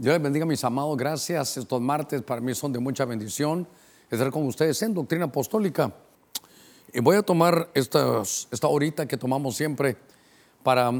Dios 0.00 0.14
les 0.14 0.22
bendiga, 0.22 0.46
mis 0.46 0.62
amados. 0.62 0.96
Gracias. 0.96 1.56
Estos 1.56 1.80
martes 1.80 2.22
para 2.22 2.40
mí 2.40 2.54
son 2.54 2.72
de 2.72 2.78
mucha 2.78 3.04
bendición 3.04 3.66
estar 4.08 4.30
con 4.30 4.46
ustedes 4.46 4.80
en 4.82 4.94
Doctrina 4.94 5.24
Apostólica. 5.24 5.92
Y 6.92 7.00
voy 7.00 7.16
a 7.16 7.22
tomar 7.22 7.68
esta, 7.74 8.22
esta 8.22 8.68
horita 8.68 9.06
que 9.06 9.16
tomamos 9.16 9.56
siempre 9.56 9.96
para 10.62 10.92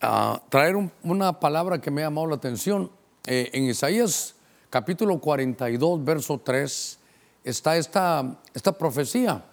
ah, 0.00 0.42
traer 0.48 0.74
una 1.04 1.38
palabra 1.38 1.80
que 1.80 1.92
me 1.92 2.02
ha 2.02 2.06
llamado 2.06 2.26
la 2.26 2.34
atención. 2.34 2.90
Eh, 3.28 3.48
en 3.52 3.62
Isaías 3.62 4.34
capítulo 4.70 5.20
42, 5.20 6.04
verso 6.04 6.40
3, 6.42 6.98
está 7.44 7.76
esta, 7.76 8.40
esta 8.54 8.72
profecía 8.72 9.44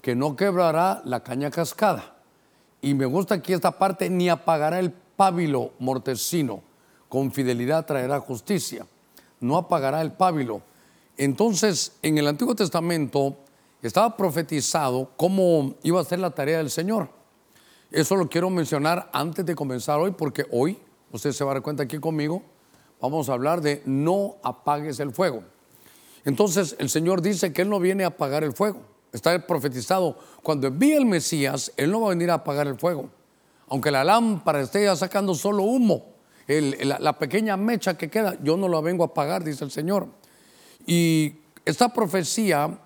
que 0.00 0.16
no 0.16 0.36
quebrará 0.36 1.02
la 1.04 1.22
caña 1.22 1.50
cascada. 1.50 2.16
Y 2.80 2.94
me 2.94 3.04
gusta 3.04 3.34
aquí 3.34 3.52
esta 3.52 3.72
parte, 3.72 4.08
ni 4.08 4.30
apagará 4.30 4.78
el 4.78 4.90
pábilo 4.90 5.72
mortecino 5.78 6.71
con 7.12 7.30
fidelidad 7.30 7.84
traerá 7.84 8.20
justicia, 8.20 8.86
no 9.38 9.58
apagará 9.58 10.00
el 10.00 10.12
pábilo. 10.12 10.62
Entonces, 11.18 11.92
en 12.00 12.16
el 12.16 12.26
Antiguo 12.26 12.54
Testamento 12.54 13.36
estaba 13.82 14.16
profetizado 14.16 15.10
cómo 15.18 15.74
iba 15.82 16.00
a 16.00 16.04
ser 16.04 16.20
la 16.20 16.30
tarea 16.30 16.56
del 16.56 16.70
Señor. 16.70 17.10
Eso 17.90 18.16
lo 18.16 18.30
quiero 18.30 18.48
mencionar 18.48 19.10
antes 19.12 19.44
de 19.44 19.54
comenzar 19.54 20.00
hoy, 20.00 20.12
porque 20.12 20.46
hoy, 20.50 20.78
usted 21.10 21.32
se 21.32 21.44
va 21.44 21.50
a 21.50 21.54
dar 21.56 21.62
cuenta 21.62 21.82
aquí 21.82 21.98
conmigo, 21.98 22.42
vamos 22.98 23.28
a 23.28 23.34
hablar 23.34 23.60
de 23.60 23.82
no 23.84 24.36
apagues 24.42 24.98
el 24.98 25.12
fuego. 25.12 25.44
Entonces, 26.24 26.76
el 26.78 26.88
Señor 26.88 27.20
dice 27.20 27.52
que 27.52 27.60
Él 27.60 27.68
no 27.68 27.78
viene 27.78 28.04
a 28.04 28.06
apagar 28.06 28.42
el 28.42 28.54
fuego. 28.54 28.80
Está 29.12 29.46
profetizado, 29.46 30.16
cuando 30.42 30.66
envíe 30.66 30.94
el 30.94 31.04
Mesías, 31.04 31.72
Él 31.76 31.90
no 31.90 32.00
va 32.00 32.06
a 32.06 32.10
venir 32.16 32.30
a 32.30 32.34
apagar 32.36 32.66
el 32.68 32.78
fuego. 32.78 33.10
Aunque 33.68 33.90
la 33.90 34.02
lámpara 34.02 34.62
esté 34.62 34.84
ya 34.84 34.96
sacando 34.96 35.34
solo 35.34 35.64
humo, 35.64 36.11
la, 36.60 37.18
pequeña 37.18 37.56
mecha 37.56 37.96
que 37.96 38.10
queda, 38.10 38.36
yo 38.42 38.56
no 38.56 38.68
la 38.68 38.80
vengo 38.80 39.04
a 39.04 39.14
pagar, 39.14 39.44
dice 39.44 39.64
el 39.64 39.70
Señor. 39.70 40.08
Y 40.86 41.34
esta 41.64 41.92
profecía 41.92 42.78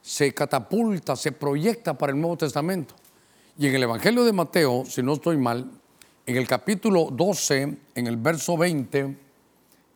se 0.00 0.32
catapulta, 0.34 1.14
se 1.16 1.32
proyecta 1.32 1.96
para 1.96 2.12
el 2.12 2.20
Nuevo 2.20 2.36
Testamento. 2.36 2.94
Y 3.58 3.66
en 3.66 3.74
el 3.74 3.82
Evangelio 3.82 4.24
de 4.24 4.32
Mateo, 4.32 4.84
si 4.86 5.02
no 5.02 5.12
estoy 5.12 5.36
mal, 5.36 5.70
en 6.26 6.36
el 6.36 6.46
capítulo 6.46 7.08
12, 7.12 7.76
en 7.94 8.06
el 8.06 8.16
verso 8.16 8.56
20, 8.56 9.16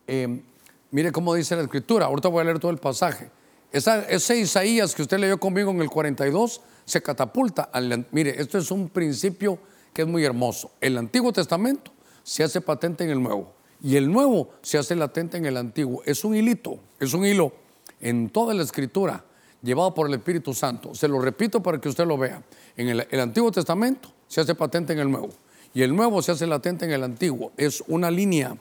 eh, 0.06 0.42
mire 0.90 1.12
cómo 1.12 1.34
dice 1.34 1.56
la 1.56 1.62
escritura. 1.62 2.06
Ahorita 2.06 2.28
voy 2.28 2.42
a 2.42 2.44
leer 2.44 2.58
todo 2.58 2.70
el 2.70 2.78
pasaje. 2.78 3.30
ese 3.72 4.38
Isaías 4.38 4.94
que 4.94 5.02
usted 5.02 5.18
leyó 5.18 5.38
conmigo 5.38 5.70
en 5.70 5.80
el 5.80 5.88
42 5.88 6.60
se 6.84 7.02
catapulta. 7.02 7.70
mire, 8.12 8.40
esto 8.40 8.58
es 8.58 8.70
un 8.70 8.88
principio 8.88 9.58
que 9.92 10.02
es 10.02 10.08
muy 10.08 10.24
hermoso. 10.24 10.72
El 10.80 10.98
Antiguo 10.98 11.32
Testamento 11.32 11.95
se 12.26 12.42
hace 12.42 12.60
patente 12.60 13.04
en 13.04 13.10
el 13.10 13.22
nuevo 13.22 13.52
y 13.80 13.94
el 13.94 14.10
nuevo 14.10 14.50
se 14.60 14.78
hace 14.78 14.96
latente 14.96 15.36
en 15.36 15.46
el 15.46 15.56
antiguo. 15.56 16.02
Es 16.04 16.24
un 16.24 16.34
hilito, 16.34 16.80
es 16.98 17.14
un 17.14 17.24
hilo 17.24 17.52
en 18.00 18.30
toda 18.30 18.52
la 18.52 18.64
escritura 18.64 19.24
llevado 19.62 19.94
por 19.94 20.08
el 20.08 20.14
Espíritu 20.14 20.52
Santo. 20.52 20.92
Se 20.92 21.06
lo 21.06 21.20
repito 21.20 21.62
para 21.62 21.80
que 21.80 21.88
usted 21.88 22.04
lo 22.04 22.18
vea. 22.18 22.42
En 22.76 22.88
el, 22.88 23.20
Antiguo 23.20 23.52
Testamento 23.52 24.12
se 24.26 24.40
hace 24.40 24.56
patente 24.56 24.92
en 24.92 24.98
el 24.98 25.08
nuevo 25.08 25.28
y 25.72 25.82
el 25.82 25.94
nuevo 25.94 26.20
se 26.20 26.32
hace 26.32 26.48
latente 26.48 26.84
en 26.84 26.90
el 26.90 27.04
antiguo. 27.04 27.52
Es 27.56 27.84
una 27.86 28.10
línea. 28.10 28.56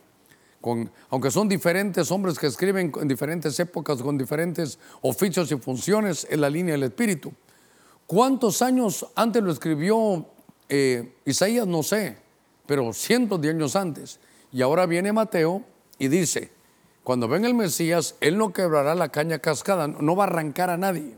Con, 0.62 0.92
aunque 1.10 1.32
son 1.32 1.50
diferentes 1.50 2.12
hombres 2.12 2.38
que 2.38 2.46
escriben 2.46 2.92
en 3.02 3.08
diferentes 3.08 3.60
épocas, 3.60 4.00
con 4.00 4.16
diferentes 4.16 4.78
oficios 5.02 5.52
y 5.52 5.56
funciones, 5.56 6.28
es 6.30 6.38
la 6.38 6.52
línea 6.52 6.74
del 6.74 6.84
Espíritu. 6.84 7.34
¿Cuántos 8.06 8.62
años 8.62 9.08
antes 9.16 9.42
lo 9.42 9.52
escribió 9.52 10.24
eh, 10.70 11.16
Isaías? 11.26 11.66
No 11.66 11.82
sé 11.82 12.25
pero 12.66 12.94
cientos 12.94 13.42
de 13.42 13.50
años 13.50 13.76
antes. 13.76 14.20
Y 14.52 14.62
ahora 14.62 14.86
viene 14.86 15.12
Mateo 15.12 15.64
y 15.98 16.08
dice, 16.08 16.52
cuando 17.04 17.28
venga 17.28 17.48
el 17.48 17.54
Mesías, 17.54 18.16
Él 18.20 18.38
no 18.38 18.52
quebrará 18.52 18.96
la 18.96 19.10
caña 19.10 19.40
cascada, 19.40 19.88
no 19.88 20.16
va 20.16 20.24
a 20.24 20.28
arrancar 20.28 20.70
a 20.70 20.78
nadie, 20.78 21.16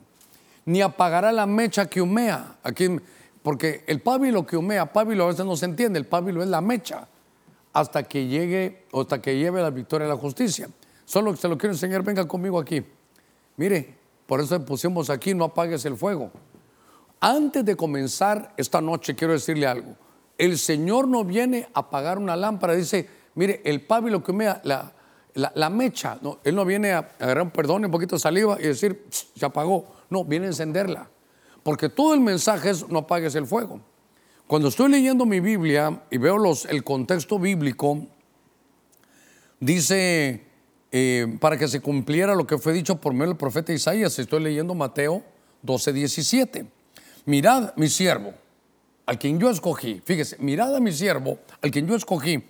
ni 0.66 0.82
apagará 0.82 1.32
la 1.32 1.46
mecha 1.46 1.86
que 1.88 2.02
humea. 2.02 2.58
Aquí, 2.64 2.90
porque 3.42 3.84
el 3.88 4.02
pábilo 4.02 4.46
que 4.46 4.58
humea, 4.58 4.92
pábilo 4.92 5.24
a 5.24 5.28
veces 5.28 5.46
no 5.46 5.56
se 5.56 5.66
entiende, 5.66 5.98
el 6.00 6.06
pábilo 6.06 6.44
es 6.44 6.50
la 6.50 6.62
mecha, 6.62 7.08
hasta 7.74 8.04
que 8.04 8.28
llegue, 8.28 8.86
hasta 8.92 9.22
que 9.22 9.38
lleve 9.38 9.62
la 9.62 9.70
victoria 9.70 10.08
a 10.08 10.10
la 10.10 10.18
justicia. 10.18 10.68
Solo 11.06 11.32
que 11.32 11.38
se 11.38 11.48
lo 11.48 11.58
quiero 11.58 11.74
enseñar, 11.74 12.04
venga 12.04 12.28
conmigo 12.28 12.60
aquí. 12.60 12.84
Mire, 13.56 13.96
por 14.26 14.42
eso 14.42 14.64
pusimos 14.66 15.10
aquí, 15.10 15.34
no 15.34 15.46
apagues 15.46 15.86
el 15.86 15.96
fuego. 15.96 16.32
Antes 17.20 17.64
de 17.64 17.76
comenzar 17.76 18.54
esta 18.58 18.82
noche, 18.82 19.16
quiero 19.16 19.34
decirle 19.34 19.66
algo. 19.66 19.96
El 20.38 20.58
Señor 20.58 21.08
no 21.08 21.24
viene 21.24 21.68
a 21.74 21.80
apagar 21.80 22.18
una 22.18 22.36
lámpara, 22.36 22.76
dice, 22.76 23.08
mire, 23.36 23.62
el 23.66 23.82
pábilo 23.82 24.24
que 24.24 24.34
me 24.34 24.46
la, 24.46 24.94
la, 25.34 25.70
mecha, 25.70 26.18
no, 26.22 26.40
Él 26.44 26.56
no 26.56 26.66
viene 26.66 26.92
a 26.92 27.00
agarrar 27.20 27.44
un 27.44 27.52
perdón, 27.52 27.86
un 27.86 27.92
poquito 27.92 28.16
de 28.16 28.20
saliva 28.20 28.58
y 28.60 28.64
decir, 28.64 29.06
se 29.10 29.46
apagó. 29.46 29.88
No, 30.10 30.24
viene 30.24 30.46
a 30.46 30.50
encenderla. 30.50 31.10
Porque 31.64 31.90
todo 31.90 32.14
el 32.14 32.22
mensaje 32.22 32.70
es, 32.70 32.88
no 32.90 33.00
apagues 33.00 33.36
el 33.36 33.46
fuego. 33.46 33.82
Cuando 34.48 34.70
estoy 34.70 34.90
leyendo 34.90 35.26
mi 35.26 35.40
Biblia 35.40 36.04
y 36.10 36.18
veo 36.18 36.38
los, 36.38 36.66
el 36.66 36.84
contexto 36.84 37.38
bíblico, 37.38 38.08
dice, 39.60 40.46
eh, 40.92 41.38
para 41.42 41.58
que 41.58 41.68
se 41.68 41.82
cumpliera 41.82 42.34
lo 42.34 42.48
que 42.48 42.58
fue 42.58 42.72
dicho 42.74 42.96
por 43.02 43.14
medio 43.14 43.28
del 43.28 43.38
profeta 43.38 43.74
Isaías, 43.74 44.18
estoy 44.18 44.42
leyendo 44.42 44.74
Mateo 44.74 45.24
12, 45.62 45.94
17. 45.94 46.66
Mirad, 47.26 47.74
mi 47.76 47.90
siervo, 47.90 48.34
al 49.08 49.18
quien 49.18 49.40
yo 49.40 49.50
escogí. 49.50 50.02
Fíjese, 50.06 50.38
mirad 50.40 50.76
a 50.76 50.80
mi 50.80 50.92
siervo, 50.92 51.40
al 51.62 51.72
quien 51.72 51.88
yo 51.88 51.96
escogí. 51.96 52.44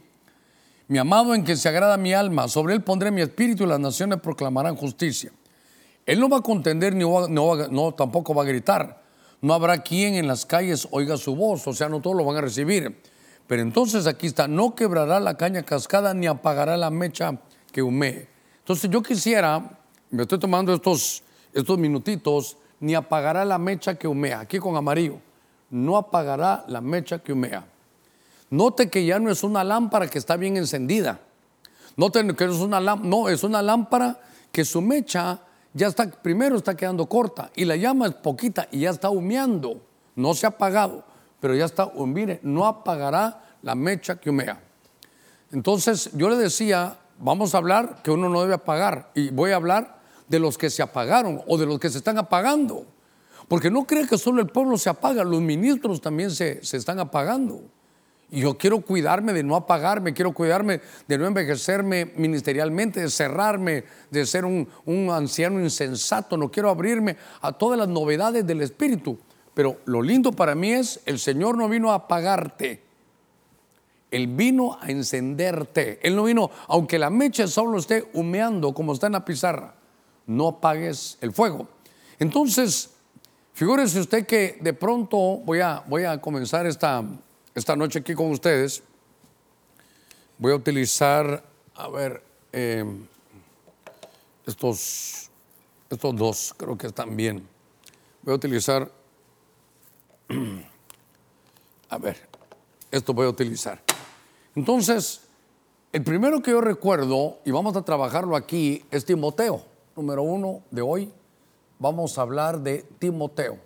Mi 0.88 0.98
amado 0.98 1.36
en 1.36 1.44
quien 1.44 1.56
se 1.56 1.70
agrada 1.70 1.98
mi 1.98 2.14
alma, 2.14 2.48
sobre 2.48 2.74
él 2.74 2.82
pondré 2.84 3.12
mi 3.12 3.22
espíritu 3.22 3.64
y 3.64 3.68
las 3.68 3.80
naciones 3.80 4.20
proclamarán 4.20 4.76
justicia. 4.76 5.32
Él 6.06 6.20
no 6.20 6.30
va 6.30 6.38
a 6.38 6.42
contender 6.42 6.96
ni 6.96 7.04
no, 7.04 7.94
tampoco 7.94 8.34
va 8.34 8.44
a 8.44 8.46
gritar. 8.46 9.04
No 9.40 9.54
habrá 9.54 9.84
quien 9.84 10.16
en 10.16 10.28
las 10.28 10.46
calles 10.46 10.88
oiga 10.92 11.18
su 11.18 11.36
voz, 11.36 11.68
o 11.68 11.74
sea, 11.74 11.90
no 11.90 12.02
todos 12.02 12.16
lo 12.16 12.26
van 12.26 12.38
a 12.38 12.42
recibir. 12.42 13.02
Pero 13.46 13.62
entonces 13.62 14.08
aquí 14.08 14.28
está, 14.28 14.48
no 14.48 14.74
quebrará 14.74 15.20
la 15.20 15.38
caña 15.38 15.62
cascada 15.62 16.14
ni 16.14 16.26
apagará 16.26 16.76
la 16.76 16.90
mecha 16.90 17.40
que 17.72 17.84
humee. 17.84 18.28
Entonces 18.60 18.90
yo 18.90 19.04
quisiera, 19.04 19.80
me 20.10 20.24
estoy 20.24 20.40
tomando 20.40 20.74
estos, 20.74 21.22
estos 21.54 21.78
minutitos, 21.78 22.58
ni 22.80 22.96
apagará 22.96 23.46
la 23.46 23.60
mecha 23.60 23.96
que 23.96 24.08
humea, 24.08 24.40
aquí 24.40 24.58
con 24.58 24.76
amarillo 24.76 25.27
no 25.70 25.98
apagará 25.98 26.64
la 26.68 26.82
mecha 26.82 27.20
que 27.20 27.34
humea. 27.34 27.66
Note 28.50 28.90
que 28.90 29.06
ya 29.06 29.20
no 29.20 29.30
es 29.30 29.44
una 29.44 29.64
lámpara 29.64 30.08
que 30.08 30.18
está 30.18 30.38
bien 30.38 30.58
encendida. 30.58 31.20
Note 31.96 32.26
que 32.36 32.46
es 32.46 32.52
una 32.56 32.80
lámpara, 32.80 33.10
no, 33.10 33.30
es 33.30 33.44
una 33.44 33.62
lámpara 33.62 34.20
que 34.52 34.64
su 34.64 34.82
mecha 34.82 35.42
ya 35.74 35.88
está, 35.88 36.10
primero 36.10 36.56
está 36.56 36.76
quedando 36.76 37.08
corta 37.08 37.52
y 37.56 37.66
la 37.66 37.76
llama 37.76 38.08
es 38.08 38.14
poquita 38.14 38.68
y 38.72 38.82
ya 38.82 38.92
está 38.92 39.10
humeando. 39.10 39.82
No 40.16 40.34
se 40.34 40.46
ha 40.46 40.50
apagado, 40.50 41.04
pero 41.40 41.56
ya 41.56 41.66
está, 41.66 41.92
mire, 41.96 42.40
no 42.44 42.66
apagará 42.66 43.44
la 43.62 43.76
mecha 43.76 44.16
que 44.16 44.30
humea. 44.30 44.62
Entonces 45.52 46.10
yo 46.14 46.30
le 46.30 46.38
decía, 46.38 46.98
vamos 47.20 47.54
a 47.54 47.58
hablar 47.58 48.02
que 48.04 48.12
uno 48.12 48.30
no 48.30 48.42
debe 48.42 48.56
apagar 48.56 49.12
y 49.14 49.30
voy 49.30 49.52
a 49.52 49.56
hablar 49.58 50.00
de 50.28 50.40
los 50.40 50.58
que 50.58 50.70
se 50.70 50.82
apagaron 50.82 51.42
o 51.48 51.58
de 51.58 51.66
los 51.66 51.80
que 51.80 51.90
se 51.90 51.98
están 51.98 52.18
apagando. 52.18 52.86
Porque 53.48 53.72
no 53.72 53.86
cree 53.86 54.08
que 54.08 54.18
solo 54.18 54.42
el 54.42 54.48
pueblo 54.48 54.78
se 54.78 54.90
apaga, 54.90 55.24
los 55.24 55.42
ministros 55.42 56.02
también 56.02 56.32
se, 56.32 56.60
están 56.60 57.00
apagando. 57.00 57.62
Y 58.30 58.42
yo 58.42 58.58
quiero 58.58 58.82
cuidarme 58.82 59.32
de 59.32 59.42
no 59.42 59.56
apagarme, 59.56 60.14
quiero 60.14 60.34
cuidarme 60.34 60.82
de 61.08 61.18
no 61.18 61.26
envejecerme 61.26 62.12
ministerialmente, 62.18 63.00
de 63.00 63.10
cerrarme, 63.10 63.86
de 64.12 64.26
ser 64.26 64.44
un, 64.44 64.68
un, 64.86 65.10
anciano 65.12 65.62
insensato. 65.62 66.36
No 66.36 66.52
quiero 66.52 66.70
abrirme 66.70 67.16
a 67.40 67.54
todas 67.54 67.80
las 67.80 67.88
novedades 67.88 68.46
del 68.46 68.62
Espíritu. 68.62 69.18
Pero 69.54 69.78
lo 69.86 70.02
lindo 70.02 70.34
para 70.34 70.54
mí 70.54 70.74
es, 70.74 71.00
el 71.06 71.18
Señor 71.18 71.58
no 71.58 71.70
vino 71.70 71.92
a 71.92 71.96
apagarte. 71.96 72.84
Él 74.12 74.28
vino 74.28 74.78
a 74.80 74.92
encenderte. 74.92 76.00
Él 76.04 76.16
no 76.16 76.26
vino, 76.26 76.52
aunque 76.68 77.00
la 77.00 77.10
mecha 77.10 77.48
solo 77.48 77.78
esté 77.78 78.10
humeando 78.14 78.74
como 78.74 78.92
está 78.92 79.08
en 79.08 79.14
la 79.14 79.26
pizarra, 79.26 79.76
no 80.26 80.50
apagues 80.50 81.18
el 81.22 81.32
fuego. 81.32 81.70
Entonces, 82.20 82.97
Figúrese 83.58 84.00
usted 84.00 84.28
que 84.28 84.60
de 84.62 84.72
pronto 84.72 85.18
voy 85.18 85.62
a, 85.62 85.84
voy 85.88 86.04
a 86.04 86.22
comenzar 86.22 86.68
esta, 86.68 87.04
esta 87.56 87.76
noche 87.76 87.98
aquí 87.98 88.14
con 88.14 88.30
ustedes. 88.30 88.84
Voy 90.38 90.52
a 90.52 90.56
utilizar, 90.58 91.44
a 91.74 91.90
ver, 91.90 92.22
eh, 92.54 92.86
estos, 94.46 95.32
estos 95.90 96.16
dos, 96.16 96.54
creo 96.56 96.78
que 96.78 96.86
están 96.86 97.18
bien. 97.18 97.48
Voy 98.22 98.34
a 98.34 98.36
utilizar, 98.36 98.92
a 101.90 101.98
ver, 101.98 102.30
esto 102.92 103.12
voy 103.12 103.26
a 103.26 103.30
utilizar. 103.30 103.82
Entonces, 104.54 105.22
el 105.92 106.04
primero 106.04 106.44
que 106.44 106.52
yo 106.52 106.62
recuerdo, 106.62 107.40
y 107.44 107.50
vamos 107.50 107.76
a 107.76 107.82
trabajarlo 107.82 108.36
aquí, 108.36 108.86
es 108.92 109.04
Timoteo, 109.04 109.66
número 109.96 110.22
uno 110.22 110.62
de 110.70 110.84
hoy, 110.84 111.12
vamos 111.80 112.18
a 112.18 112.22
hablar 112.22 112.60
de 112.60 112.86
Timoteo. 113.00 113.58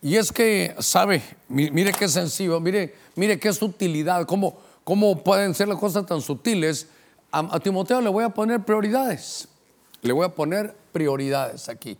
Y 0.00 0.16
es 0.16 0.30
que, 0.30 0.76
sabe, 0.78 1.22
mire 1.48 1.92
qué 1.92 2.08
sencillo, 2.08 2.60
mire, 2.60 2.94
mire 3.16 3.38
qué 3.38 3.52
sutilidad, 3.52 4.26
cómo, 4.26 4.56
cómo 4.84 5.22
pueden 5.24 5.54
ser 5.54 5.68
las 5.68 5.78
cosas 5.78 6.06
tan 6.06 6.20
sutiles. 6.20 6.86
A, 7.32 7.56
a 7.56 7.60
Timoteo 7.60 8.00
le 8.00 8.08
voy 8.08 8.24
a 8.24 8.28
poner 8.28 8.64
prioridades. 8.64 9.48
Le 10.02 10.12
voy 10.12 10.24
a 10.24 10.34
poner 10.34 10.74
prioridades 10.92 11.68
aquí. 11.68 11.98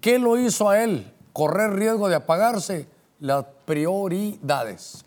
¿Qué 0.00 0.18
lo 0.18 0.38
hizo 0.38 0.68
a 0.68 0.82
él? 0.82 1.10
Correr 1.32 1.72
riesgo 1.72 2.08
de 2.08 2.16
apagarse. 2.16 2.86
Las 3.18 3.46
prioridades. 3.64 5.04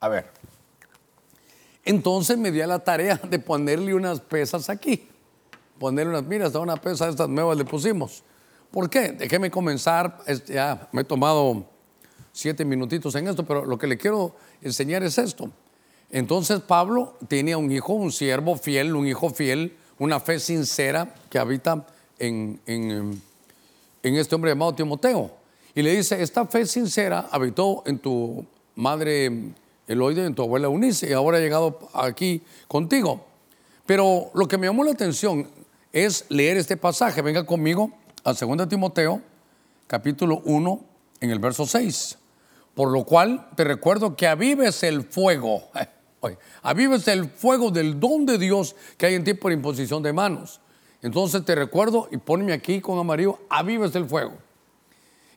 A 0.00 0.08
ver. 0.08 0.30
Entonces 1.84 2.36
me 2.38 2.50
di 2.50 2.60
a 2.60 2.66
la 2.66 2.78
tarea 2.78 3.16
de 3.16 3.38
ponerle 3.38 3.94
unas 3.94 4.20
pesas 4.20 4.70
aquí. 4.70 5.08
Ponerle 5.78 6.10
unas, 6.10 6.24
mira, 6.24 6.46
hasta 6.46 6.58
una 6.58 6.76
pesa 6.76 7.08
estas 7.08 7.28
nuevas 7.28 7.56
le 7.56 7.64
pusimos. 7.64 8.22
¿Por 8.70 8.90
qué? 8.90 9.12
Déjeme 9.12 9.50
comenzar. 9.50 10.18
Este, 10.26 10.54
ya 10.54 10.88
me 10.92 11.02
he 11.02 11.04
tomado 11.04 11.64
siete 12.32 12.64
minutitos 12.64 13.14
en 13.14 13.28
esto, 13.28 13.44
pero 13.44 13.64
lo 13.64 13.78
que 13.78 13.86
le 13.86 13.96
quiero 13.96 14.34
enseñar 14.62 15.02
es 15.02 15.18
esto. 15.18 15.50
Entonces 16.10 16.60
Pablo 16.60 17.16
tenía 17.28 17.58
un 17.58 17.70
hijo, 17.70 17.92
un 17.92 18.12
siervo 18.12 18.56
fiel, 18.56 18.94
un 18.94 19.06
hijo 19.06 19.30
fiel, 19.30 19.76
una 19.98 20.20
fe 20.20 20.38
sincera 20.38 21.14
que 21.30 21.38
habita 21.38 21.86
en, 22.18 22.60
en, 22.66 23.20
en 24.02 24.14
este 24.16 24.34
hombre 24.34 24.50
llamado 24.50 24.74
Timoteo. 24.74 25.30
Y 25.74 25.82
le 25.82 25.96
dice, 25.96 26.20
esta 26.22 26.46
fe 26.46 26.66
sincera 26.66 27.28
habitó 27.30 27.82
en 27.86 27.98
tu 27.98 28.44
madre 28.74 29.52
Eloide, 29.86 30.24
en 30.24 30.34
tu 30.34 30.42
abuela 30.42 30.66
Eunice, 30.66 31.08
y 31.08 31.12
ahora 31.12 31.38
ha 31.38 31.40
llegado 31.40 31.88
aquí 31.94 32.42
contigo. 32.66 33.24
Pero 33.86 34.30
lo 34.34 34.46
que 34.46 34.58
me 34.58 34.66
llamó 34.66 34.84
la 34.84 34.92
atención 34.92 35.48
es 35.92 36.24
leer 36.28 36.56
este 36.56 36.76
pasaje. 36.76 37.22
Venga 37.22 37.44
conmigo 37.44 37.92
a 38.24 38.32
2 38.32 38.68
Timoteo, 38.68 39.22
capítulo 39.86 40.42
1, 40.44 40.84
en 41.20 41.30
el 41.30 41.38
verso 41.38 41.66
6. 41.66 42.18
Por 42.74 42.90
lo 42.90 43.04
cual 43.04 43.48
te 43.56 43.64
recuerdo 43.64 44.16
que 44.16 44.26
avives 44.26 44.82
el 44.82 45.02
fuego. 45.02 45.68
avives 46.62 47.08
el 47.08 47.28
fuego 47.28 47.70
del 47.70 47.98
don 47.98 48.26
de 48.26 48.38
Dios 48.38 48.76
que 48.96 49.06
hay 49.06 49.14
en 49.14 49.24
ti 49.24 49.34
por 49.34 49.52
imposición 49.52 50.02
de 50.02 50.12
manos. 50.12 50.60
Entonces 51.02 51.44
te 51.44 51.54
recuerdo 51.54 52.08
y 52.10 52.16
ponme 52.16 52.52
aquí 52.52 52.80
con 52.80 52.98
amarillo, 52.98 53.38
avives 53.48 53.94
el 53.94 54.06
fuego. 54.06 54.34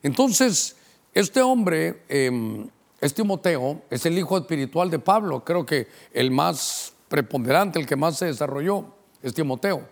Entonces, 0.02 0.76
este 1.14 1.40
hombre, 1.40 2.02
eh, 2.08 2.66
es 3.02 3.12
Timoteo, 3.14 3.82
es 3.90 4.06
el 4.06 4.16
hijo 4.16 4.38
espiritual 4.38 4.88
de 4.88 5.00
Pablo, 5.00 5.44
creo 5.44 5.66
que 5.66 5.88
el 6.12 6.30
más 6.30 6.94
preponderante, 7.08 7.80
el 7.80 7.86
que 7.86 7.96
más 7.96 8.16
se 8.16 8.26
desarrolló, 8.26 8.94
es 9.22 9.34
Timoteo. 9.34 9.88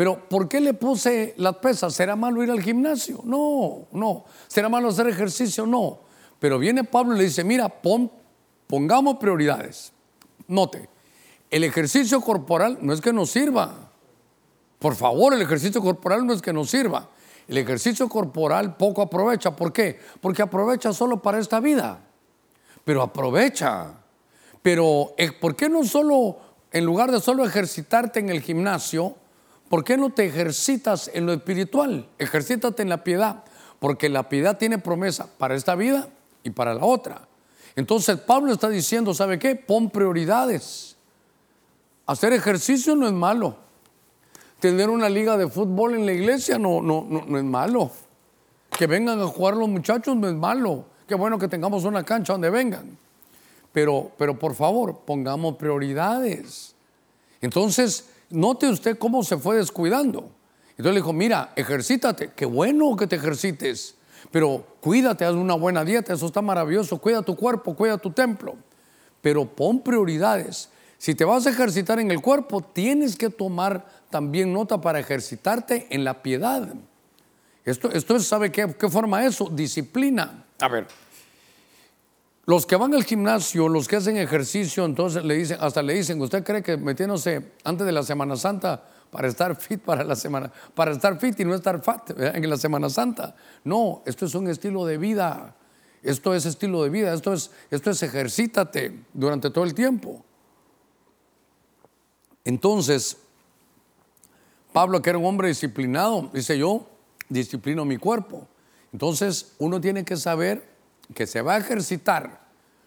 Pero 0.00 0.18
¿por 0.30 0.48
qué 0.48 0.62
le 0.62 0.72
puse 0.72 1.34
las 1.36 1.56
pesas? 1.56 1.92
¿Será 1.92 2.16
malo 2.16 2.42
ir 2.42 2.50
al 2.50 2.62
gimnasio? 2.62 3.20
No, 3.22 3.86
no. 3.92 4.24
¿Será 4.48 4.70
malo 4.70 4.88
hacer 4.88 5.06
ejercicio? 5.08 5.66
No. 5.66 5.98
Pero 6.38 6.58
viene 6.58 6.84
Pablo 6.84 7.14
y 7.14 7.18
le 7.18 7.24
dice, 7.24 7.44
mira, 7.44 7.70
pongamos 8.66 9.18
prioridades. 9.18 9.92
Note, 10.48 10.88
el 11.50 11.64
ejercicio 11.64 12.22
corporal 12.22 12.78
no 12.80 12.94
es 12.94 13.02
que 13.02 13.12
nos 13.12 13.28
sirva. 13.28 13.74
Por 14.78 14.94
favor, 14.94 15.34
el 15.34 15.42
ejercicio 15.42 15.82
corporal 15.82 16.26
no 16.26 16.32
es 16.32 16.40
que 16.40 16.54
nos 16.54 16.70
sirva. 16.70 17.10
El 17.46 17.58
ejercicio 17.58 18.08
corporal 18.08 18.78
poco 18.78 19.02
aprovecha. 19.02 19.54
¿Por 19.54 19.70
qué? 19.70 20.00
Porque 20.22 20.40
aprovecha 20.40 20.94
solo 20.94 21.20
para 21.20 21.38
esta 21.38 21.60
vida. 21.60 22.00
Pero 22.86 23.02
aprovecha. 23.02 23.96
Pero 24.62 25.12
eh, 25.18 25.30
¿por 25.32 25.54
qué 25.54 25.68
no 25.68 25.84
solo, 25.84 26.38
en 26.72 26.86
lugar 26.86 27.12
de 27.12 27.20
solo 27.20 27.44
ejercitarte 27.44 28.20
en 28.20 28.30
el 28.30 28.40
gimnasio, 28.40 29.16
¿por 29.70 29.82
qué 29.82 29.96
no 29.96 30.10
te 30.10 30.26
ejercitas 30.26 31.10
en 31.14 31.24
lo 31.24 31.32
espiritual? 31.32 32.06
Ejercítate 32.18 32.82
en 32.82 32.90
la 32.90 33.02
piedad. 33.02 33.44
Porque 33.78 34.10
la 34.10 34.28
piedad 34.28 34.58
tiene 34.58 34.76
promesa 34.76 35.26
para 35.38 35.54
esta 35.54 35.74
vida 35.74 36.10
y 36.42 36.50
para 36.50 36.74
la 36.74 36.84
otra. 36.84 37.26
Entonces 37.74 38.18
Pablo 38.18 38.52
está 38.52 38.68
diciendo, 38.68 39.14
¿sabe 39.14 39.38
qué? 39.38 39.56
Pon 39.56 39.88
prioridades. 39.88 40.96
Hacer 42.04 42.34
ejercicio 42.34 42.94
no 42.94 43.06
es 43.06 43.14
malo 43.14 43.56
tener 44.60 44.90
una 44.90 45.08
liga 45.08 45.36
de 45.36 45.48
fútbol 45.48 45.94
en 45.94 46.06
la 46.06 46.12
iglesia 46.12 46.58
no, 46.58 46.80
no, 46.82 47.04
no, 47.08 47.38
es 47.38 47.44
malo. 47.44 47.90
Que 48.78 48.86
vengan 48.86 49.20
a 49.20 49.26
jugar 49.26 49.56
los 49.56 49.68
muchachos 49.68 50.14
no 50.16 50.28
es 50.28 50.34
malo. 50.34 50.84
Qué 51.08 51.14
bueno 51.16 51.38
que 51.38 51.48
tengamos 51.48 51.84
una 51.84 52.04
cancha 52.04 52.34
donde 52.34 52.50
vengan. 52.50 52.96
Pero, 53.72 54.12
pero 54.16 54.38
por 54.38 54.54
favor, 54.54 55.00
pongamos 55.04 55.56
prioridades. 55.56 56.74
Entonces, 57.40 58.08
note 58.30 58.68
usted 58.68 58.98
cómo 58.98 59.22
se 59.22 59.36
fue 59.36 59.56
descuidando. 59.56 60.30
Entonces 60.70 60.94
le 60.94 61.00
dijo, 61.00 61.12
mira, 61.12 61.52
ejercítate. 61.56 62.30
Qué 62.34 62.46
bueno 62.46 62.96
que 62.96 63.06
te 63.06 63.16
ejercites. 63.16 63.96
Pero 64.30 64.64
cuídate, 64.80 65.24
haz 65.24 65.34
una 65.34 65.54
buena 65.54 65.84
dieta, 65.84 66.14
eso 66.14 66.26
está 66.26 66.40
maravilloso. 66.40 66.98
Cuida 66.98 67.22
tu 67.22 67.36
cuerpo, 67.36 67.74
cuida 67.74 67.98
tu 67.98 68.10
templo. 68.10 68.56
Pero 69.20 69.44
pon 69.44 69.82
prioridades. 69.82 70.70
Si 70.96 71.14
te 71.14 71.24
vas 71.24 71.46
a 71.46 71.50
ejercitar 71.50 71.98
en 72.00 72.10
el 72.10 72.20
cuerpo, 72.20 72.62
tienes 72.62 73.16
que 73.16 73.30
tomar 73.30 73.86
también 74.10 74.52
nota 74.52 74.80
para 74.80 74.98
ejercitarte 74.98 75.86
en 75.90 76.04
la 76.04 76.22
piedad. 76.22 76.68
Esto, 77.64 77.90
esto 77.90 78.18
¿sabe 78.20 78.50
qué, 78.50 78.74
qué 78.78 78.88
forma 78.88 79.24
eso? 79.24 79.48
Disciplina. 79.50 80.44
A 80.60 80.68
ver, 80.68 80.86
los 82.50 82.66
que 82.66 82.74
van 82.74 82.92
al 82.94 83.04
gimnasio, 83.04 83.68
los 83.68 83.86
que 83.86 83.94
hacen 83.94 84.16
ejercicio, 84.16 84.84
entonces 84.84 85.24
le 85.24 85.36
dicen, 85.36 85.58
hasta 85.60 85.84
le 85.84 85.94
dicen, 85.94 86.20
¿usted 86.20 86.42
cree 86.42 86.64
que 86.64 86.76
metiéndose 86.76 87.52
antes 87.62 87.86
de 87.86 87.92
la 87.92 88.02
Semana 88.02 88.34
Santa 88.34 88.82
para 89.08 89.28
estar 89.28 89.54
fit 89.54 89.80
para 89.80 90.02
la 90.02 90.16
semana, 90.16 90.50
para 90.74 90.90
estar 90.90 91.16
fit 91.20 91.38
y 91.38 91.44
no 91.44 91.54
estar 91.54 91.80
fat 91.80 92.10
en 92.18 92.50
la 92.50 92.56
Semana 92.56 92.90
Santa? 92.90 93.36
No, 93.62 94.02
esto 94.04 94.26
es 94.26 94.34
un 94.34 94.48
estilo 94.48 94.84
de 94.84 94.98
vida. 94.98 95.54
Esto 96.02 96.34
es 96.34 96.44
estilo 96.44 96.82
de 96.82 96.90
vida, 96.90 97.14
esto 97.14 97.32
es, 97.32 97.52
esto 97.70 97.90
es 97.90 98.02
ejercítate 98.02 99.04
durante 99.12 99.50
todo 99.50 99.62
el 99.62 99.72
tiempo. 99.72 100.24
Entonces, 102.44 103.16
Pablo, 104.72 105.00
que 105.02 105.10
era 105.10 105.20
un 105.20 105.26
hombre 105.26 105.46
disciplinado, 105.46 106.30
dice 106.32 106.58
yo, 106.58 106.88
disciplino 107.28 107.84
mi 107.84 107.96
cuerpo. 107.96 108.48
Entonces 108.92 109.54
uno 109.58 109.80
tiene 109.80 110.04
que 110.04 110.16
saber 110.16 110.69
que 111.14 111.26
se 111.26 111.42
va 111.42 111.54
a 111.54 111.58
ejercitar, 111.58 112.40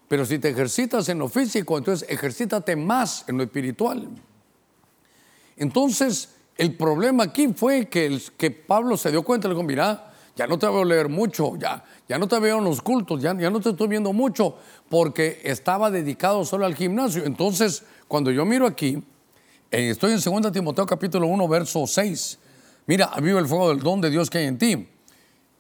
pero 0.07 0.25
si 0.25 0.39
te 0.39 0.49
ejercitas 0.49 1.09
en 1.09 1.19
lo 1.19 1.29
físico, 1.29 1.77
entonces 1.77 2.07
ejercítate 2.09 2.75
más 2.75 3.25
en 3.27 3.37
lo 3.37 3.43
espiritual. 3.43 4.07
Entonces 5.57 6.35
el 6.57 6.75
problema 6.75 7.23
aquí 7.23 7.47
fue 7.53 7.87
que, 7.87 8.21
que 8.37 8.51
Pablo 8.51 8.97
se 8.97 9.11
dio 9.11 9.23
cuenta, 9.23 9.47
le 9.47 9.55
dijo, 9.55 9.63
mira, 9.63 10.13
ya 10.35 10.47
no 10.47 10.57
te 10.57 10.67
veo 10.67 10.83
leer 10.83 11.09
mucho, 11.09 11.55
ya, 11.57 11.83
ya 12.07 12.17
no 12.17 12.27
te 12.27 12.39
veo 12.39 12.57
en 12.57 12.63
los 12.63 12.81
cultos, 12.81 13.21
ya, 13.21 13.37
ya 13.37 13.49
no 13.49 13.59
te 13.59 13.69
estoy 13.69 13.87
viendo 13.87 14.13
mucho, 14.13 14.55
porque 14.89 15.41
estaba 15.43 15.91
dedicado 15.91 16.43
solo 16.45 16.65
al 16.65 16.75
gimnasio. 16.75 17.23
Entonces, 17.25 17.83
cuando 18.07 18.31
yo 18.31 18.45
miro 18.45 18.65
aquí, 18.65 19.03
eh, 19.71 19.89
estoy 19.89 20.13
en 20.13 20.41
2 20.41 20.51
Timoteo 20.51 20.85
capítulo 20.85 21.27
1, 21.27 21.47
verso 21.47 21.85
6. 21.85 22.39
Mira, 22.85 23.11
vive 23.21 23.39
el 23.39 23.47
fuego 23.47 23.69
del 23.69 23.79
don 23.79 24.01
de 24.01 24.09
Dios 24.09 24.29
que 24.29 24.39
hay 24.39 24.45
en 24.45 24.57
ti. 24.57 24.87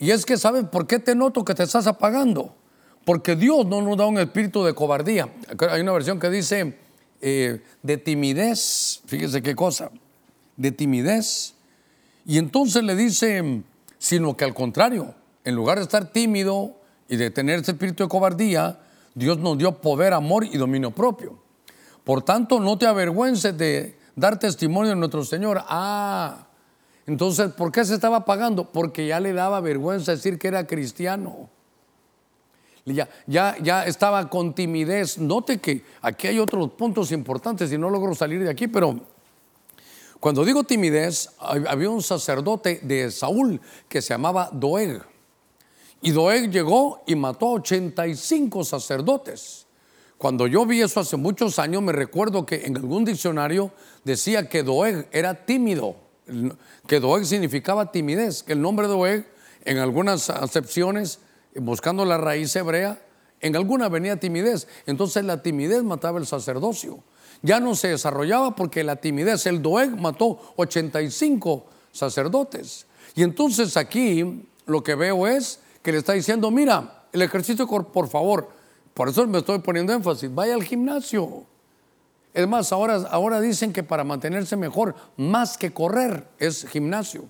Y 0.03 0.11
es 0.11 0.25
que, 0.25 0.35
¿sabes 0.35 0.65
por 0.65 0.85
qué 0.85 0.99
te 0.99 1.15
noto 1.15 1.45
que 1.45 1.55
te 1.55 1.63
estás 1.63 1.87
apagando? 1.87 2.53
Porque 3.05 3.37
Dios 3.37 3.65
no 3.65 3.81
nos 3.81 3.95
da 3.95 4.05
un 4.05 4.17
espíritu 4.17 4.61
de 4.65 4.73
cobardía. 4.73 5.29
Hay 5.71 5.79
una 5.79 5.93
versión 5.93 6.19
que 6.19 6.29
dice 6.29 6.77
eh, 7.21 7.61
de 7.81 7.97
timidez, 7.97 8.99
fíjese 9.05 9.41
qué 9.41 9.55
cosa, 9.55 9.91
de 10.57 10.73
timidez. 10.73 11.53
Y 12.25 12.37
entonces 12.37 12.83
le 12.83 12.97
dice, 12.97 13.63
sino 13.97 14.35
que 14.35 14.43
al 14.43 14.53
contrario, 14.53 15.15
en 15.45 15.55
lugar 15.55 15.77
de 15.77 15.85
estar 15.85 16.11
tímido 16.11 16.75
y 17.07 17.15
de 17.15 17.31
tener 17.31 17.61
ese 17.61 17.71
espíritu 17.71 18.03
de 18.03 18.09
cobardía, 18.09 18.81
Dios 19.15 19.37
nos 19.37 19.57
dio 19.57 19.79
poder, 19.79 20.11
amor 20.11 20.43
y 20.43 20.57
dominio 20.57 20.91
propio. 20.91 21.39
Por 22.03 22.23
tanto, 22.23 22.59
no 22.59 22.77
te 22.77 22.87
avergüences 22.87 23.57
de 23.57 23.97
dar 24.17 24.37
testimonio 24.37 24.89
de 24.89 24.97
nuestro 24.97 25.23
Señor. 25.23 25.63
Ah, 25.69 26.49
entonces, 27.05 27.51
¿por 27.53 27.71
qué 27.71 27.83
se 27.83 27.95
estaba 27.95 28.25
pagando? 28.25 28.71
Porque 28.71 29.07
ya 29.07 29.19
le 29.19 29.33
daba 29.33 29.59
vergüenza 29.59 30.11
decir 30.11 30.39
que 30.39 30.47
era 30.47 30.65
cristiano. 30.65 31.49
Ya, 32.85 33.09
ya, 33.27 33.55
ya 33.61 33.85
estaba 33.85 34.29
con 34.29 34.53
timidez. 34.53 35.17
Note 35.17 35.59
que 35.59 35.83
aquí 36.01 36.27
hay 36.27 36.39
otros 36.39 36.71
puntos 36.71 37.11
importantes 37.11 37.71
y 37.71 37.77
no 37.77 37.89
logro 37.89 38.13
salir 38.13 38.43
de 38.43 38.49
aquí, 38.49 38.67
pero 38.67 38.99
cuando 40.19 40.45
digo 40.45 40.63
timidez, 40.63 41.31
había 41.39 41.89
un 41.89 42.01
sacerdote 42.01 42.79
de 42.83 43.11
Saúl 43.11 43.59
que 43.89 44.01
se 44.01 44.13
llamaba 44.13 44.49
Doeg. 44.53 45.01
Y 46.01 46.11
Doeg 46.11 46.49
llegó 46.49 47.03
y 47.05 47.15
mató 47.15 47.47
a 47.47 47.53
85 47.53 48.63
sacerdotes. 48.63 49.65
Cuando 50.17 50.47
yo 50.47 50.65
vi 50.65 50.81
eso 50.81 51.01
hace 51.01 51.17
muchos 51.17 51.59
años, 51.59 51.81
me 51.81 51.91
recuerdo 51.91 52.45
que 52.45 52.65
en 52.65 52.77
algún 52.77 53.03
diccionario 53.03 53.71
decía 54.05 54.47
que 54.47 54.63
Doeg 54.63 55.09
era 55.11 55.45
tímido, 55.45 55.97
que 56.87 56.99
Doeg 56.99 57.25
significaba 57.25 57.91
timidez, 57.91 58.43
que 58.43 58.53
el 58.53 58.61
nombre 58.61 58.87
Doeg, 58.87 59.27
en 59.65 59.77
algunas 59.77 60.29
acepciones, 60.29 61.19
buscando 61.55 62.05
la 62.05 62.17
raíz 62.17 62.55
hebrea, 62.55 63.01
en 63.41 63.55
alguna 63.55 63.89
venía 63.89 64.19
timidez. 64.19 64.67
Entonces 64.85 65.25
la 65.25 65.41
timidez 65.41 65.83
mataba 65.83 66.19
el 66.19 66.25
sacerdocio. 66.25 67.03
Ya 67.41 67.59
no 67.59 67.75
se 67.75 67.89
desarrollaba 67.89 68.55
porque 68.55 68.83
la 68.83 68.95
timidez, 68.95 69.45
el 69.45 69.61
Doeg 69.61 69.97
mató 69.99 70.53
85 70.55 71.65
sacerdotes. 71.91 72.85
Y 73.15 73.23
entonces 73.23 73.75
aquí 73.75 74.47
lo 74.65 74.81
que 74.81 74.95
veo 74.95 75.27
es 75.27 75.59
que 75.81 75.91
le 75.91 75.97
está 75.97 76.13
diciendo, 76.13 76.49
mira, 76.51 77.03
el 77.11 77.21
ejercicio, 77.21 77.67
por 77.67 78.07
favor, 78.07 78.49
Por 78.93 79.09
eso 79.09 79.25
me 79.27 79.39
estoy 79.39 79.59
poniendo 79.59 79.91
énfasis. 79.93 80.33
Vaya 80.33 80.53
al 80.53 80.63
gimnasio. 80.63 81.45
Es 82.33 82.47
más, 82.47 82.71
ahora, 82.71 82.95
ahora 83.11 83.39
dicen 83.39 83.71
que 83.71 83.83
para 83.83 84.03
mantenerse 84.03 84.55
mejor, 84.57 84.95
más 85.17 85.57
que 85.57 85.71
correr, 85.71 86.27
es 86.39 86.67
gimnasio. 86.67 87.25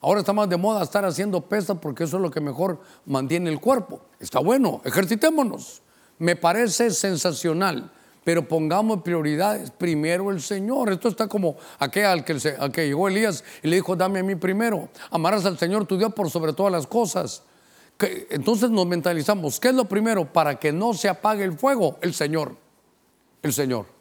Ahora 0.00 0.20
está 0.20 0.32
más 0.32 0.48
de 0.48 0.56
moda 0.56 0.82
estar 0.82 1.04
haciendo 1.04 1.40
pesas 1.40 1.78
porque 1.80 2.04
eso 2.04 2.16
es 2.18 2.22
lo 2.22 2.30
que 2.30 2.40
mejor 2.40 2.80
mantiene 3.06 3.50
el 3.50 3.60
cuerpo. 3.60 4.00
Está 4.20 4.38
bueno, 4.40 4.82
ejercitémonos. 4.84 5.82
Me 6.18 6.36
parece 6.36 6.90
sensacional, 6.90 7.90
pero 8.22 8.46
pongamos 8.46 9.02
prioridades. 9.02 9.70
Primero 9.70 10.30
el 10.30 10.42
Señor. 10.42 10.92
Esto 10.92 11.08
está 11.08 11.26
como 11.26 11.56
aquel 11.78 12.04
al 12.04 12.24
al 12.60 12.72
que 12.72 12.86
llegó 12.86 13.08
Elías 13.08 13.42
y 13.62 13.68
le 13.68 13.76
dijo, 13.76 13.96
dame 13.96 14.20
a 14.20 14.22
mí 14.22 14.34
primero. 14.34 14.90
Amarás 15.10 15.46
al 15.46 15.58
Señor 15.58 15.86
tu 15.86 15.96
Dios 15.96 16.12
por 16.12 16.30
sobre 16.30 16.52
todas 16.52 16.70
las 16.70 16.86
cosas. 16.86 17.42
Entonces 17.98 18.70
nos 18.70 18.86
mentalizamos, 18.86 19.58
¿qué 19.58 19.68
es 19.68 19.74
lo 19.74 19.86
primero 19.86 20.30
para 20.30 20.56
que 20.56 20.70
no 20.70 20.92
se 20.92 21.08
apague 21.08 21.42
el 21.42 21.58
fuego? 21.58 21.96
El 22.02 22.12
Señor. 22.12 22.54
El 23.42 23.54
Señor. 23.54 23.95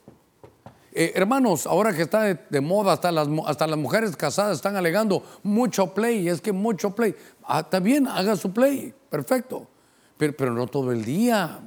Eh, 0.98 1.12
hermanos, 1.14 1.68
ahora 1.68 1.94
que 1.94 2.04
está 2.04 2.22
de, 2.22 2.62
moda, 2.62 2.94
hasta 2.94 3.12
las, 3.12 3.28
hasta 3.48 3.68
las 3.68 3.78
mujeres 3.78 4.16
casadas 4.16 4.56
están 4.56 4.78
alegando 4.78 5.22
mucho 5.44 5.94
play, 5.94 6.30
es 6.30 6.40
que 6.40 6.54
mucho 6.54 6.96
play. 6.96 7.14
Ah, 7.44 7.60
está 7.60 7.82
bien, 7.82 8.08
haga 8.08 8.38
su 8.38 8.54
play, 8.54 8.94
perfecto, 9.10 9.68
pero, 10.16 10.54
no 10.54 10.68
todo 10.68 10.94
el 10.94 11.04
día. 11.04 11.60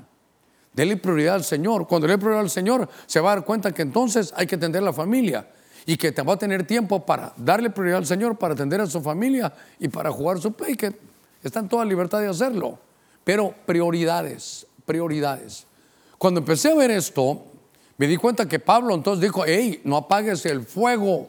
Dele 0.73 0.97
prioridad 0.97 1.35
al 1.35 1.45
Señor. 1.45 1.87
Cuando 1.87 2.07
le 2.07 2.15
dé 2.15 2.19
prioridad 2.19 2.41
al 2.41 2.49
Señor, 2.49 2.89
se 3.05 3.21
va 3.21 3.33
a 3.33 3.35
dar 3.35 3.45
cuenta 3.45 3.71
que 3.73 3.83
entonces 3.83 4.33
hay 4.35 4.47
que 4.47 4.55
atender 4.55 4.81
a 4.81 4.87
la 4.87 4.93
familia 4.95 5.47
y 5.85 5.99
que 5.99 6.11
te 6.11 6.23
va 6.23 6.33
a 6.33 6.39
tener 6.39 6.67
tiempo 6.67 7.05
para 7.05 7.35
darle 7.37 7.69
prioridad 7.69 7.99
al 7.99 8.07
Señor, 8.07 8.39
para 8.39 8.55
atender 8.55 8.81
a 8.81 8.87
su 8.87 9.03
familia 9.03 9.53
y 9.79 9.89
para 9.89 10.11
jugar 10.11 10.41
su 10.41 10.55
play, 10.55 10.75
que 10.75 10.95
está 11.43 11.61
en 11.61 11.69
toda 11.69 11.85
libertad 11.85 12.21
de 12.21 12.29
hacerlo. 12.29 12.79
Pero 13.25 13.55
prioridades, 13.67 14.67
prioridades. 14.87 15.67
Cuando 16.17 16.41
empecé 16.41 16.71
a 16.71 16.75
ver 16.75 16.91
esto, 16.91 17.45
me 17.99 18.07
di 18.07 18.17
cuenta 18.17 18.49
que 18.49 18.61
Pablo 18.61 18.95
entonces 18.95 19.21
dijo, 19.23 19.43
hey, 19.45 19.81
no 19.85 19.97
apagues 19.97 20.47
el 20.47 20.63
fuego. 20.63 21.29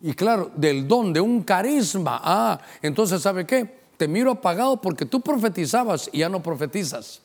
Y 0.00 0.12
claro, 0.12 0.50
del 0.54 0.86
don, 0.86 1.12
de 1.12 1.20
un 1.20 1.42
carisma. 1.42 2.20
Ah, 2.22 2.60
entonces 2.82 3.22
¿sabe 3.22 3.46
qué? 3.46 3.78
Te 3.96 4.06
miro 4.06 4.30
apagado 4.30 4.80
porque 4.80 5.06
tú 5.06 5.20
profetizabas 5.20 6.10
y 6.12 6.18
ya 6.18 6.28
no 6.28 6.42
profetizas. 6.42 7.22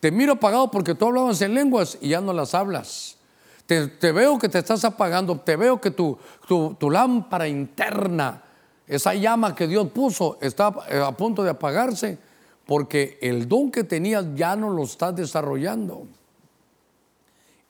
Te 0.00 0.10
miro 0.10 0.32
apagado 0.32 0.70
porque 0.70 0.94
tú 0.94 1.06
hablabas 1.06 1.40
en 1.42 1.54
lenguas 1.54 1.98
y 2.00 2.08
ya 2.08 2.20
no 2.20 2.32
las 2.32 2.54
hablas. 2.54 3.18
Te, 3.66 4.12
veo 4.12 4.38
que 4.38 4.48
te 4.48 4.58
estás 4.58 4.84
apagando, 4.84 5.38
te 5.38 5.56
veo 5.56 5.80
que 5.80 5.90
tu, 5.90 6.18
tu, 6.48 6.74
tu, 6.74 6.90
lámpara 6.90 7.46
interna, 7.46 8.42
esa 8.86 9.14
llama 9.14 9.54
que 9.54 9.66
Dios 9.66 9.88
puso, 9.92 10.36
está 10.42 10.74
eh, 10.90 11.00
a 11.02 11.12
punto 11.12 11.42
de 11.42 11.50
apagarse 11.50 12.18
porque 12.66 13.18
el 13.22 13.48
don 13.48 13.70
que 13.70 13.84
tenías 13.84 14.26
ya 14.34 14.56
no 14.56 14.70
lo 14.70 14.82
estás 14.82 15.14
desarrollando. 15.14 16.06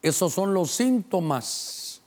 Esos 0.03 0.33
son 0.33 0.53
los 0.53 0.69
síntomas. 0.69 2.01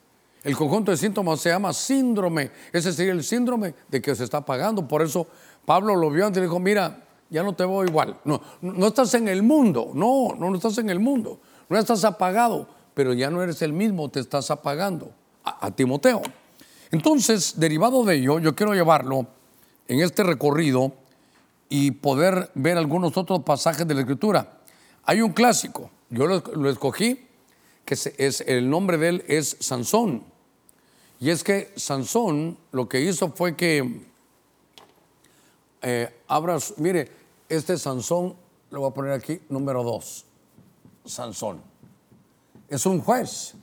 El 0.45 0.55
conjunto 0.55 0.91
de 0.91 0.99
síntomas 0.99 1.41
se 1.41 1.49
llama 1.49 1.73
síndrome. 1.73 2.50
Ese 2.71 2.93
sería 2.93 3.12
el 3.12 3.25
síndrome 3.25 3.75
de 3.88 4.03
que 4.03 4.15
se 4.15 4.23
está 4.23 4.37
apagando. 4.37 4.87
Por 4.87 5.00
eso 5.00 5.26
Pablo 5.65 5.97
lo 5.97 6.11
vio 6.11 6.26
antes 6.26 6.41
y 6.41 6.43
dijo, 6.43 6.61
mira, 6.61 7.03
ya 7.31 7.43
no 7.43 7.55
te 7.55 7.65
veo 7.65 7.85
igual. 7.85 8.21
No, 8.25 8.43
no 8.61 8.87
estás 8.87 9.15
en 9.15 9.29
el 9.29 9.43
mundo. 9.43 9.93
No, 9.95 10.37
no, 10.38 10.55
estás 10.55 10.76
en 10.76 10.91
el 10.91 11.00
mundo. 11.00 11.41
No 11.71 11.79
estás 11.79 12.05
apagado, 12.05 12.69
pero 12.93 13.15
ya 13.15 13.31
no 13.31 13.43
eres 13.43 13.62
el 13.62 13.73
mismo, 13.73 14.11
te 14.11 14.21
estás 14.21 14.50
apagando. 14.50 15.11
A 15.43 15.71
Timoteo. 15.71 16.23
Entonces, 16.91 17.59
derivado 17.59 18.05
de 18.05 18.17
ello, 18.17 18.38
yo 18.41 18.55
quiero 18.55 18.75
llevarlo 18.75 19.26
en 19.88 20.00
este 20.00 20.23
recorrido 20.23 20.93
y 21.69 21.93
poder 21.93 22.50
ver 22.55 22.76
algunos 22.76 23.17
otros 23.17 23.43
pasajes 23.43 23.88
de 23.88 23.95
la 23.95 24.00
Escritura. 24.00 24.59
Hay 25.05 25.23
un 25.23 25.33
clásico, 25.33 25.91
yo 26.11 26.26
lo 26.26 26.69
escogí 26.69 27.25
que 27.87 27.95
es, 27.95 28.43
el 28.43 28.69
nombre 28.69 28.99
de 28.99 29.09
él 29.09 29.25
es 29.28 29.57
Sansón. 29.61 30.25
Y 31.19 31.31
es 31.31 31.43
que 31.43 31.73
Sansón 31.76 32.59
lo 32.73 32.88
que 32.88 33.00
hizo 33.00 33.31
fue 33.31 33.57
que 33.57 34.02
eh, 35.81 36.12
mire, 36.78 37.11
este 37.49 37.78
Sansón, 37.78 38.35
lo 38.71 38.81
voy 38.81 38.90
a 38.90 38.95
poner 38.95 39.12
aquí, 39.12 39.40
número 39.49 39.83
dos, 39.83 40.26
Sansón. 41.05 41.62
Es 42.69 42.85
un 42.85 43.00
juez. 43.00 43.55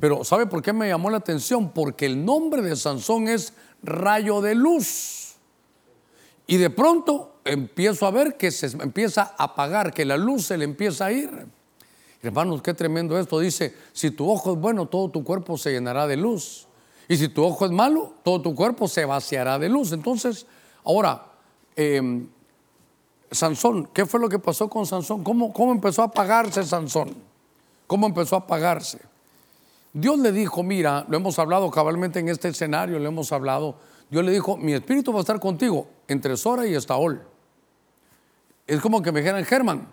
Pero 0.00 0.24
¿sabe 0.24 0.46
por 0.46 0.62
qué 0.62 0.72
me 0.72 0.88
llamó 0.88 1.10
la 1.10 1.18
atención? 1.18 1.70
Porque 1.70 2.06
el 2.06 2.24
nombre 2.24 2.62
de 2.62 2.74
Sansón 2.76 3.28
es 3.28 3.52
rayo 3.82 4.40
de 4.40 4.54
luz. 4.54 5.34
Y 6.46 6.56
de 6.56 6.70
pronto 6.70 7.36
empiezo 7.44 8.06
a 8.06 8.10
ver 8.10 8.36
que 8.36 8.50
se 8.50 8.66
empieza 8.66 9.34
a 9.36 9.44
apagar, 9.44 9.92
que 9.92 10.04
la 10.04 10.16
luz 10.16 10.46
se 10.46 10.56
le 10.56 10.64
empieza 10.64 11.06
a 11.06 11.12
ir. 11.12 11.46
Hermanos, 12.24 12.62
qué 12.62 12.72
tremendo 12.72 13.18
esto. 13.18 13.38
Dice, 13.38 13.74
si 13.92 14.10
tu 14.10 14.30
ojo 14.30 14.54
es 14.54 14.58
bueno, 14.58 14.86
todo 14.86 15.10
tu 15.10 15.22
cuerpo 15.22 15.58
se 15.58 15.72
llenará 15.72 16.06
de 16.06 16.16
luz. 16.16 16.66
Y 17.06 17.18
si 17.18 17.28
tu 17.28 17.44
ojo 17.44 17.66
es 17.66 17.70
malo, 17.70 18.14
todo 18.22 18.40
tu 18.40 18.54
cuerpo 18.54 18.88
se 18.88 19.04
vaciará 19.04 19.58
de 19.58 19.68
luz. 19.68 19.92
Entonces, 19.92 20.46
ahora, 20.84 21.26
em, 21.76 22.26
Sansón, 23.30 23.90
¿qué 23.92 24.06
fue 24.06 24.20
lo 24.20 24.30
que 24.30 24.38
pasó 24.38 24.70
con 24.70 24.86
Sansón? 24.86 25.22
¿Cómo, 25.22 25.52
¿Cómo 25.52 25.72
empezó 25.72 26.00
a 26.00 26.06
apagarse 26.06 26.62
Sansón? 26.64 27.14
¿Cómo 27.86 28.06
empezó 28.06 28.36
a 28.36 28.38
apagarse? 28.38 29.00
Dios 29.92 30.18
le 30.18 30.32
dijo, 30.32 30.62
mira, 30.62 31.04
lo 31.08 31.18
hemos 31.18 31.38
hablado 31.38 31.70
cabalmente 31.70 32.20
en 32.20 32.30
este 32.30 32.48
escenario, 32.48 32.98
lo 32.98 33.06
hemos 33.06 33.32
hablado. 33.32 33.76
Dios 34.08 34.24
le 34.24 34.32
dijo, 34.32 34.56
mi 34.56 34.72
espíritu 34.72 35.12
va 35.12 35.18
a 35.18 35.20
estar 35.20 35.38
contigo 35.38 35.86
entre 36.08 36.38
Sora 36.38 36.66
y 36.66 36.74
Estaol. 36.74 37.22
Es 38.66 38.80
como 38.80 39.02
que 39.02 39.12
me 39.12 39.20
dijeran, 39.20 39.44
Germán, 39.44 39.88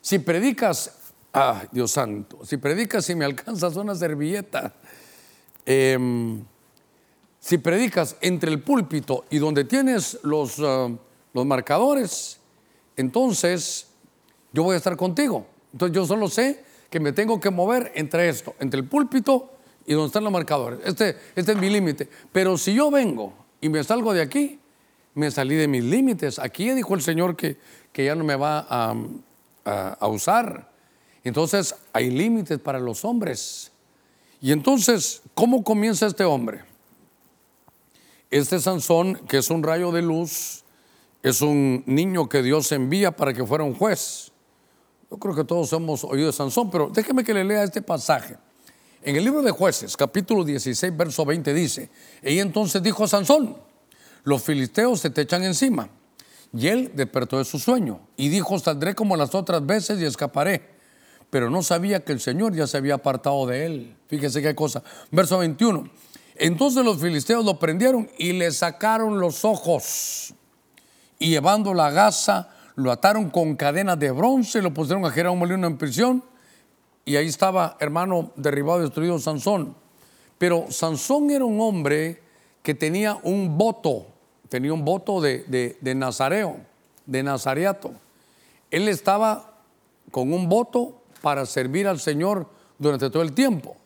si 0.00 0.18
predicas 0.18 0.97
Ah, 1.32 1.64
Dios 1.70 1.90
santo, 1.90 2.44
si 2.44 2.56
predicas 2.56 3.08
y 3.10 3.14
me 3.14 3.24
alcanzas 3.24 3.76
una 3.76 3.94
servilleta, 3.94 4.72
em, 5.66 6.42
si 7.38 7.58
predicas 7.58 8.16
entre 8.20 8.50
el 8.50 8.62
púlpito 8.62 9.26
y 9.28 9.38
donde 9.38 9.64
tienes 9.64 10.18
los, 10.22 10.58
ah, 10.60 10.88
los 11.34 11.46
marcadores, 11.46 12.40
entonces 12.96 13.88
yo 14.52 14.62
voy 14.62 14.74
a 14.74 14.78
estar 14.78 14.96
contigo. 14.96 15.46
Entonces 15.72 15.94
yo 15.94 16.06
solo 16.06 16.28
sé 16.28 16.64
que 16.88 16.98
me 16.98 17.12
tengo 17.12 17.38
que 17.38 17.50
mover 17.50 17.92
entre 17.94 18.28
esto, 18.28 18.54
entre 18.58 18.80
el 18.80 18.86
púlpito 18.86 19.50
y 19.86 19.92
donde 19.92 20.06
están 20.06 20.24
los 20.24 20.32
marcadores. 20.32 20.80
Este, 20.84 21.16
este 21.36 21.52
es 21.52 21.58
mi 21.58 21.68
límite. 21.68 22.08
Pero 22.32 22.56
si 22.56 22.74
yo 22.74 22.90
vengo 22.90 23.34
y 23.60 23.68
me 23.68 23.84
salgo 23.84 24.14
de 24.14 24.22
aquí, 24.22 24.58
me 25.14 25.30
salí 25.30 25.56
de 25.56 25.68
mis 25.68 25.84
límites. 25.84 26.38
Aquí 26.38 26.70
dijo 26.72 26.94
el 26.94 27.02
Señor 27.02 27.36
que, 27.36 27.58
que 27.92 28.06
ya 28.06 28.14
no 28.14 28.24
me 28.24 28.36
va 28.36 28.66
a, 28.68 28.94
a 30.00 30.08
usar. 30.08 30.67
Entonces 31.28 31.74
hay 31.92 32.10
límites 32.10 32.58
para 32.58 32.80
los 32.80 33.04
hombres. 33.04 33.70
Y 34.40 34.52
entonces, 34.52 35.22
¿cómo 35.34 35.62
comienza 35.62 36.06
este 36.06 36.24
hombre? 36.24 36.64
Este 38.30 38.60
Sansón, 38.60 39.14
que 39.28 39.38
es 39.38 39.50
un 39.50 39.62
rayo 39.62 39.90
de 39.90 40.02
luz, 40.02 40.64
es 41.22 41.40
un 41.40 41.82
niño 41.86 42.28
que 42.28 42.42
Dios 42.42 42.70
envía 42.72 43.10
para 43.10 43.32
que 43.32 43.44
fuera 43.44 43.64
un 43.64 43.74
juez. 43.74 44.32
Yo 45.10 45.18
creo 45.18 45.34
que 45.34 45.44
todos 45.44 45.72
hemos 45.72 46.04
oído 46.04 46.26
de 46.26 46.32
Sansón, 46.32 46.70
pero 46.70 46.90
déjeme 46.92 47.24
que 47.24 47.34
le 47.34 47.44
lea 47.44 47.62
este 47.62 47.82
pasaje. 47.82 48.36
En 49.02 49.16
el 49.16 49.24
libro 49.24 49.42
de 49.42 49.50
jueces, 49.50 49.96
capítulo 49.96 50.44
16, 50.44 50.96
verso 50.96 51.24
20 51.24 51.54
dice, 51.54 51.90
y 52.22 52.38
entonces 52.38 52.82
dijo 52.82 53.04
a 53.04 53.08
Sansón, 53.08 53.56
los 54.24 54.42
filisteos 54.42 55.00
se 55.00 55.10
te 55.10 55.22
echan 55.22 55.44
encima. 55.44 55.88
Y 56.52 56.68
él 56.68 56.92
despertó 56.94 57.38
de 57.38 57.44
su 57.44 57.58
sueño 57.58 58.00
y 58.16 58.28
dijo, 58.28 58.58
saldré 58.58 58.94
como 58.94 59.16
las 59.16 59.34
otras 59.34 59.64
veces 59.64 60.00
y 60.00 60.04
escaparé 60.04 60.77
pero 61.30 61.50
no 61.50 61.62
sabía 61.62 62.04
que 62.04 62.12
el 62.12 62.20
Señor 62.20 62.54
ya 62.54 62.66
se 62.66 62.76
había 62.76 62.94
apartado 62.94 63.46
de 63.46 63.66
él. 63.66 63.96
Fíjese 64.06 64.40
qué 64.40 64.54
cosa. 64.54 64.82
Verso 65.10 65.38
21. 65.38 65.88
Entonces 66.36 66.84
los 66.84 67.00
filisteos 67.00 67.44
lo 67.44 67.58
prendieron 67.58 68.08
y 68.16 68.32
le 68.32 68.50
sacaron 68.52 69.20
los 69.20 69.44
ojos. 69.44 70.34
Y 71.18 71.30
llevando 71.30 71.74
la 71.74 71.90
gasa, 71.90 72.50
lo 72.76 72.92
ataron 72.92 73.28
con 73.28 73.56
cadenas 73.56 73.98
de 73.98 74.10
bronce, 74.12 74.62
lo 74.62 74.72
pusieron 74.72 75.04
a 75.04 75.10
Jerónimo 75.10 75.40
Molino 75.40 75.66
en 75.66 75.76
prisión. 75.76 76.24
Y 77.04 77.16
ahí 77.16 77.26
estaba, 77.26 77.76
hermano, 77.80 78.32
derribado, 78.36 78.80
destruido 78.80 79.18
Sansón. 79.18 79.74
Pero 80.38 80.66
Sansón 80.70 81.30
era 81.30 81.44
un 81.44 81.60
hombre 81.60 82.22
que 82.62 82.74
tenía 82.74 83.18
un 83.22 83.58
voto, 83.58 84.06
tenía 84.48 84.72
un 84.72 84.84
voto 84.84 85.20
de, 85.20 85.44
de, 85.44 85.76
de 85.80 85.94
nazareo, 85.94 86.58
de 87.04 87.22
nazareato. 87.22 87.92
Él 88.70 88.88
estaba 88.88 89.54
con 90.10 90.32
un 90.32 90.48
voto 90.48 90.97
para 91.28 91.44
servir 91.44 91.86
al 91.86 92.00
Señor 92.00 92.48
durante 92.78 93.10
todo 93.10 93.22
el 93.22 93.34
tiempo. 93.34 93.76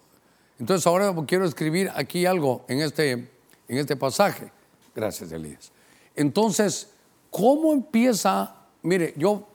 Entonces 0.60 0.86
ahora 0.86 1.12
quiero 1.26 1.44
escribir 1.44 1.90
aquí 1.92 2.24
algo 2.24 2.64
en 2.68 2.80
este, 2.82 3.10
en 3.10 3.78
este 3.78 3.96
pasaje. 3.96 4.52
Gracias, 4.94 5.32
Elías. 5.32 5.72
Entonces, 6.14 6.90
¿cómo 7.30 7.72
empieza? 7.72 8.54
Mire, 8.82 9.12
yo 9.16 9.48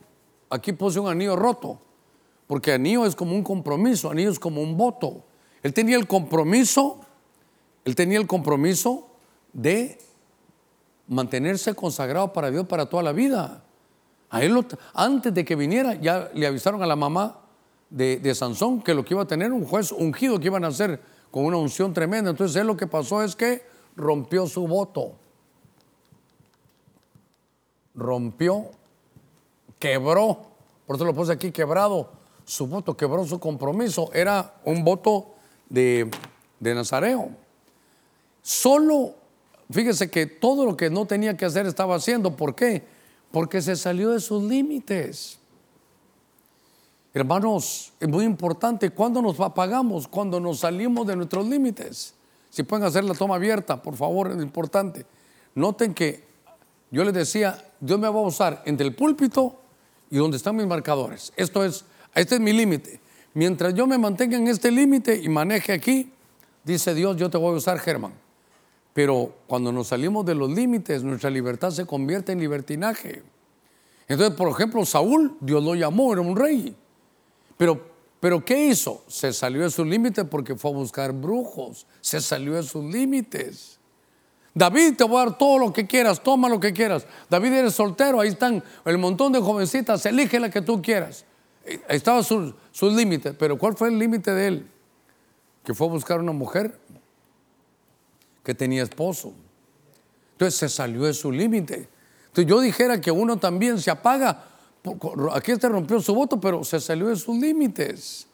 aquí 0.50 0.74
puse 0.74 1.00
un 1.00 1.08
anillo 1.08 1.38
roto, 1.38 1.80
porque 2.46 2.74
anillo 2.74 3.06
es 3.06 3.16
como 3.16 3.34
un 3.34 3.42
compromiso, 3.42 4.12
anillo 4.12 4.32
es 4.32 4.40
como 4.40 4.62
un 4.62 4.76
voto. 4.76 5.24
Él 5.64 5.74
tenía 5.74 5.96
el 5.96 6.08
compromiso, 6.08 7.00
él 7.86 7.96
tenía 7.96 8.20
el 8.20 8.28
compromiso 8.28 9.08
de 9.54 9.98
mantenerse 11.08 11.74
consagrado 11.74 12.34
para 12.34 12.52
Dios 12.52 12.68
para 12.68 12.88
toda 12.88 13.02
la 13.02 13.14
vida. 13.14 13.64
A 14.30 14.42
antes 14.94 15.34
de 15.34 15.46
que 15.46 15.56
viniera 15.56 15.94
ya 15.94 16.30
le 16.34 16.48
avisaron 16.48 16.84
a 16.84 16.86
la 16.86 16.98
mamá 16.98 17.47
de, 17.90 18.36
Sansón 18.36 18.82
que 18.82 18.94
lo 18.94 19.06
que 19.06 19.14
iba 19.14 19.24
a 19.24 19.28
tener 19.28 19.52
un 19.52 19.66
juez 19.66 19.92
ungido 19.92 20.40
que 20.40 20.48
iban 20.48 20.64
a 20.64 20.68
hacer 20.68 21.02
con 21.32 21.46
una 21.46 21.58
unción 21.58 21.94
tremenda. 21.94 22.30
Entonces 22.30 22.56
él 22.58 22.68
lo 22.68 22.78
que 22.78 22.88
pasó 22.88 23.24
es 23.24 23.36
que 23.36 23.64
rompió 23.96 24.48
su 24.48 24.68
voto. 24.68 25.14
Rompió, 27.96 28.66
quebró, 29.80 30.40
por 30.86 30.96
eso 30.96 31.06
lo 31.06 31.14
puse 31.14 31.32
aquí 31.32 31.52
quebrado, 31.52 32.12
su 32.46 32.68
voto, 32.68 32.96
quebró 32.96 33.26
su 33.26 33.40
compromiso. 33.40 34.10
Era 34.14 34.56
un 34.64 34.84
voto 34.84 35.36
de, 35.68 36.10
de 36.60 36.76
Nazareo. 36.76 37.32
Solo, 38.42 39.16
fíjese 39.70 40.10
que 40.10 40.26
todo 40.28 40.66
lo 40.66 40.78
que 40.78 40.90
no 40.90 41.06
tenía 41.06 41.36
que 41.36 41.46
hacer 41.46 41.66
estaba 41.66 41.96
haciendo. 41.96 42.36
¿Por 42.36 42.56
qué? 42.56 42.84
Porque 43.32 43.62
se 43.62 43.76
salió 43.76 44.12
de 44.12 44.20
sus 44.20 44.44
límites. 44.44 45.40
Hermanos, 47.14 47.94
es 48.00 48.08
muy 48.08 48.26
importante 48.26 48.92
cuando 48.92 49.22
nos 49.22 49.40
apagamos, 49.40 50.08
cuando 50.08 50.40
nos 50.40 50.60
salimos 50.60 51.08
de 51.08 51.16
nuestros 51.16 51.48
límites. 51.48 52.14
Si 52.50 52.64
pueden 52.64 52.86
hacer 52.86 53.04
la 53.04 53.14
toma 53.14 53.36
abierta, 53.36 53.82
por 53.82 53.96
favor, 53.96 54.32
es 54.32 54.42
importante. 54.42 55.06
Noten 55.56 55.94
que 55.94 56.24
yo 56.92 57.04
les 57.04 57.14
decía, 57.14 57.58
Dios 57.80 58.00
me 58.00 58.08
va 58.08 58.20
a 58.20 58.24
usar 58.24 58.62
entre 58.66 58.86
el 58.88 58.96
púlpito 58.96 59.60
y 60.10 60.18
donde 60.18 60.38
están 60.38 60.56
mis 60.56 60.68
marcadores. 60.68 61.34
Esto 61.36 61.64
es, 61.64 61.86
este 62.16 62.36
es 62.36 62.42
mi 62.42 62.54
límite. 62.54 63.00
Mientras 63.34 63.74
yo 63.74 63.86
me 63.86 63.98
mantenga 63.98 64.38
en 64.38 64.48
este 64.48 64.72
límite 64.72 65.16
y 65.22 65.30
maneje 65.30 65.74
aquí, 65.74 66.12
dice 66.64 66.94
Dios, 66.94 67.18
yo 67.18 67.30
te 67.30 67.38
voy 67.38 67.54
a 67.54 67.58
usar, 67.58 67.80
Germán. 67.80 68.14
Pero 68.94 69.36
cuando 69.46 69.72
nos 69.72 69.90
salimos 69.90 70.26
de 70.26 70.34
los 70.34 70.50
límites, 70.50 71.04
nuestra 71.04 71.30
libertad 71.30 71.70
se 71.70 71.86
convierte 71.86 72.32
en 72.32 72.40
libertinaje. 72.40 73.22
Entonces, 74.08 74.36
por 74.36 74.50
ejemplo, 74.50 74.84
Saúl, 74.86 75.38
Dios 75.40 75.64
lo 75.64 75.76
llamó, 75.76 76.14
era 76.14 76.22
un 76.22 76.36
rey. 76.36 76.76
Pero, 77.58 77.82
pero 78.20 78.44
¿qué 78.46 78.68
hizo? 78.68 79.04
Se 79.08 79.34
salió 79.34 79.64
de 79.64 79.70
sus 79.70 79.86
límites 79.86 80.26
porque 80.30 80.56
fue 80.56 80.72
a 80.72 80.76
buscar 80.76 81.12
brujos. 81.12 81.86
Se 82.02 82.22
salió 82.22 82.54
de 82.54 82.64
sus 82.64 82.84
límites. 82.84 83.80
David, 84.54 84.96
te 84.98 85.04
voy 85.04 85.22
a 85.22 85.26
dar 85.26 85.38
todo 85.38 85.60
lo 85.60 85.72
que 85.72 85.86
quieras, 85.86 86.24
toma 86.24 86.50
lo 86.50 86.60
que 86.60 86.74
quieras. 86.74 87.06
David 87.30 87.54
eres 87.54 87.76
soltero, 87.76 88.20
ahí 88.20 88.30
están 88.30 88.64
el 88.86 88.98
montón 88.98 89.32
de 89.32 89.40
jovencitas, 89.40 90.04
elige 90.08 90.40
la 90.40 90.50
que 90.50 90.62
tú 90.62 90.82
quieras. 90.82 91.26
Ahí 91.66 91.98
estaban 91.98 92.24
sus, 92.24 92.56
sus 92.72 92.94
límites, 92.94 93.36
pero 93.38 93.58
¿cuál 93.58 93.76
fue 93.76 93.90
el 93.90 94.00
límite 94.00 94.34
de 94.34 94.48
él? 94.48 94.68
Que 95.64 95.76
fue 95.76 95.86
a 95.86 95.92
buscar 95.92 96.20
una 96.20 96.32
mujer 96.32 96.80
que 98.44 98.56
tenía 98.56 98.82
esposo. 98.82 99.34
Entonces 100.32 100.58
se 100.58 100.70
salió 100.70 101.04
de 101.04 101.14
su 101.14 101.32
límite. 101.32 101.88
Entonces 102.28 102.46
yo 102.48 102.60
dijera 102.60 103.02
que 103.02 103.12
uno 103.12 103.38
también 103.38 103.80
se 103.80 103.92
apaga. 103.92 104.44
Aquí 105.34 105.52
este 105.52 105.70
rompió 105.70 106.00
su 106.02 106.14
voto, 106.14 106.40
pero 106.40 106.64
se 106.64 106.80
salió 106.80 107.08
de 107.08 107.16
sus 107.16 107.38
límites. 107.38 108.28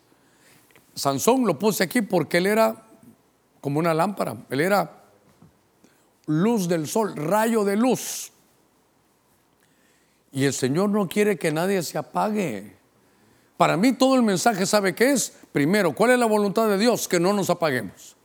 Sansón 0.94 1.46
lo 1.46 1.58
puse 1.58 1.84
aquí 1.84 2.02
porque 2.02 2.38
él 2.38 2.48
era 2.48 2.86
como 3.62 3.80
una 3.80 3.94
lámpara. 3.94 4.38
Él 4.50 4.62
era 4.62 5.04
luz 6.28 6.68
del 6.68 6.88
sol, 6.88 7.16
rayo 7.16 7.64
de 7.64 7.78
luz. 7.78 8.32
Y 10.32 10.46
el 10.46 10.54
Señor 10.54 10.90
no 10.90 11.08
quiere 11.08 11.38
que 11.38 11.52
nadie 11.52 11.82
se 11.84 11.98
apague. 11.98 12.76
Para 13.58 13.78
mí 13.78 13.94
todo 13.94 14.16
el 14.16 14.24
mensaje 14.24 14.66
sabe 14.66 14.96
qué 14.96 15.12
es. 15.12 15.34
Primero, 15.52 15.94
¿cuál 15.94 16.12
es 16.12 16.20
la 16.20 16.26
voluntad 16.26 16.68
de 16.68 16.78
Dios? 16.78 17.08
Que 17.08 17.20
no 17.20 17.34
nos 17.34 17.50
apaguemos. 17.50 18.16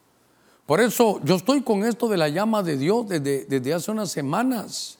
Por 0.66 0.80
eso 0.80 1.20
yo 1.25 1.37
estoy 1.37 1.62
con 1.62 1.84
esto 1.84 2.08
de 2.08 2.16
la 2.16 2.28
llama 2.28 2.62
de 2.62 2.76
Dios 2.76 3.08
desde, 3.08 3.75
hace 3.75 3.90
unas 3.90 4.10
semanas. 4.10 4.98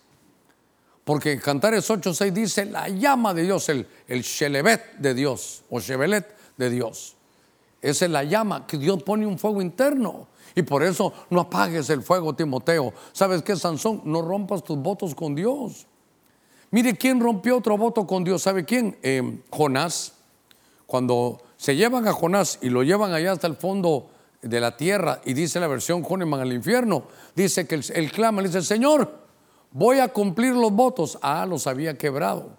Porque 1.09 1.41
Cantares 1.41 1.89
8.6 1.89 2.33
dice 2.33 2.67
la 2.67 2.87
llama 2.91 3.33
de 3.33 3.45
Dios, 3.45 3.71
el, 3.71 3.89
el 4.09 4.21
Shelebet 4.21 4.99
de 4.99 5.15
Dios 5.15 5.63
o 5.71 5.81
Shebelet 5.81 6.37
de 6.59 6.69
Dios. 6.69 7.17
Esa 7.81 8.05
es 8.05 8.11
la 8.11 8.25
llama 8.25 8.67
que 8.67 8.77
Dios 8.77 9.03
pone 9.03 9.27
un 9.27 9.39
fuego 9.39 9.63
interno. 9.63 10.27
Y 10.55 10.61
por 10.65 10.83
eso 10.83 11.15
no 11.31 11.41
apagues 11.41 11.89
el 11.89 12.03
fuego, 12.03 12.35
Timoteo. 12.35 12.93
¿Sabes 13.13 13.43
qué, 13.43 13.57
Sansón? 13.57 14.03
No 14.05 14.21
rompas 14.21 14.63
tus 14.63 14.77
votos 14.77 15.15
con 15.15 15.35
Dios. 15.35 15.87
Mire, 16.73 16.95
¿quién 16.95 17.21
rompió 17.21 17.57
otro 17.57 17.79
voto 17.79 18.07
con 18.07 18.23
Dios? 18.23 18.43
¿Sabe 18.43 18.67
quién? 18.67 18.99
Eh, 19.03 19.41
Jonás. 19.49 20.13
Cuando 20.87 21.41
se 21.57 21.75
llevan 21.75 22.07
a 22.07 22.13
Jonás 22.13 22.59
y 22.61 22.69
lo 22.69 22.83
llevan 22.83 23.15
allá 23.15 23.33
hasta 23.33 23.47
el 23.47 23.57
fondo 23.57 24.11
de 24.43 24.61
la 24.61 24.77
tierra 24.77 25.23
y 25.25 25.33
dice 25.33 25.59
la 25.59 25.69
versión 25.69 26.03
Joneman 26.03 26.41
al 26.41 26.53
infierno, 26.53 27.05
dice 27.35 27.67
que 27.67 27.77
él, 27.95 28.13
clama, 28.13 28.43
le 28.43 28.49
dice, 28.49 28.61
Señor, 28.61 29.28
voy 29.71 29.99
a 29.99 30.09
cumplir 30.09 30.55
los 30.55 30.73
votos. 30.73 31.19
Ah, 31.23 31.47
los 31.47 31.67
había 31.67 31.97
quebrado. 31.97 32.51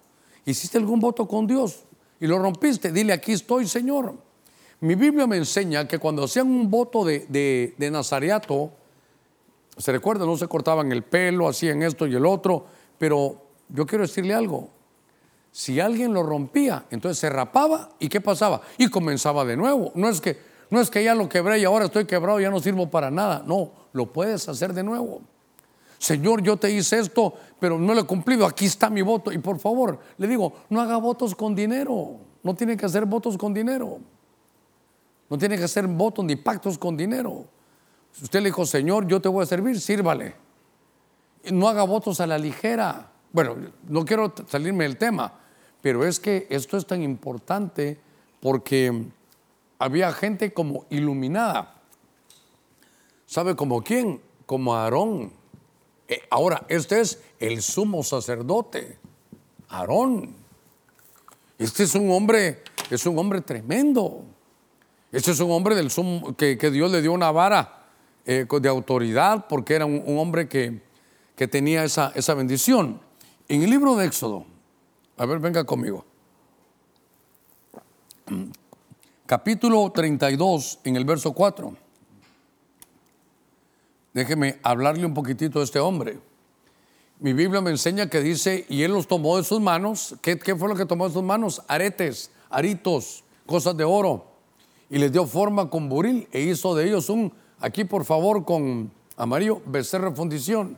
¿Hiciste 0.45 0.77
algún 0.77 0.99
voto 0.99 1.27
con 1.27 1.47
Dios? 1.47 1.83
Y 2.19 2.27
lo 2.27 2.39
rompiste. 2.39 2.91
Dile, 2.91 3.13
aquí 3.13 3.33
estoy, 3.33 3.67
Señor. 3.67 4.15
Mi 4.81 4.95
Biblia 4.95 5.27
me 5.27 5.37
enseña 5.37 5.87
que 5.87 5.99
cuando 5.99 6.23
hacían 6.23 6.47
un 6.47 6.69
voto 6.69 7.03
de, 7.03 7.25
de, 7.77 7.91
nazareato, 7.91 8.71
se 9.77 9.91
recuerda, 9.91 10.25
no 10.25 10.37
se 10.37 10.47
cortaban 10.47 10.91
el 10.91 11.03
pelo, 11.03 11.47
hacían 11.49 11.83
esto 11.83 12.07
y 12.07 12.15
el 12.15 12.25
otro, 12.25 12.65
pero 12.97 13.41
yo 13.67 13.85
quiero 13.85 14.03
decirle 14.03 14.33
algo. 14.33 14.69
Si 15.51 15.79
alguien 15.79 16.13
lo 16.13 16.23
rompía, 16.23 16.85
entonces 16.91 17.19
se 17.19 17.29
rapaba 17.29 17.89
y 17.99 18.07
¿qué 18.07 18.21
pasaba? 18.21 18.61
Y 18.77 18.89
comenzaba 18.89 19.43
de 19.43 19.57
nuevo. 19.57 19.91
No 19.95 20.07
es 20.07 20.21
que 20.21 20.37
no 20.69 20.79
es 20.79 20.89
que 20.89 21.03
ya 21.03 21.15
lo 21.15 21.27
quebré 21.27 21.59
y 21.59 21.65
ahora 21.65 21.85
estoy 21.85 22.05
quebrado 22.05 22.39
y 22.39 22.43
ya 22.43 22.51
no 22.51 22.59
sirvo 22.59 22.89
para 22.89 23.09
nada. 23.09 23.43
No, 23.45 23.71
lo 23.91 24.05
puedes 24.13 24.47
hacer 24.47 24.73
de 24.73 24.83
nuevo. 24.83 25.21
Señor, 25.99 26.41
yo 26.41 26.55
te 26.55 26.71
hice 26.71 26.97
esto, 26.97 27.33
pero 27.59 27.77
no 27.77 27.93
lo 27.93 27.99
he 27.99 28.05
cumplido. 28.05 28.45
Aquí 28.45 28.65
está 28.65 28.89
mi 28.89 29.01
voto. 29.01 29.33
Y 29.33 29.37
por 29.37 29.59
favor, 29.59 29.99
le 30.17 30.27
digo, 30.27 30.53
no 30.69 30.79
haga 30.79 30.97
votos 30.97 31.35
con 31.35 31.53
dinero. 31.53 32.15
No 32.41 32.55
tiene 32.55 32.77
que 32.77 32.85
hacer 32.85 33.05
votos 33.05 33.37
con 33.37 33.53
dinero. 33.53 33.99
No 35.29 35.37
tiene 35.37 35.57
que 35.57 35.65
hacer 35.65 35.85
votos 35.87 36.23
ni 36.23 36.37
pactos 36.37 36.77
con 36.77 36.95
dinero. 36.95 37.45
Si 38.13 38.23
usted 38.23 38.39
le 38.39 38.45
dijo, 38.45 38.65
Señor, 38.65 39.07
yo 39.07 39.21
te 39.21 39.27
voy 39.27 39.43
a 39.43 39.45
servir, 39.45 39.79
sírvale. 39.79 40.35
No 41.51 41.67
haga 41.67 41.83
votos 41.83 42.21
a 42.21 42.27
la 42.27 42.37
ligera. 42.37 43.11
Bueno, 43.33 43.57
no 43.87 44.05
quiero 44.05 44.33
salirme 44.47 44.85
del 44.85 44.97
tema, 44.97 45.33
pero 45.81 46.05
es 46.05 46.19
que 46.19 46.47
esto 46.49 46.77
es 46.77 46.87
tan 46.87 47.03
importante 47.03 47.99
porque 48.39 49.05
había 49.77 50.13
gente 50.13 50.53
como 50.53 50.85
iluminada. 50.89 51.75
¿Sabe 53.25 53.55
como 53.55 53.83
quién? 53.83 54.21
Como 54.45 54.73
Aarón. 54.73 55.38
Eh, 56.09 56.21
ahora, 56.29 56.65
este 56.67 56.99
es 56.99 57.21
el 57.39 57.61
sumo 57.61 58.03
sacerdote, 58.03 58.97
Aarón. 59.69 60.35
Este 61.57 61.83
es 61.83 61.95
un 61.95 62.11
hombre, 62.11 62.63
es 62.89 63.05
un 63.05 63.17
hombre 63.17 63.39
tremendo. 63.41 64.25
Este 65.11 65.31
es 65.31 65.39
un 65.39 65.51
hombre 65.51 65.75
del 65.75 65.89
sumo, 65.89 66.35
que, 66.35 66.57
Dios 66.57 66.91
le 66.91 67.01
dio 67.01 67.13
una 67.13 67.31
vara 67.31 67.85
eh, 68.25 68.45
de 68.49 68.69
autoridad 68.69 69.45
porque 69.47 69.75
era 69.75 69.85
un, 69.85 70.03
hombre 70.17 70.49
que, 70.49 70.81
que 71.37 71.47
tenía 71.47 71.85
esa, 71.85 72.11
esa 72.15 72.33
bendición. 72.33 72.99
En 73.47 73.63
el 73.63 73.69
libro 73.69 73.95
de 73.95 74.07
Éxodo, 74.07 74.45
a 75.15 75.25
ver, 75.25 75.39
venga 75.39 75.63
conmigo 75.63 76.05
capítulo 79.25 79.91
32, 79.91 80.79
en 80.85 80.95
el 80.95 81.05
verso 81.05 81.33
4. 81.33 81.75
Déjeme 84.13 84.59
hablarle 84.63 85.05
un 85.05 85.13
poquitito 85.13 85.59
de 85.59 85.65
este 85.65 85.79
hombre. 85.79 86.19
Mi 87.19 87.33
Biblia 87.33 87.61
me 87.61 87.69
enseña 87.69 88.09
que 88.09 88.21
dice, 88.21 88.65
y 88.69 88.83
él 88.83 88.93
los 88.93 89.07
tomó 89.07 89.37
de 89.37 89.43
sus 89.43 89.59
manos. 89.59 90.15
¿Qué, 90.21 90.37
fue 90.55 90.69
lo 90.69 90.75
que 90.75 90.85
tomó 90.85 91.07
de 91.07 91.13
sus 91.13 91.23
manos? 91.23 91.61
Aretes, 91.67 92.31
aritos, 92.49 93.23
cosas 93.45 93.75
de 93.75 93.83
oro. 93.83 94.25
Y 94.89 94.97
les 94.97 95.11
dio 95.11 95.25
forma 95.27 95.69
con 95.69 95.89
buril 95.89 96.27
e 96.31 96.41
hizo 96.41 96.73
de 96.75 96.87
ellos 96.87 97.09
un, 97.09 97.33
aquí 97.59 97.83
por 97.83 98.05
favor 98.05 98.45
con 98.45 98.91
amarillo, 99.17 99.61
becerro 99.65 100.15
fundición. 100.15 100.77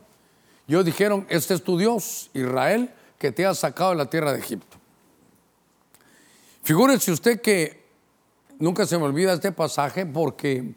Y 0.66 0.72
ellos 0.72 0.84
dijeron, 0.84 1.26
este 1.28 1.54
es 1.54 1.62
tu 1.62 1.78
Dios, 1.78 2.28
Israel, 2.34 2.90
que 3.18 3.30
te 3.30 3.46
ha 3.46 3.54
sacado 3.54 3.90
de 3.90 3.96
la 3.96 4.10
tierra 4.10 4.32
de 4.32 4.40
Egipto. 4.40 4.76
Figúrese 6.62 7.12
usted 7.12 7.40
que 7.40 7.84
nunca 8.58 8.84
se 8.84 8.98
me 8.98 9.04
olvida 9.04 9.32
este 9.32 9.52
pasaje 9.52 10.06
porque 10.06 10.74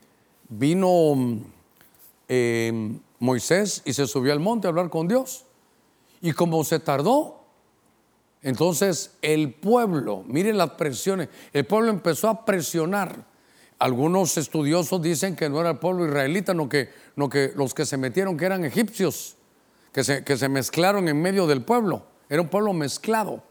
vino 0.48 1.42
eh, 2.28 2.98
Moisés 3.20 3.82
y 3.86 3.94
se 3.94 4.08
subió 4.08 4.34
al 4.34 4.40
monte 4.40 4.68
a 4.68 4.70
hablar 4.70 4.90
con 4.90 5.08
Dios. 5.08 5.46
Y 6.22 6.34
como 6.34 6.64
se 6.64 6.80
tardó, 6.80 7.46
entonces 8.42 9.16
el 9.22 9.54
pueblo, 9.54 10.24
miren 10.28 10.58
las 10.58 10.72
presiones, 10.72 11.30
el 11.54 11.66
pueblo 11.66 11.90
empezó 11.90 12.30
a 12.30 12.46
presionar. 12.46 13.26
Algunos 13.78 14.38
estudiosos 14.38 15.02
dicen 15.02 15.36
que 15.36 15.50
no 15.50 15.60
era 15.60 15.72
el 15.72 15.80
pueblo 15.80 16.06
israelita, 16.06 16.54
no 16.54 16.70
que, 16.70 16.90
no 17.16 17.30
que 17.30 17.52
los 17.56 17.74
que 17.74 17.86
se 17.86 17.98
metieron 17.98 18.38
que 18.38 18.46
eran 18.46 18.64
egipcios, 18.64 19.36
que 19.92 20.04
se, 20.04 20.24
que 20.24 20.38
se 20.38 20.48
mezclaron 20.48 21.08
en 21.08 21.22
medio 21.22 21.46
del 21.48 21.64
pueblo. 21.64 22.06
Era 22.30 22.42
un 22.42 22.48
pueblo 22.48 22.72
mezclado, 22.74 23.44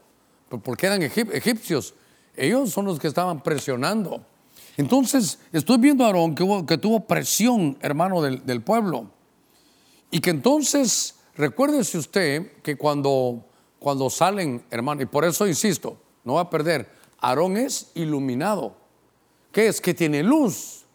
porque 0.63 0.87
eran 0.87 1.03
egipcios. 1.03 1.93
Ellos 2.35 2.71
son 2.71 2.85
los 2.85 2.99
que 2.99 3.07
estaban 3.07 3.43
presionando. 3.43 4.25
Entonces, 4.77 5.39
estoy 5.51 5.77
viendo 5.77 6.03
a 6.03 6.07
Aarón 6.07 6.35
que, 6.35 6.77
tuvo 6.77 7.01
presión, 7.01 7.77
hermano, 7.81 8.21
del, 8.21 8.61
pueblo. 8.61 9.09
Y 10.11 10.19
que 10.19 10.31
entonces, 10.31 11.15
recuérdese 11.35 11.97
usted 11.97 12.61
que 12.61 12.75
cuando 12.75 13.45
cuando 13.85 14.09
salen, 14.09 14.65
hermano, 14.71 15.03
y 15.03 15.05
por 15.05 15.25
eso 15.25 15.45
insisto, 15.45 15.95
no 16.23 16.33
va 16.33 16.41
a 16.41 16.49
perder, 16.49 16.89
Aarón 17.19 17.55
es 17.55 17.91
iluminado. 17.93 18.75
¿Qué 19.51 19.67
es? 19.67 19.79
Que 19.79 19.93
tiene 19.93 20.23
luz. 20.23 20.85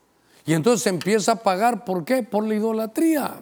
Y 0.45 0.55
entonces 0.55 0.89
empieza 0.89 1.31
a 1.31 1.37
pagar, 1.37 1.85
¿por 1.85 2.05
qué? 2.05 2.25
Por 2.25 2.49
la 2.49 2.57
idolatría. 2.57 3.41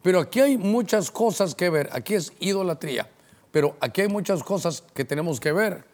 Pero 0.00 0.20
aquí 0.20 0.38
hay 0.38 0.56
muchas 0.56 1.10
cosas 1.10 1.56
que 1.56 1.70
ver, 1.70 1.90
aquí 1.92 2.14
es 2.14 2.32
idolatría, 2.38 3.10
pero 3.50 3.76
aquí 3.80 4.02
hay 4.02 4.08
muchas 4.08 4.44
cosas 4.44 4.84
que 4.94 5.04
tenemos 5.04 5.40
que 5.40 5.50
ver, 5.50 5.84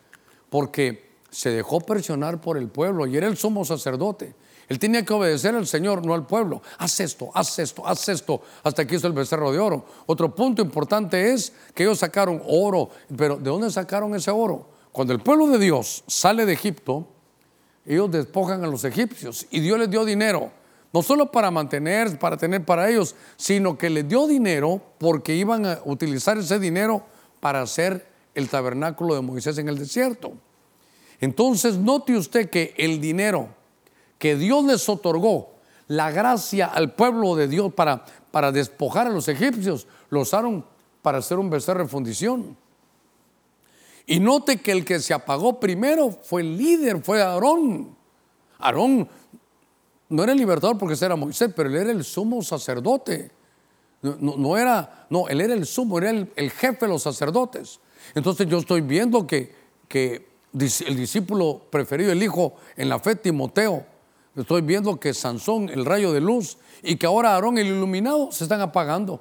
porque 0.50 1.05
se 1.30 1.50
dejó 1.50 1.80
presionar 1.80 2.40
por 2.40 2.56
el 2.56 2.68
pueblo 2.68 3.06
y 3.06 3.16
era 3.16 3.26
el 3.26 3.36
sumo 3.36 3.64
sacerdote. 3.64 4.34
Él 4.68 4.78
tenía 4.78 5.04
que 5.04 5.12
obedecer 5.12 5.54
al 5.54 5.66
Señor, 5.66 6.04
no 6.04 6.14
al 6.14 6.26
pueblo. 6.26 6.60
Haz 6.78 6.98
esto, 7.00 7.30
haz 7.34 7.58
esto, 7.58 7.86
haz 7.86 8.08
esto, 8.08 8.42
hasta 8.64 8.86
que 8.86 8.96
hizo 8.96 9.06
el 9.06 9.12
becerro 9.12 9.52
de 9.52 9.58
oro. 9.58 9.86
Otro 10.06 10.34
punto 10.34 10.62
importante 10.62 11.32
es 11.32 11.52
que 11.74 11.84
ellos 11.84 11.98
sacaron 11.98 12.42
oro, 12.46 12.90
pero 13.16 13.36
¿de 13.36 13.48
dónde 13.48 13.70
sacaron 13.70 14.14
ese 14.14 14.30
oro? 14.30 14.68
Cuando 14.90 15.12
el 15.12 15.20
pueblo 15.20 15.46
de 15.48 15.58
Dios 15.58 16.02
sale 16.06 16.46
de 16.46 16.52
Egipto, 16.52 17.06
ellos 17.84 18.10
despojan 18.10 18.64
a 18.64 18.66
los 18.66 18.84
egipcios 18.84 19.46
y 19.50 19.60
Dios 19.60 19.78
les 19.78 19.90
dio 19.90 20.04
dinero, 20.04 20.50
no 20.92 21.02
solo 21.02 21.30
para 21.30 21.50
mantener, 21.52 22.18
para 22.18 22.36
tener 22.36 22.64
para 22.64 22.88
ellos, 22.88 23.14
sino 23.36 23.78
que 23.78 23.90
les 23.90 24.08
dio 24.08 24.26
dinero 24.26 24.80
porque 24.98 25.36
iban 25.36 25.66
a 25.66 25.78
utilizar 25.84 26.38
ese 26.38 26.58
dinero 26.58 27.04
para 27.38 27.62
hacer 27.62 28.08
el 28.34 28.48
tabernáculo 28.48 29.14
de 29.14 29.20
Moisés 29.20 29.58
en 29.58 29.68
el 29.68 29.78
desierto. 29.78 30.32
Entonces, 31.20 31.76
note 31.76 32.16
usted 32.16 32.50
que 32.50 32.74
el 32.76 33.00
dinero 33.00 33.48
que 34.18 34.36
Dios 34.36 34.64
les 34.64 34.88
otorgó, 34.88 35.54
la 35.88 36.10
gracia 36.10 36.66
al 36.66 36.94
pueblo 36.94 37.36
de 37.36 37.48
Dios 37.48 37.72
para, 37.72 38.04
para 38.30 38.50
despojar 38.52 39.06
a 39.06 39.10
los 39.10 39.28
egipcios, 39.28 39.86
lo 40.10 40.20
usaron 40.20 40.64
para 41.02 41.18
hacer 41.18 41.38
un 41.38 41.50
becerro 41.50 41.82
de 41.82 41.88
fundición. 41.88 42.56
Y 44.06 44.20
note 44.20 44.58
que 44.58 44.72
el 44.72 44.84
que 44.84 45.00
se 45.00 45.14
apagó 45.14 45.58
primero 45.58 46.10
fue 46.10 46.42
el 46.42 46.56
líder, 46.56 47.02
fue 47.02 47.22
Aarón. 47.22 47.96
Aarón 48.58 49.08
no 50.08 50.22
era 50.22 50.32
el 50.32 50.38
libertador 50.38 50.78
porque 50.78 50.96
era 51.04 51.16
Moisés, 51.16 51.50
pero 51.54 51.68
él 51.68 51.76
era 51.76 51.90
el 51.90 52.04
sumo 52.04 52.42
sacerdote. 52.42 53.30
No, 54.02 54.56
era, 54.56 55.06
no, 55.10 55.26
él 55.28 55.40
era 55.40 55.54
el 55.54 55.66
sumo, 55.66 55.98
era 55.98 56.10
el, 56.10 56.50
jefe 56.50 56.86
de 56.86 56.88
los 56.88 57.02
sacerdotes. 57.02 57.80
Entonces 58.14 58.46
yo 58.46 58.58
estoy 58.58 58.82
viendo 58.82 59.26
que, 59.26 59.52
que 59.88 60.28
el 60.52 60.96
discípulo 60.96 61.62
preferido, 61.70 62.12
el 62.12 62.22
hijo 62.22 62.54
en 62.76 62.88
la 62.88 62.98
fe, 62.98 63.16
Timoteo, 63.16 63.84
estoy 64.34 64.62
viendo 64.62 64.98
que 64.98 65.12
Sansón, 65.12 65.68
el 65.68 65.84
rayo 65.84 66.12
de 66.12 66.20
luz, 66.20 66.58
y 66.82 66.96
que 66.96 67.06
ahora 67.06 67.34
Aarón, 67.34 67.58
el 67.58 67.66
iluminado, 67.66 68.30
se 68.32 68.44
están 68.44 68.60
apagando. 68.60 69.20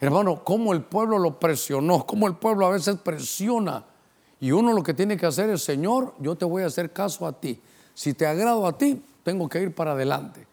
Hermano, 0.00 0.44
cómo 0.44 0.72
el 0.72 0.82
pueblo 0.82 1.18
lo 1.18 1.38
presionó, 1.38 2.06
cómo 2.06 2.26
el 2.26 2.36
pueblo 2.36 2.66
a 2.66 2.70
veces 2.70 2.96
presiona. 2.96 3.84
Y 4.40 4.52
uno 4.52 4.72
lo 4.72 4.82
que 4.82 4.92
tiene 4.92 5.16
que 5.16 5.26
hacer 5.26 5.50
es, 5.50 5.62
Señor, 5.62 6.14
yo 6.18 6.34
te 6.34 6.44
voy 6.44 6.62
a 6.62 6.66
hacer 6.66 6.92
caso 6.92 7.26
a 7.26 7.32
ti. 7.32 7.60
Si 7.94 8.12
te 8.12 8.26
agrado 8.26 8.66
a 8.66 8.76
ti, 8.76 9.02
tengo 9.22 9.48
que 9.48 9.62
ir 9.62 9.74
para 9.74 9.92
adelante. 9.92 10.46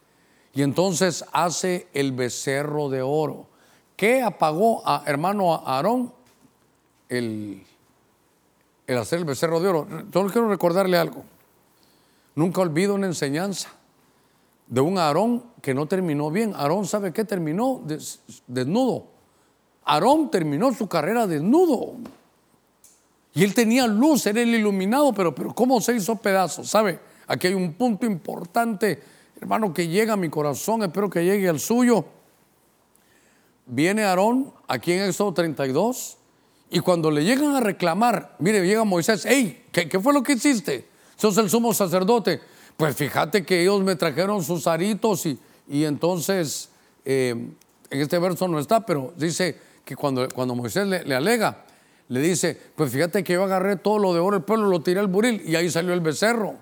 Y 0.54 0.62
entonces 0.62 1.26
hace 1.32 1.88
el 1.94 2.12
becerro 2.12 2.90
de 2.90 3.02
oro. 3.02 3.48
¿Qué 3.96 4.22
apagó 4.22 4.82
a 4.88 5.04
hermano 5.06 5.54
Aarón? 5.66 6.14
El, 7.10 7.64
el 8.94 9.00
hacer 9.00 9.20
el 9.20 9.26
becerro 9.26 9.60
de 9.60 9.70
oro. 9.70 9.88
Yo 10.12 10.26
quiero 10.28 10.50
recordarle 10.50 10.98
algo. 10.98 11.24
Nunca 12.36 12.62
olvido 12.62 12.96
una 12.96 13.08
enseñanza 13.08 13.70
de 14.68 14.82
un 14.82 14.98
Aarón 14.98 15.44
que 15.62 15.74
no 15.74 15.86
terminó 15.86 16.32
bien. 16.32 16.54
Aarón 16.56 16.86
sabe 16.86 17.12
qué 17.12 17.26
terminó 17.26 17.82
desnudo. 18.48 19.08
Aarón 19.84 20.32
terminó 20.32 20.74
su 20.74 20.88
carrera 20.88 21.28
desnudo. 21.28 21.96
Y 23.34 23.44
él 23.44 23.54
tenía 23.54 23.88
luz, 23.88 24.26
era 24.26 24.42
el 24.42 24.50
iluminado, 24.50 25.14
pero, 25.14 25.34
pero 25.34 25.54
¿cómo 25.54 25.80
se 25.82 25.96
hizo 25.96 26.16
pedazo? 26.18 26.64
¿Sabe? 26.64 27.00
Aquí 27.28 27.48
hay 27.48 27.54
un 27.54 27.74
punto 27.74 28.06
importante, 28.06 29.02
hermano, 29.40 29.74
que 29.74 29.88
llega 29.88 30.14
a 30.14 30.18
mi 30.18 30.30
corazón, 30.30 30.84
espero 30.84 31.10
que 31.10 31.24
llegue 31.24 31.48
al 31.48 31.60
suyo. 31.60 32.06
Viene 33.66 34.04
Aarón 34.04 34.54
aquí 34.68 34.92
en 34.92 35.04
Éxodo 35.04 35.34
32 35.34 36.18
y 36.72 36.80
cuando 36.80 37.12
le 37.12 37.24
llegan 37.26 37.56
a 37.56 37.60
reclamar, 37.60 38.36
mire, 38.40 38.66
llega 38.66 38.86
Moisés, 38.86 39.26
hey, 39.28 39.66
¿qué, 39.72 40.00
fue 40.00 40.14
lo 40.14 40.24
que 40.24 40.34
hiciste? 40.34 40.88
Sos 41.18 41.38
el 41.38 41.50
sumo 41.50 41.74
sacerdote. 41.74 42.40
Pues 42.78 42.96
fíjate 42.96 43.46
que 43.46 43.62
ellos 43.62 43.82
me 43.82 43.98
trajeron 43.98 44.42
sus 44.42 44.66
aritos 44.66 45.26
y, 45.26 45.38
y 45.68 45.84
entonces, 45.84 46.70
eh, 47.04 47.36
en 47.90 48.02
este 48.02 48.18
verso 48.18 48.48
no 48.48 48.58
está, 48.58 48.86
pero 48.86 49.14
dice, 49.18 49.60
que 49.84 49.96
cuando, 49.98 50.30
cuando 50.30 50.56
Moisés 50.56 50.88
le, 50.88 51.14
alega, 51.14 51.66
le 52.08 52.22
dice, 52.22 52.58
pues 52.76 52.92
fíjate 52.92 53.24
que 53.24 53.34
yo 53.34 53.44
agarré 53.44 53.76
todo 53.76 54.00
lo 54.00 54.14
de 54.14 54.22
oro 54.22 54.38
el 54.38 54.44
pueblo, 54.44 54.68
lo 54.68 54.82
tiré 54.82 55.02
al 55.02 55.08
buril 55.08 55.42
y 55.46 55.56
ahí 55.58 55.70
salió 55.70 55.94
el 55.94 56.02
becerro. 56.02 56.56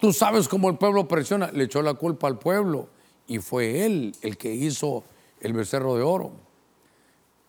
Tú 0.00 0.14
sabes 0.14 0.48
cómo 0.48 0.70
el 0.70 0.78
pueblo 0.78 1.06
presiona, 1.06 1.50
le 1.52 1.64
echó 1.64 1.82
la 1.82 1.92
culpa 1.92 2.26
al 2.26 2.38
pueblo 2.38 2.88
y 3.26 3.38
fue 3.38 3.84
él 3.84 4.14
el 4.22 4.38
que 4.38 4.54
hizo 4.54 5.04
el 5.40 5.52
becerro 5.52 5.94
de 5.94 6.02
oro. 6.02 6.32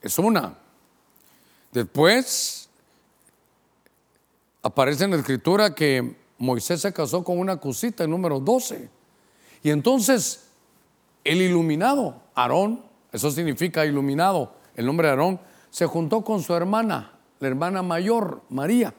Es 0.02 0.20
una. 0.20 0.61
Después 1.72 2.70
aparece 4.62 5.06
en 5.06 5.12
la 5.12 5.18
escritura 5.18 5.74
que 5.74 6.16
Moisés 6.38 6.82
se 6.82 6.94
casó 6.94 7.24
con 7.24 7.40
una 7.40 7.58
cosita 7.58 8.04
en 8.04 8.10
número 8.10 8.40
12. 8.40 8.90
Y 9.64 9.70
entonces 9.70 10.48
el 11.24 11.42
iluminado, 11.42 12.22
Aarón, 12.36 12.84
eso 13.12 13.32
significa 13.32 13.86
iluminado, 13.86 14.54
el 14.76 14.86
nombre 14.86 15.08
de 15.08 15.12
Aarón, 15.12 15.40
se 15.70 15.86
juntó 15.86 16.24
con 16.24 16.42
su 16.42 16.54
hermana, 16.54 17.14
la 17.40 17.48
hermana 17.48 17.84
mayor, 17.84 18.42
María. 18.50 18.94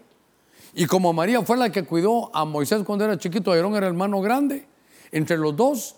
Y 0.74 0.86
como 0.86 1.12
María 1.12 1.42
fue 1.42 1.56
la 1.56 1.70
que 1.70 1.84
cuidó 1.84 2.34
a 2.34 2.44
Moisés 2.44 2.82
cuando 2.84 3.04
era 3.04 3.18
chiquito, 3.18 3.52
Aarón 3.52 3.74
era 3.74 3.86
hermano 3.86 4.20
grande, 4.20 4.66
entre 5.10 5.36
los 5.36 5.56
dos 5.56 5.96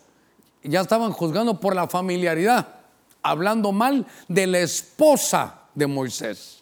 ya 0.62 0.80
estaban 0.80 1.12
juzgando 1.12 1.60
por 1.60 1.74
la 1.76 1.86
familiaridad, 1.88 2.66
hablando 3.22 3.70
mal 3.70 4.06
de 4.28 4.46
la 4.46 4.60
esposa 4.60 5.60
de 5.74 5.86
Moisés, 5.86 6.53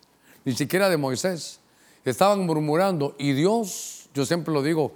ni 0.44 0.52
siquiera 0.52 0.88
de 0.88 0.96
Moisés. 0.96 1.61
Estaban 2.05 2.44
murmurando 2.46 3.14
y 3.18 3.33
Dios, 3.33 4.09
yo 4.14 4.26
siempre 4.26 4.52
lo 4.52 4.62
digo, 4.62 4.92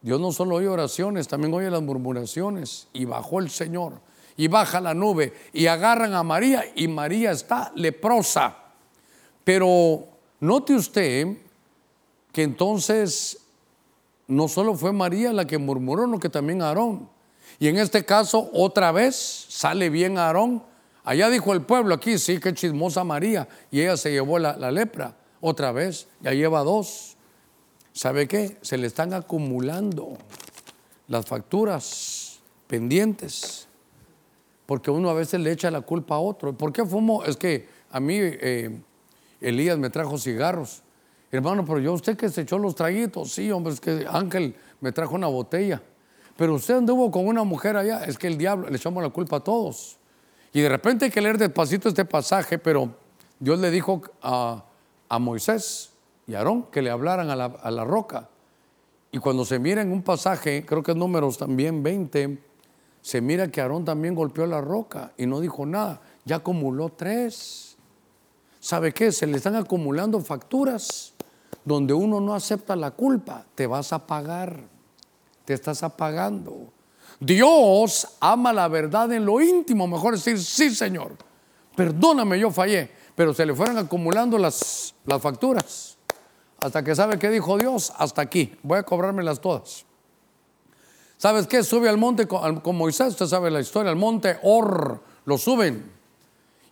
Dios 0.00 0.20
no 0.20 0.32
solo 0.32 0.56
oye 0.56 0.68
oraciones, 0.68 1.28
también 1.28 1.54
oye 1.54 1.70
las 1.70 1.82
murmuraciones 1.82 2.88
y 2.92 3.04
bajó 3.04 3.38
el 3.38 3.50
Señor 3.50 4.00
y 4.36 4.48
baja 4.48 4.80
la 4.80 4.94
nube 4.94 5.32
y 5.52 5.66
agarran 5.66 6.14
a 6.14 6.22
María 6.22 6.64
y 6.74 6.88
María 6.88 7.30
está 7.30 7.72
leprosa. 7.76 8.56
Pero 9.44 10.04
note 10.40 10.74
usted 10.74 11.36
que 12.32 12.42
entonces 12.42 13.38
no 14.26 14.48
solo 14.48 14.74
fue 14.74 14.92
María 14.92 15.32
la 15.32 15.46
que 15.46 15.58
murmuró, 15.58 16.06
no 16.06 16.18
que 16.18 16.28
también 16.28 16.62
Aarón. 16.62 17.08
Y 17.58 17.68
en 17.68 17.78
este 17.78 18.04
caso, 18.04 18.50
otra 18.54 18.90
vez 18.90 19.46
sale 19.48 19.90
bien 19.90 20.18
Aarón. 20.18 20.62
Allá 21.04 21.30
dijo 21.30 21.52
el 21.52 21.62
pueblo, 21.62 21.94
aquí 21.94 22.18
sí 22.18 22.38
que 22.38 22.54
chismosa 22.54 23.04
María. 23.04 23.48
Y 23.70 23.80
ella 23.80 23.96
se 23.96 24.10
llevó 24.10 24.38
la, 24.38 24.56
la 24.56 24.70
lepra. 24.70 25.16
Otra 25.40 25.72
vez, 25.72 26.08
ya 26.20 26.32
lleva 26.32 26.62
dos. 26.62 27.16
¿Sabe 27.92 28.28
qué? 28.28 28.58
Se 28.62 28.78
le 28.78 28.86
están 28.86 29.12
acumulando 29.12 30.16
las 31.08 31.26
facturas 31.26 32.40
pendientes 32.66 33.68
porque 34.72 34.90
uno 34.90 35.10
a 35.10 35.12
veces 35.12 35.38
le 35.38 35.52
echa 35.52 35.70
la 35.70 35.82
culpa 35.82 36.14
a 36.14 36.18
otro. 36.18 36.56
¿Por 36.56 36.72
qué 36.72 36.84
fumo? 36.84 37.24
Es 37.24 37.36
que 37.36 37.68
a 37.90 38.00
mí 38.00 38.16
eh, 38.18 38.80
Elías 39.38 39.76
me 39.76 39.90
trajo 39.90 40.16
cigarros. 40.16 40.82
Hermano, 41.30 41.64
pero 41.66 41.78
yo 41.78 41.92
usted 41.92 42.16
que 42.16 42.30
se 42.30 42.40
echó 42.40 42.58
los 42.58 42.74
traguitos, 42.74 43.32
sí, 43.32 43.50
hombre, 43.50 43.74
es 43.74 43.80
que 43.80 44.06
Ángel 44.08 44.54
me 44.80 44.90
trajo 44.90 45.14
una 45.14 45.26
botella. 45.26 45.82
Pero 46.36 46.54
usted 46.54 46.76
anduvo 46.76 47.10
con 47.10 47.26
una 47.26 47.44
mujer 47.44 47.76
allá, 47.76 48.04
es 48.04 48.16
que 48.16 48.26
el 48.28 48.38
diablo, 48.38 48.70
le 48.70 48.76
echamos 48.76 49.02
la 49.02 49.10
culpa 49.10 49.36
a 49.36 49.40
todos. 49.40 49.98
Y 50.52 50.60
de 50.60 50.68
repente 50.68 51.06
hay 51.06 51.10
que 51.10 51.20
leer 51.20 51.38
despacito 51.38 51.88
este 51.88 52.04
pasaje, 52.04 52.58
pero 52.58 52.94
Dios 53.38 53.58
le 53.58 53.70
dijo 53.70 54.02
a, 54.22 54.64
Moisés 55.18 55.92
y 56.26 56.34
a 56.34 56.38
Aarón 56.38 56.64
que 56.64 56.82
le 56.82 56.90
hablaran 56.90 57.30
a 57.30 57.36
la, 57.36 57.46
a 57.46 57.70
la 57.70 57.84
roca. 57.84 58.28
Y 59.10 59.18
cuando 59.18 59.44
se 59.44 59.58
mira 59.58 59.82
en 59.82 59.92
un 59.92 60.02
pasaje, 60.02 60.64
creo 60.64 60.82
que 60.82 60.92
es 60.92 60.96
números 60.96 61.38
también 61.38 61.82
20, 61.82 62.38
se 63.02 63.20
mira 63.20 63.48
que 63.48 63.60
Aarón 63.60 63.84
también 63.84 64.14
golpeó 64.14 64.46
la 64.46 64.60
roca 64.60 65.12
y 65.18 65.26
no 65.26 65.40
dijo 65.40 65.66
nada. 65.66 66.00
Ya 66.24 66.36
acumuló 66.36 66.90
tres. 66.90 67.76
¿Sabe 68.60 68.92
qué? 68.94 69.10
Se 69.10 69.26
le 69.26 69.36
están 69.36 69.56
acumulando 69.56 70.20
facturas 70.20 71.12
donde 71.64 71.92
uno 71.92 72.20
no 72.20 72.32
acepta 72.32 72.76
la 72.76 72.92
culpa. 72.92 73.44
Te 73.56 73.66
vas 73.66 73.92
a 73.92 74.06
pagar. 74.06 74.60
Te 75.44 75.52
estás 75.52 75.82
apagando. 75.82 76.72
Dios 77.24 78.16
ama 78.18 78.52
la 78.52 78.66
verdad 78.66 79.12
en 79.12 79.24
lo 79.24 79.40
íntimo. 79.40 79.86
Mejor 79.86 80.14
decir, 80.14 80.40
sí, 80.40 80.74
Señor. 80.74 81.12
Perdóname, 81.76 82.36
yo 82.38 82.50
fallé. 82.50 82.90
Pero 83.14 83.32
se 83.32 83.46
le 83.46 83.54
fueron 83.54 83.78
acumulando 83.78 84.38
las, 84.38 84.92
las 85.06 85.22
facturas. 85.22 85.96
Hasta 86.58 86.82
que 86.82 86.96
sabe 86.96 87.20
qué 87.20 87.30
dijo 87.30 87.56
Dios. 87.58 87.92
Hasta 87.96 88.22
aquí. 88.22 88.56
Voy 88.64 88.78
a 88.78 88.82
cobrármelas 88.82 89.40
todas. 89.40 89.84
¿Sabes 91.16 91.46
qué? 91.46 91.62
Sube 91.62 91.88
al 91.88 91.96
monte 91.96 92.26
con, 92.26 92.76
Moisés, 92.76 93.10
usted 93.10 93.26
sabe 93.26 93.52
la 93.52 93.60
historia, 93.60 93.92
al 93.92 93.96
monte 93.96 94.38
Or, 94.42 95.00
lo 95.24 95.38
suben. 95.38 95.92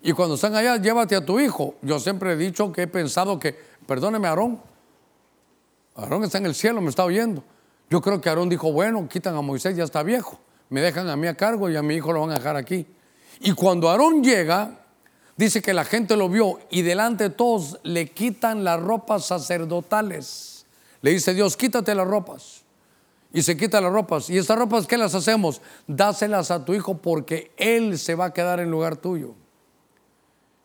Y 0.03 0.13
cuando 0.13 0.35
están 0.35 0.57
allá, 0.57 0.79
llévate 0.79 1.15
a 1.15 1.25
tu 1.25 1.39
hijo. 1.39 1.77
Yo 1.83 2.01
siempre 2.01 2.33
he 2.33 2.37
dicho 2.37 2.73
que 2.73 2.83
he 2.83 2.87
pensado 2.89 3.39
que, 3.39 3.57
perdóneme, 3.87 4.27
Aarón. 4.27 4.61
Aarón 5.95 6.25
está 6.25 6.39
en 6.39 6.47
el 6.47 6.57
cielo, 6.57 6.81
me 6.81 6.91
está 6.91 7.05
oyendo. 7.05 7.45
Yo 7.91 8.01
creo 8.01 8.21
que 8.21 8.29
Aarón 8.29 8.49
dijo, 8.49 8.73
bueno, 8.73 9.09
quitan 9.09 9.35
a 9.35 9.41
Moisés, 9.43 9.77
ya 9.77 9.83
está 9.83 10.05
viejo. 10.05 10.39
Me 10.69 10.81
dejan 10.81 11.09
a 11.09 11.17
mí 11.17 11.27
a 11.27 11.37
cargo 11.37 11.69
y 11.69 11.75
a 11.75 11.83
mi 11.83 11.97
hijo 11.97 12.13
lo 12.13 12.21
van 12.21 12.31
a 12.31 12.35
dejar 12.35 12.57
aquí. 12.57 12.87
Y 13.41 13.53
cuando 13.53 13.91
Aarón 13.91 14.23
llega, 14.23 14.87
dice 15.37 15.61
que 15.61 15.75
la 15.75 15.85
gente 15.85 16.17
lo 16.17 16.29
vio 16.29 16.61
y 16.71 16.83
delante 16.83 17.25
de 17.25 17.31
todos 17.31 17.81
le 17.83 18.09
quitan 18.11 18.63
las 18.63 18.81
ropas 18.81 19.27
sacerdotales. 19.27 20.65
Le 21.03 21.11
dice 21.11 21.35
Dios, 21.35 21.57
quítate 21.57 21.95
las 21.95 22.07
ropas. 22.07 22.63
Y 23.33 23.43
se 23.43 23.57
quita 23.57 23.81
las 23.81 23.93
ropas. 23.93 24.31
¿Y 24.31 24.39
estas 24.39 24.59
ropas 24.59 24.87
qué 24.87 24.97
las 24.97 25.15
hacemos? 25.15 25.61
Dáselas 25.87 26.51
a 26.51 26.65
tu 26.65 26.75
hijo 26.75 26.99
porque 26.99 27.51
él 27.57 27.99
se 27.99 28.15
va 28.15 28.27
a 28.27 28.33
quedar 28.33 28.61
en 28.61 28.71
lugar 28.71 28.97
tuyo. 28.97 29.35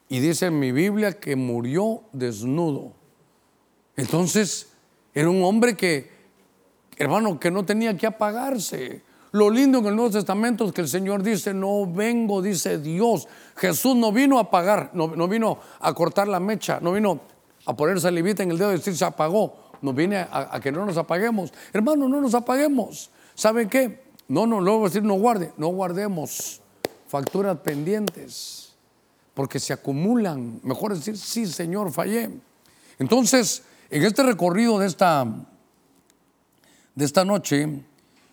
Y 0.10 0.20
dice 0.20 0.48
en 0.48 0.60
mi 0.60 0.72
Biblia 0.72 1.20
que 1.20 1.36
murió 1.36 2.04
desnudo. 2.12 2.94
Entonces, 3.96 4.68
era 5.14 5.30
un 5.30 5.44
hombre 5.44 5.76
que, 5.76 6.12
hermano, 6.98 7.40
que 7.40 7.52
no 7.52 7.66
tenía 7.66 7.98
que 7.98 8.08
apagarse. 8.08 9.04
Lo 9.32 9.50
lindo 9.50 9.80
en 9.80 9.86
el 9.88 9.96
Nuevo 9.96 10.12
Testamento 10.12 10.66
es 10.66 10.72
que 10.72 10.82
el 10.82 10.88
Señor 10.88 11.22
dice, 11.22 11.54
no 11.54 11.86
vengo, 11.86 12.42
dice 12.42 12.78
Dios. 12.78 13.28
Jesús 13.58 13.96
no 13.96 14.12
vino 14.12 14.38
a 14.38 14.44
apagar, 14.44 14.92
no, 14.94 15.28
vino 15.28 15.60
a 15.80 15.94
cortar 15.94 16.28
la 16.28 16.40
mecha, 16.40 16.80
no 16.82 16.94
vino 16.94 17.20
a 17.66 17.76
poner 17.76 18.00
salivita 18.00 18.44
en 18.44 18.52
el 18.52 18.58
dedo 18.58 18.72
y 18.72 18.78
decir 18.78 18.96
se 18.96 19.04
apagó. 19.04 19.72
Nos 19.82 19.94
viene 19.94 20.18
a, 20.18 20.50
a, 20.52 20.60
que 20.62 20.72
no 20.72 20.86
nos 20.86 20.98
apaguemos. 20.98 21.52
Hermano, 21.74 22.08
no 22.08 22.22
nos 22.22 22.34
apaguemos. 22.34 23.12
¿Saben 23.34 23.68
qué? 23.68 24.06
No, 24.28 24.48
no, 24.48 24.62
luego 24.62 24.86
decir 24.86 25.04
no 25.04 25.16
guarde, 25.16 25.52
no 25.58 25.68
guardemos 25.68 26.62
facturas 27.08 27.58
pendientes 27.60 28.74
porque 29.34 29.60
se 29.60 29.74
acumulan. 29.74 30.60
Mejor 30.64 30.96
decir, 30.96 31.18
sí, 31.18 31.46
Señor, 31.46 31.92
fallé. 31.92 32.30
Entonces, 32.98 33.64
en 33.90 34.04
este 34.04 34.24
recorrido 34.24 34.80
de 34.80 34.88
esta, 34.88 35.28
de 36.96 37.04
esta 37.04 37.26
noche, 37.26 37.84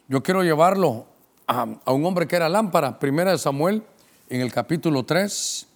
yo 0.07 0.22
quiero 0.22 0.44
llevarlo 0.44 1.07
a, 1.48 1.64
un 1.64 2.07
hombre 2.07 2.29
que 2.29 2.37
era 2.37 2.48
lámpara, 2.48 2.98
primera 2.98 3.33
de 3.33 3.38
Samuel, 3.38 3.83
en 4.29 4.40
el 4.40 4.53
capítulo 4.53 5.05
3. 5.05 5.66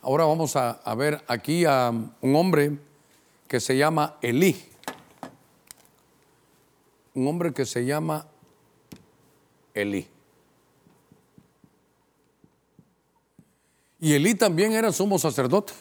Ahora 0.00 0.24
vamos 0.24 0.56
a, 0.56 0.70
a 0.70 0.94
ver 0.94 1.22
aquí 1.28 1.66
a 1.66 1.90
un 1.90 2.36
hombre 2.36 2.78
que 3.46 3.60
se 3.60 3.76
llama 3.76 4.16
Elí. 4.22 4.56
Un 7.14 7.28
hombre 7.28 7.52
que 7.52 7.66
se 7.66 7.84
llama 7.84 8.26
Elí. 9.74 10.08
Y 14.00 14.14
Elí 14.14 14.34
también 14.34 14.72
era 14.72 14.90
sumo 14.90 15.18
sacerdote. 15.18 15.74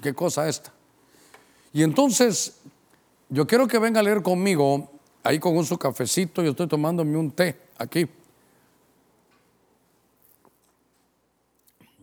Qué 0.00 0.14
cosa 0.14 0.48
esta. 0.48 0.72
Y 1.72 1.82
entonces, 1.82 2.60
yo 3.28 3.46
quiero 3.48 3.66
que 3.66 3.80
venga 3.80 3.98
a 3.98 4.02
leer 4.04 4.22
conmigo, 4.22 4.93
ahí 5.24 5.40
con 5.40 5.64
su 5.64 5.76
cafecito, 5.78 6.42
yo 6.42 6.50
estoy 6.50 6.68
tomándome 6.68 7.16
un 7.16 7.30
té 7.30 7.58
aquí. 7.78 8.06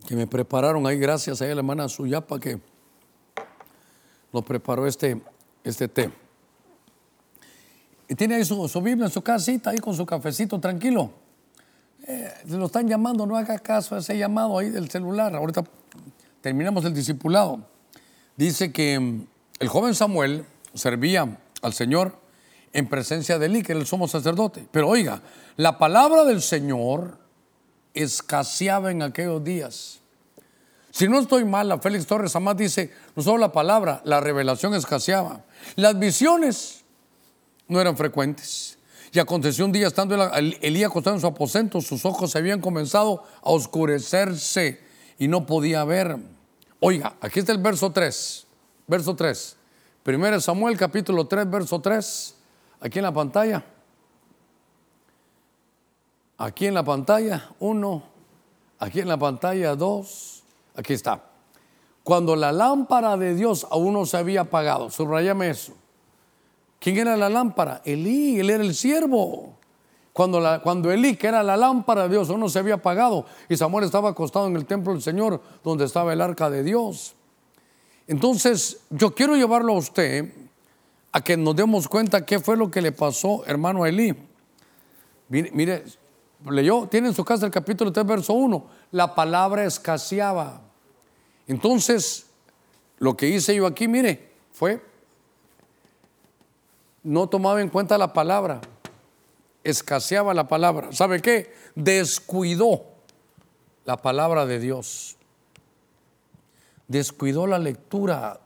Que 0.07 0.15
me 0.15 0.27
prepararon 0.27 0.85
ahí, 0.87 0.97
gracias 0.97 1.41
a 1.41 1.45
la 1.45 1.51
hermana 1.51 1.87
Suyapa, 1.87 2.39
que 2.39 2.59
nos 4.33 4.43
preparó 4.43 4.87
este, 4.87 5.21
este 5.63 5.87
té. 5.87 6.11
Y 8.09 8.15
tiene 8.15 8.35
ahí 8.35 8.43
su, 8.43 8.67
su 8.67 8.81
Biblia 8.81 9.05
en 9.05 9.11
su 9.11 9.21
casita, 9.21 9.69
ahí 9.69 9.77
con 9.77 9.95
su 9.95 10.05
cafecito 10.05 10.59
tranquilo. 10.59 11.13
Eh, 12.07 12.33
lo 12.47 12.65
están 12.65 12.87
llamando, 12.87 13.25
no 13.27 13.37
haga 13.37 13.59
caso 13.59 13.95
a 13.95 13.99
ese 13.99 14.17
llamado 14.17 14.57
ahí 14.57 14.69
del 14.69 14.89
celular. 14.89 15.35
Ahorita 15.35 15.63
terminamos 16.41 16.83
el 16.85 16.93
discipulado. 16.93 17.61
Dice 18.35 18.71
que 18.71 18.95
el 19.59 19.67
joven 19.67 19.93
Samuel 19.93 20.43
servía 20.73 21.37
al 21.61 21.73
Señor 21.73 22.20
en 22.73 22.87
presencia 22.87 23.37
de 23.37 23.47
Eli, 23.47 23.63
que 23.63 23.73
era 23.73 23.81
el 23.81 23.87
sumo 23.87 24.07
sacerdote. 24.07 24.67
Pero 24.71 24.89
oiga, 24.89 25.21
la 25.57 25.77
palabra 25.77 26.23
del 26.23 26.41
Señor 26.41 27.17
escaseaba 27.93 28.91
en 28.91 29.01
aquellos 29.01 29.43
días. 29.43 29.99
Si 30.91 31.07
no 31.07 31.19
estoy 31.19 31.45
mal, 31.45 31.69
la 31.69 31.79
Félix 31.79 32.05
Torres 32.05 32.35
Amás 32.35 32.57
dice, 32.57 32.91
no 33.15 33.23
solo 33.23 33.37
la 33.37 33.51
palabra, 33.51 34.01
la 34.03 34.19
revelación 34.19 34.73
escaseaba. 34.73 35.43
Las 35.75 35.97
visiones 35.97 36.83
no 37.67 37.79
eran 37.79 37.95
frecuentes. 37.95 38.77
Y 39.13 39.19
aconteció 39.19 39.65
un 39.65 39.71
día, 39.71 39.87
estando 39.87 40.15
Elías 40.61 40.89
acostado 40.89 41.15
en 41.15 41.21
su 41.21 41.27
aposento, 41.27 41.81
sus 41.81 42.05
ojos 42.05 42.31
se 42.31 42.37
habían 42.37 42.61
comenzado 42.61 43.23
a 43.41 43.49
oscurecerse 43.51 44.81
y 45.17 45.27
no 45.27 45.45
podía 45.45 45.83
ver. 45.83 46.17
Oiga, 46.79 47.15
aquí 47.21 47.39
está 47.39 47.51
el 47.51 47.57
verso 47.57 47.91
3. 47.91 48.47
Verso 48.87 49.15
3. 49.15 49.57
Primero 50.03 50.39
Samuel, 50.39 50.77
capítulo 50.77 51.27
3, 51.27 51.49
verso 51.49 51.79
3. 51.79 52.35
Aquí 52.81 52.99
en 52.99 53.03
la 53.03 53.13
pantalla. 53.13 53.63
Aquí 56.37 56.65
en 56.65 56.73
la 56.73 56.83
pantalla, 56.83 57.49
1. 57.59 58.03
Aquí 58.79 58.99
en 58.99 59.07
la 59.07 59.17
pantalla, 59.17 59.75
2. 59.75 60.43
Aquí 60.75 60.93
está. 60.93 61.23
Cuando 62.03 62.35
la 62.35 62.51
lámpara 62.51 63.15
de 63.15 63.35
Dios 63.35 63.67
aún 63.69 63.93
no 63.93 64.05
se 64.07 64.17
había 64.17 64.41
apagado, 64.41 64.89
subrayame 64.89 65.51
eso. 65.51 65.73
¿Quién 66.79 66.97
era 66.97 67.15
la 67.15 67.29
lámpara? 67.29 67.81
Elí, 67.85 68.39
él 68.39 68.49
era 68.49 68.63
el 68.63 68.73
siervo. 68.73 69.53
Cuando, 70.13 70.41
cuando 70.63 70.91
Elí, 70.91 71.15
que 71.15 71.27
era 71.27 71.43
la 71.43 71.55
lámpara 71.55 72.03
de 72.03 72.09
Dios, 72.09 72.27
no 72.29 72.49
se 72.49 72.59
había 72.59 72.73
apagado 72.75 73.25
y 73.47 73.55
Samuel 73.55 73.85
estaba 73.85 74.09
acostado 74.09 74.47
en 74.47 74.55
el 74.55 74.65
templo 74.65 74.91
del 74.91 75.01
Señor, 75.01 75.39
donde 75.63 75.85
estaba 75.85 76.11
el 76.11 76.19
arca 76.19 76.49
de 76.49 76.63
Dios. 76.63 77.13
Entonces, 78.07 78.81
yo 78.89 79.13
quiero 79.13 79.35
llevarlo 79.35 79.73
a 79.73 79.77
usted 79.77 80.40
a 81.11 81.21
que 81.21 81.37
nos 81.37 81.55
demos 81.55 81.87
cuenta 81.87 82.25
qué 82.25 82.39
fue 82.39 82.57
lo 82.57 82.71
que 82.71 82.81
le 82.81 82.91
pasó, 82.91 83.43
hermano 83.45 83.85
Elí. 83.85 84.15
Mire, 85.29 85.83
leyó, 86.49 86.87
tiene 86.87 87.09
en 87.09 87.13
su 87.13 87.23
casa 87.23 87.45
el 87.45 87.51
capítulo 87.51 87.91
3, 87.91 88.05
verso 88.05 88.33
1, 88.33 88.65
la 88.91 89.15
palabra 89.15 89.65
escaseaba. 89.65 90.61
Entonces, 91.47 92.27
lo 92.99 93.15
que 93.15 93.27
hice 93.27 93.55
yo 93.55 93.65
aquí, 93.65 93.87
mire, 93.87 94.31
fue 94.51 94.81
no 97.03 97.27
tomaba 97.27 97.61
en 97.61 97.69
cuenta 97.69 97.97
la 97.97 98.13
palabra, 98.13 98.61
escaseaba 99.63 100.33
la 100.33 100.47
palabra. 100.47 100.91
¿Sabe 100.91 101.21
qué? 101.21 101.53
Descuidó 101.75 102.83
la 103.85 103.97
palabra 103.97 104.45
de 104.45 104.59
Dios. 104.59 105.17
Descuidó 106.87 107.47
la 107.47 107.57
lectura, 107.57 108.40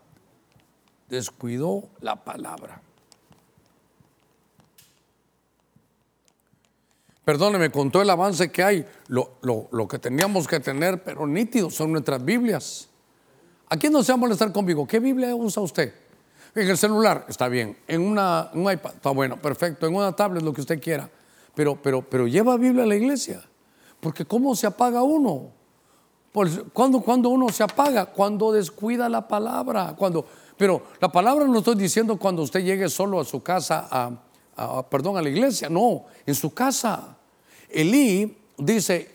descuidó 1.10 1.84
la 2.02 2.16
palabra. 2.24 2.82
Perdóneme, 7.24 7.72
con 7.72 7.90
todo 7.90 8.04
el 8.04 8.10
avance 8.10 8.52
que 8.52 8.64
hay, 8.64 8.86
lo, 9.08 9.38
lo, 9.42 9.88
que 9.88 9.98
teníamos 9.98 10.48
que 10.48 10.60
tener, 10.60 11.04
pero 11.04 11.26
nítido, 11.26 11.72
son 11.72 11.92
nuestras 11.92 12.24
Biblias. 12.24 12.88
¿A 13.68 13.78
quién 13.78 13.92
no 13.92 14.04
se 14.04 14.12
va 14.12 14.14
a 14.14 14.20
molestar 14.20 14.52
conmigo? 14.52 14.86
¿Qué 14.86 15.00
Biblia 15.00 15.36
usa 15.36 15.64
usted? 15.64 15.92
En 16.54 16.70
el 16.70 16.78
celular 16.78 17.26
está 17.28 17.48
bien, 17.50 17.78
en 17.88 18.02
una, 18.02 18.52
un 18.54 18.72
iPad 18.72 18.94
está 18.94 19.10
bueno, 19.10 19.42
perfecto, 19.42 19.88
en 19.88 19.96
una 19.96 20.16
tablet 20.16 20.44
lo 20.44 20.54
que 20.54 20.62
usted 20.62 20.80
quiera, 20.80 21.10
pero, 21.56 21.76
pero, 21.82 22.02
pero 22.08 22.28
lleva 22.28 22.56
Biblia 22.58 22.84
a 22.84 22.88
la 22.88 22.96
iglesia, 22.96 23.42
porque 24.00 24.24
¿cómo 24.24 24.56
se 24.56 24.68
apaga 24.68 25.02
uno? 25.02 25.52
cuando, 26.74 27.02
cuando 27.02 27.30
uno 27.30 27.50
se 27.50 27.64
apaga, 27.64 28.08
cuando 28.08 28.52
descuida 28.52 29.08
la 29.08 29.28
palabra, 29.28 29.96
cuando, 29.98 30.26
pero 30.58 30.84
la 31.00 31.12
palabra 31.12 31.46
no 31.46 31.58
estoy 31.60 31.76
diciendo 31.76 32.18
cuando 32.18 32.42
usted 32.42 32.64
llegue 32.64 32.90
solo 32.90 33.20
a 33.20 33.26
su 33.26 33.44
casa, 33.44 33.88
a, 34.56 34.84
perdón, 34.90 35.18
a 35.18 35.22
la 35.22 35.30
iglesia, 35.30 35.70
no, 35.70 36.06
en 36.26 36.36
su 36.36 36.54
casa. 36.54 37.18
Elí 37.70 38.38
dice, 38.58 39.12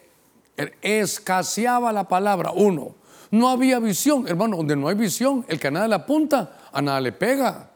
escaseaba 0.82 1.92
la 1.92 2.06
palabra, 2.06 2.52
uno, 2.52 2.94
no 3.30 3.48
había 3.48 3.78
visión, 3.78 4.26
hermano, 4.26 4.58
donde 4.58 4.76
no 4.76 4.88
hay 4.88 4.96
visión, 4.96 5.44
el 5.48 5.58
que 5.58 5.70
nada 5.70 5.88
le 5.88 5.94
apunta, 5.94 6.58
a 6.72 6.82
nada 6.82 7.00
le 7.00 7.12
pega. 7.12 7.70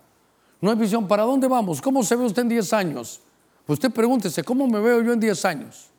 No 0.61 0.71
hay 0.71 0.77
visión. 0.77 1.07
¿Para 1.07 1.25
dónde 1.25 1.47
vamos? 1.47 1.81
¿Cómo 1.81 2.03
se 2.03 2.17
ve 2.17 2.25
usted 2.25 2.43
en 2.43 2.49
10 2.49 2.73
años? 2.73 3.21
Usted 3.67 3.91
pregúntese, 3.91 4.43
¿cómo 4.43 4.67
me 4.67 4.81
veo 4.81 5.01
yo 5.03 5.13
en 5.13 5.21
10 5.21 5.45
años? 5.45 5.91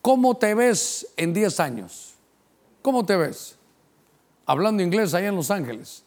¿Cómo 0.00 0.36
te 0.36 0.54
ves 0.54 1.08
en 1.16 1.34
10 1.34 1.60
años? 1.60 2.14
¿Cómo 2.80 3.04
te 3.04 3.16
ves? 3.16 3.56
Hablando 4.46 4.82
inglés 4.82 5.14
allá 5.14 5.28
en 5.28 5.36
Los 5.36 5.50
Ángeles. 5.50 6.04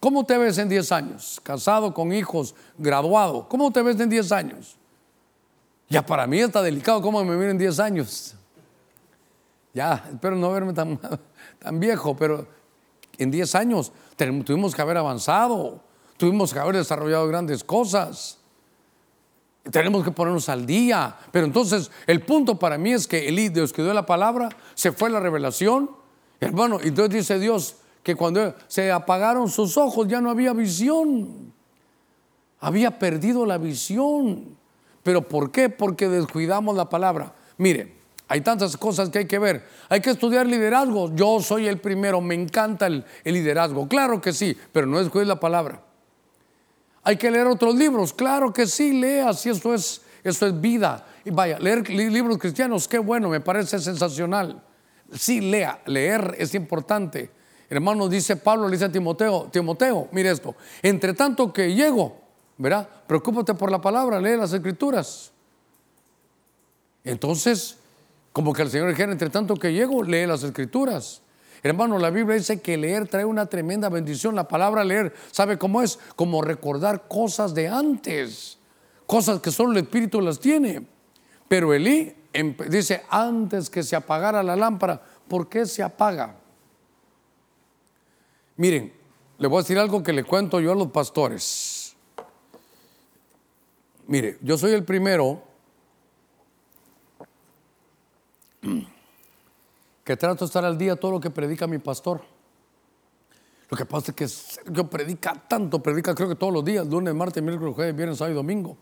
¿Cómo 0.00 0.24
te 0.24 0.38
ves 0.38 0.58
en 0.58 0.68
10 0.68 0.92
años? 0.92 1.40
Casado, 1.42 1.92
con 1.92 2.12
hijos, 2.12 2.54
graduado. 2.76 3.48
¿Cómo 3.48 3.70
te 3.72 3.82
ves 3.82 3.98
en 4.00 4.08
10 4.08 4.32
años? 4.32 4.76
Ya 5.88 6.04
para 6.04 6.26
mí 6.26 6.38
está 6.38 6.62
delicado 6.62 7.02
cómo 7.02 7.24
me 7.24 7.36
veo 7.36 7.50
en 7.50 7.58
10 7.58 7.80
años. 7.80 8.34
Ya, 9.74 10.04
espero 10.10 10.36
no 10.36 10.50
verme 10.52 10.72
tan, 10.72 10.98
tan 11.58 11.80
viejo, 11.80 12.16
pero 12.16 12.46
en 13.16 13.30
10 13.30 13.54
años 13.54 13.92
tuvimos 14.44 14.74
que 14.74 14.82
haber 14.82 14.96
avanzado, 14.96 15.82
tuvimos 16.16 16.52
que 16.52 16.58
haber 16.58 16.76
desarrollado 16.76 17.26
grandes 17.26 17.64
cosas. 17.64 18.38
Tenemos 19.70 20.04
que 20.04 20.10
ponernos 20.10 20.48
al 20.48 20.64
día. 20.64 21.16
Pero 21.32 21.46
entonces 21.46 21.90
el 22.06 22.22
punto 22.22 22.58
para 22.58 22.78
mí 22.78 22.92
es 22.92 23.06
que 23.06 23.28
Elí 23.28 23.48
descuidó 23.48 23.92
la 23.92 24.06
palabra, 24.06 24.48
se 24.74 24.92
fue 24.92 25.10
la 25.10 25.20
revelación 25.20 25.90
Hermano, 26.40 26.78
entonces 26.82 27.14
dice 27.14 27.38
Dios 27.38 27.76
que 28.02 28.14
cuando 28.14 28.54
se 28.66 28.90
apagaron 28.90 29.48
sus 29.48 29.76
ojos 29.76 30.06
ya 30.08 30.20
no 30.20 30.30
había 30.30 30.52
visión. 30.52 31.52
Había 32.60 32.98
perdido 32.98 33.46
la 33.46 33.58
visión. 33.58 34.56
¿Pero 35.02 35.26
por 35.26 35.50
qué? 35.50 35.68
Porque 35.68 36.08
descuidamos 36.08 36.76
la 36.76 36.88
palabra. 36.88 37.32
Mire, 37.56 37.98
hay 38.28 38.42
tantas 38.42 38.76
cosas 38.76 39.08
que 39.08 39.20
hay 39.20 39.26
que 39.26 39.38
ver. 39.38 39.66
Hay 39.88 40.00
que 40.00 40.10
estudiar 40.10 40.46
liderazgo. 40.46 41.14
Yo 41.14 41.40
soy 41.40 41.66
el 41.66 41.78
primero, 41.78 42.20
me 42.20 42.34
encanta 42.34 42.86
el, 42.86 43.04
liderazgo. 43.24 43.88
Claro 43.88 44.20
que 44.20 44.32
sí, 44.32 44.56
pero 44.72 44.86
no 44.86 44.98
descuides 44.98 45.26
la 45.26 45.40
palabra. 45.40 45.82
Hay 47.04 47.16
que 47.16 47.30
leer 47.30 47.46
otros 47.46 47.74
libros. 47.74 48.12
Claro 48.12 48.52
que 48.52 48.66
sí, 48.66 48.92
lea 48.92 49.32
si 49.32 49.48
esto 49.48 49.72
es, 49.72 50.02
esto 50.22 50.46
es 50.46 50.60
vida. 50.60 51.06
Y 51.24 51.30
vaya, 51.30 51.58
leer 51.58 51.88
libros 51.88 52.36
cristianos, 52.36 52.86
qué 52.86 52.98
bueno, 52.98 53.30
me 53.30 53.40
parece 53.40 53.78
sensacional. 53.78 54.62
Sí, 55.12 55.40
lea, 55.40 55.80
leer 55.86 56.36
es 56.38 56.54
importante. 56.54 57.30
Hermano, 57.70 58.08
dice 58.08 58.36
Pablo, 58.36 58.66
le 58.66 58.72
dice 58.72 58.86
a 58.86 58.92
Timoteo, 58.92 59.48
Timoteo, 59.52 60.08
mire 60.12 60.30
esto, 60.30 60.54
entre 60.82 61.12
tanto 61.12 61.52
que 61.52 61.74
llego, 61.74 62.16
¿verdad? 62.56 62.88
Preocúpate 63.06 63.54
por 63.54 63.70
la 63.70 63.80
palabra, 63.80 64.20
lee 64.20 64.36
las 64.36 64.52
escrituras. 64.52 65.32
Entonces, 67.04 67.76
como 68.32 68.52
que 68.52 68.62
el 68.62 68.70
Señor 68.70 68.88
dijera, 68.88 69.12
entre 69.12 69.30
tanto 69.30 69.56
que 69.56 69.72
llego, 69.72 70.02
lee 70.02 70.26
las 70.26 70.42
escrituras. 70.42 71.22
Hermano, 71.62 71.98
la 71.98 72.10
Biblia 72.10 72.36
dice 72.36 72.60
que 72.60 72.76
leer 72.76 73.08
trae 73.08 73.24
una 73.24 73.46
tremenda 73.46 73.88
bendición. 73.88 74.34
La 74.34 74.46
palabra 74.46 74.84
leer, 74.84 75.14
¿sabe 75.32 75.58
cómo 75.58 75.82
es? 75.82 75.98
Como 76.14 76.40
recordar 76.42 77.08
cosas 77.08 77.54
de 77.54 77.68
antes, 77.68 78.58
cosas 79.06 79.40
que 79.40 79.50
solo 79.50 79.72
el 79.72 79.78
Espíritu 79.78 80.20
las 80.20 80.38
tiene. 80.38 80.86
Pero 81.48 81.74
Elí 81.74 82.14
dice, 82.68 83.02
antes 83.10 83.70
que 83.70 83.82
se 83.82 83.96
apagara 83.96 84.42
la 84.42 84.54
lámpara, 84.54 85.02
¿por 85.26 85.48
qué 85.48 85.66
se 85.66 85.82
apaga? 85.82 86.36
Miren, 88.58 88.92
le 89.38 89.46
voy 89.46 89.58
a 89.58 89.62
decir 89.62 89.78
algo 89.78 90.02
que 90.02 90.12
le 90.12 90.24
cuento 90.24 90.58
yo 90.60 90.72
a 90.72 90.74
los 90.74 90.88
pastores. 90.88 91.94
Mire, 94.08 94.36
yo 94.42 94.58
soy 94.58 94.72
el 94.72 94.84
primero 94.84 95.40
que 100.04 100.16
trato 100.16 100.44
de 100.44 100.46
estar 100.46 100.64
al 100.64 100.76
día 100.76 100.96
todo 100.96 101.12
lo 101.12 101.20
que 101.20 101.30
predica 101.30 101.68
mi 101.68 101.78
pastor. 101.78 102.20
Lo 103.70 103.76
que 103.76 103.84
pasa 103.84 104.10
es 104.10 104.16
que 104.16 104.26
Sergio 104.26 104.90
predica 104.90 105.34
tanto, 105.34 105.80
predica 105.80 106.12
creo 106.12 106.28
que 106.28 106.34
todos 106.34 106.52
los 106.52 106.64
días, 106.64 106.84
lunes, 106.84 107.14
martes, 107.14 107.40
miércoles, 107.40 107.76
jueves, 107.76 107.94
viernes, 107.94 108.18
sábado 108.18 108.32
y 108.32 108.36
domingo. 108.36 108.76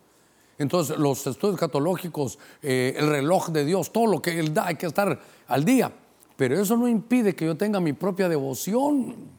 Entonces, 0.56 0.96
los 0.96 1.26
estudios 1.26 1.60
catológicos, 1.60 2.38
eh, 2.62 2.94
el 2.96 3.08
reloj 3.08 3.50
de 3.50 3.66
Dios, 3.66 3.92
todo 3.92 4.06
lo 4.06 4.22
que 4.22 4.38
Él 4.38 4.54
da, 4.54 4.68
hay 4.68 4.76
que 4.76 4.86
estar 4.86 5.20
al 5.48 5.64
día. 5.66 5.92
Pero 6.34 6.58
eso 6.58 6.78
no 6.78 6.88
impide 6.88 7.34
que 7.34 7.44
yo 7.44 7.58
tenga 7.58 7.78
mi 7.78 7.92
propia 7.92 8.26
devoción. 8.26 9.35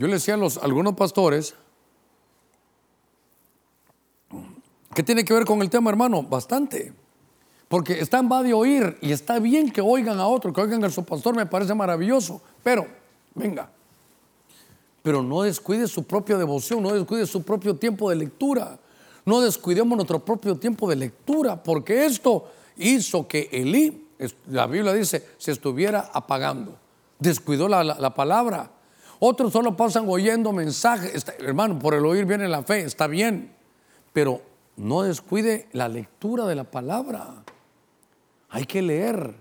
Yo 0.00 0.06
le 0.06 0.14
decía 0.14 0.32
a 0.32 0.38
los, 0.38 0.56
algunos 0.56 0.94
pastores, 0.94 1.54
¿qué 4.94 5.02
tiene 5.02 5.26
que 5.26 5.34
ver 5.34 5.44
con 5.44 5.60
el 5.60 5.68
tema, 5.68 5.90
hermano? 5.90 6.22
Bastante. 6.22 6.94
Porque 7.68 8.00
están 8.00 8.26
va 8.32 8.42
de 8.42 8.54
oír 8.54 8.96
y 9.02 9.12
está 9.12 9.38
bien 9.38 9.70
que 9.70 9.82
oigan 9.82 10.18
a 10.18 10.26
otro, 10.26 10.54
que 10.54 10.62
oigan 10.62 10.82
a 10.84 10.88
su 10.88 11.04
pastor, 11.04 11.36
me 11.36 11.44
parece 11.44 11.74
maravilloso. 11.74 12.40
Pero, 12.62 12.86
venga, 13.34 13.70
pero 15.02 15.22
no 15.22 15.42
descuide 15.42 15.86
su 15.86 16.04
propia 16.04 16.38
devoción, 16.38 16.82
no 16.82 16.94
descuide 16.94 17.26
su 17.26 17.42
propio 17.42 17.76
tiempo 17.76 18.08
de 18.08 18.16
lectura. 18.16 18.78
No 19.26 19.42
descuidemos 19.42 19.96
nuestro 19.96 20.24
propio 20.24 20.56
tiempo 20.56 20.88
de 20.88 20.96
lectura, 20.96 21.62
porque 21.62 22.06
esto 22.06 22.50
hizo 22.78 23.28
que 23.28 23.50
Elí, 23.52 24.08
la 24.48 24.66
Biblia 24.66 24.94
dice, 24.94 25.28
se 25.36 25.52
estuviera 25.52 26.10
apagando. 26.14 26.78
Descuidó 27.18 27.68
la, 27.68 28.14
palabra. 28.14 28.70
Otros 29.22 29.52
solo 29.52 29.76
pasan 29.76 30.06
oyendo 30.08 30.50
mensajes. 30.50 31.26
hermano, 31.38 31.78
por 31.78 31.92
el 31.94 32.04
oír 32.06 32.24
viene 32.24 32.48
la 32.48 32.62
fe, 32.62 32.80
está 32.80 33.06
bien. 33.06 33.54
Pero 34.14 34.40
no 34.76 35.02
descuide 35.02 35.68
la 35.72 35.88
lectura 35.88 36.46
de 36.46 36.54
la 36.54 36.64
palabra. 36.64 37.44
Hay 38.48 38.64
que 38.64 38.80
leer, 38.80 39.34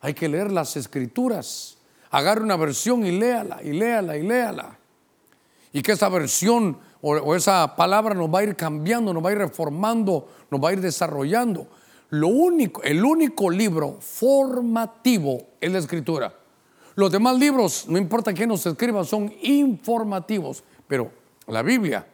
hay 0.00 0.14
que 0.14 0.28
leer 0.28 0.52
las 0.52 0.76
escrituras. 0.76 1.76
Agarre 2.10 2.42
una 2.42 2.56
versión 2.56 3.04
y 3.04 3.10
léala, 3.10 3.60
y 3.62 3.72
léala, 3.72 4.16
y 4.16 4.22
léala. 4.22 4.78
Y 5.72 5.82
que 5.82 5.92
esa 5.92 6.08
versión 6.08 6.78
o, 7.02 7.34
esa 7.34 7.74
palabra 7.74 8.14
nos 8.14 8.32
va 8.32 8.38
a 8.38 8.44
ir 8.44 8.54
cambiando, 8.54 9.12
nos 9.12 9.22
va 9.22 9.30
a 9.30 9.32
ir 9.32 9.38
reformando, 9.38 10.28
nos 10.48 10.62
va 10.62 10.68
a 10.68 10.72
ir 10.74 10.80
desarrollando. 10.80 11.66
Lo 12.10 12.28
único, 12.28 12.84
el 12.84 13.04
único 13.04 13.50
libro 13.50 13.98
formativo 14.00 15.48
es 15.60 15.72
la 15.72 15.80
escritura. 15.80 16.32
Los 16.96 17.10
demás 17.10 17.38
libros, 17.38 17.86
no 17.88 17.98
importa 17.98 18.32
quién 18.32 18.48
nos 18.48 18.64
escriba, 18.66 19.04
son 19.04 19.32
informativos, 19.42 20.62
pero 20.86 21.10
la 21.46 21.62
Biblia 21.62 22.06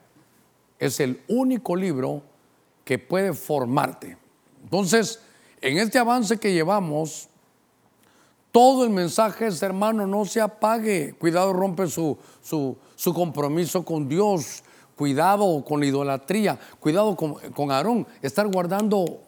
es 0.78 1.00
el 1.00 1.20
único 1.28 1.76
libro 1.76 2.22
que 2.84 2.98
puede 2.98 3.34
formarte. 3.34 4.16
Entonces, 4.62 5.20
en 5.60 5.78
este 5.78 5.98
avance 5.98 6.38
que 6.38 6.52
llevamos, 6.52 7.28
todo 8.52 8.84
el 8.84 8.90
mensaje 8.90 9.46
es, 9.46 9.62
hermano, 9.62 10.06
no 10.06 10.24
se 10.24 10.40
apague. 10.40 11.14
Cuidado, 11.18 11.52
rompe 11.52 11.86
su, 11.86 12.16
su, 12.42 13.14
compromiso 13.14 13.84
con 13.84 14.08
Dios. 14.08 14.64
Cuidado 14.96 15.64
con 15.64 15.80
la 15.80 15.86
idolatría. 15.86 16.58
Cuidado 16.80 17.14
con, 17.16 17.34
con 17.52 17.70
Aarón. 17.70 18.06
Estar 18.22 18.48
guardando, 18.48 19.20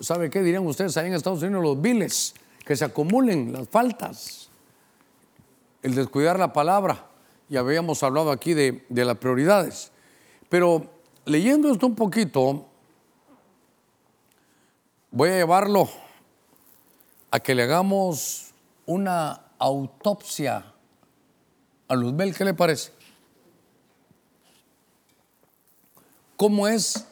¿sabe 0.00 0.28
qué 0.28 0.42
dirían 0.42 0.66
ustedes 0.66 0.96
ahí 0.96 1.06
en 1.06 1.14
Estados 1.14 1.42
Unidos? 1.42 1.62
Los 1.62 1.80
viles, 1.80 2.34
que 2.64 2.76
se 2.76 2.84
acumulen 2.84 3.52
las 3.52 3.68
faltas. 3.68 4.41
El 5.82 5.94
descuidar 5.94 6.38
la 6.38 6.52
palabra. 6.52 7.06
Ya 7.48 7.60
habíamos 7.60 8.02
hablado 8.02 8.30
aquí 8.30 8.54
de, 8.54 8.86
de 8.88 9.04
las 9.04 9.18
prioridades. 9.18 9.92
Pero 10.48 10.90
leyendo 11.24 11.70
esto 11.70 11.86
un 11.86 11.94
poquito, 11.94 12.66
voy 15.10 15.30
a 15.30 15.36
llevarlo 15.36 15.88
a 17.30 17.40
que 17.40 17.54
le 17.54 17.64
hagamos 17.64 18.52
una 18.86 19.40
autopsia 19.58 20.72
a 21.88 21.94
Luzbel, 21.94 22.34
¿qué 22.34 22.44
le 22.44 22.54
parece? 22.54 22.92
¿Cómo 26.36 26.66
es 26.66 27.06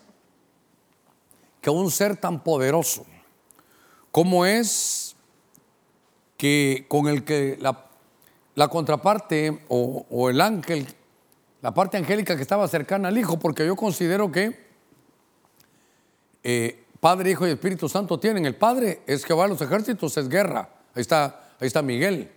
que 1.61 1.71
un 1.71 1.91
ser 1.91 2.17
tan 2.17 2.43
poderoso, 2.43 3.05
cómo 4.11 4.47
es 4.47 5.15
que 6.37 6.87
con 6.89 7.07
el 7.07 7.25
que 7.25 7.59
la, 7.61 7.90
contraparte 8.69 9.65
o, 9.69 10.29
el 10.29 10.41
ángel, 10.41 10.87
la 11.63 11.73
parte 11.73 11.97
angélica 11.97 12.37
que 12.37 12.43
estaba 12.43 12.67
cercana 12.69 13.09
al 13.09 13.19
Hijo, 13.19 13.39
porque 13.39 13.67
yo 13.67 13.77
considero 13.77 14.31
que 14.31 14.69
eh, 16.43 16.85
Padre, 17.01 17.31
Hijo 17.31 17.47
y 17.47 17.51
Espíritu 17.51 17.89
Santo 17.89 18.21
tienen. 18.21 18.45
El 18.45 18.57
Padre 18.57 19.01
es 19.07 19.25
Jehová 19.25 19.45
de 19.45 19.51
los 19.51 19.63
ejércitos, 19.63 20.17
es 20.17 20.29
guerra. 20.29 20.69
Ahí 20.95 21.01
está, 21.01 21.55
ahí 21.59 21.67
está 21.67 21.81
Miguel. 21.83 22.31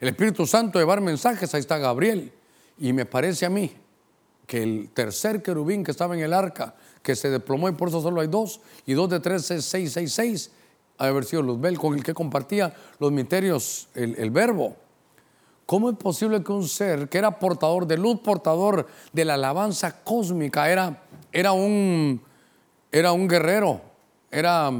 El 0.00 0.08
Espíritu 0.08 0.46
Santo 0.46 0.78
llevar 0.78 1.00
mensajes, 1.00 1.54
ahí 1.54 1.60
está 1.60 1.78
Gabriel. 1.78 2.32
Y 2.78 2.92
me 2.92 3.06
parece 3.06 3.46
a 3.46 3.50
mí 3.50 3.72
que 4.46 4.62
el 4.62 4.90
tercer 4.92 5.42
querubín 5.42 5.84
que 5.84 5.92
estaba 5.92 6.14
en 6.16 6.22
el 6.22 6.32
arca, 6.32 6.74
que 7.02 7.14
se 7.14 7.30
desplomó 7.30 7.68
y 7.68 7.72
por 7.72 7.88
eso 7.88 8.02
solo 8.02 8.20
hay 8.20 8.26
dos, 8.26 8.60
y 8.86 8.94
dos 8.94 9.08
de 9.08 9.20
tres 9.20 9.48
es 9.52 9.64
seis, 9.64 9.92
seis, 9.92 10.12
seis, 10.12 10.50
ha 10.98 11.06
haber 11.06 11.24
sido 11.24 11.42
Luzbel, 11.42 11.78
con 11.78 11.94
el 11.94 12.02
que 12.02 12.14
compartía 12.14 12.74
los 12.98 13.12
misterios, 13.12 13.88
el 13.94 14.30
verbo. 14.30 14.76
¿Cómo 15.66 15.90
es 15.90 15.96
posible 15.96 16.42
que 16.42 16.52
un 16.52 16.68
ser 16.68 17.08
que 17.08 17.18
era 17.18 17.38
portador 17.38 17.86
de 17.86 17.96
luz, 17.96 18.20
portador 18.20 18.86
de 19.12 19.24
la 19.24 19.34
alabanza 19.34 20.02
cósmica, 20.02 20.70
era, 20.70 21.02
era, 21.32 21.52
un, 21.52 22.20
era 22.90 23.12
un 23.12 23.28
guerrero, 23.28 23.80
era, 24.30 24.70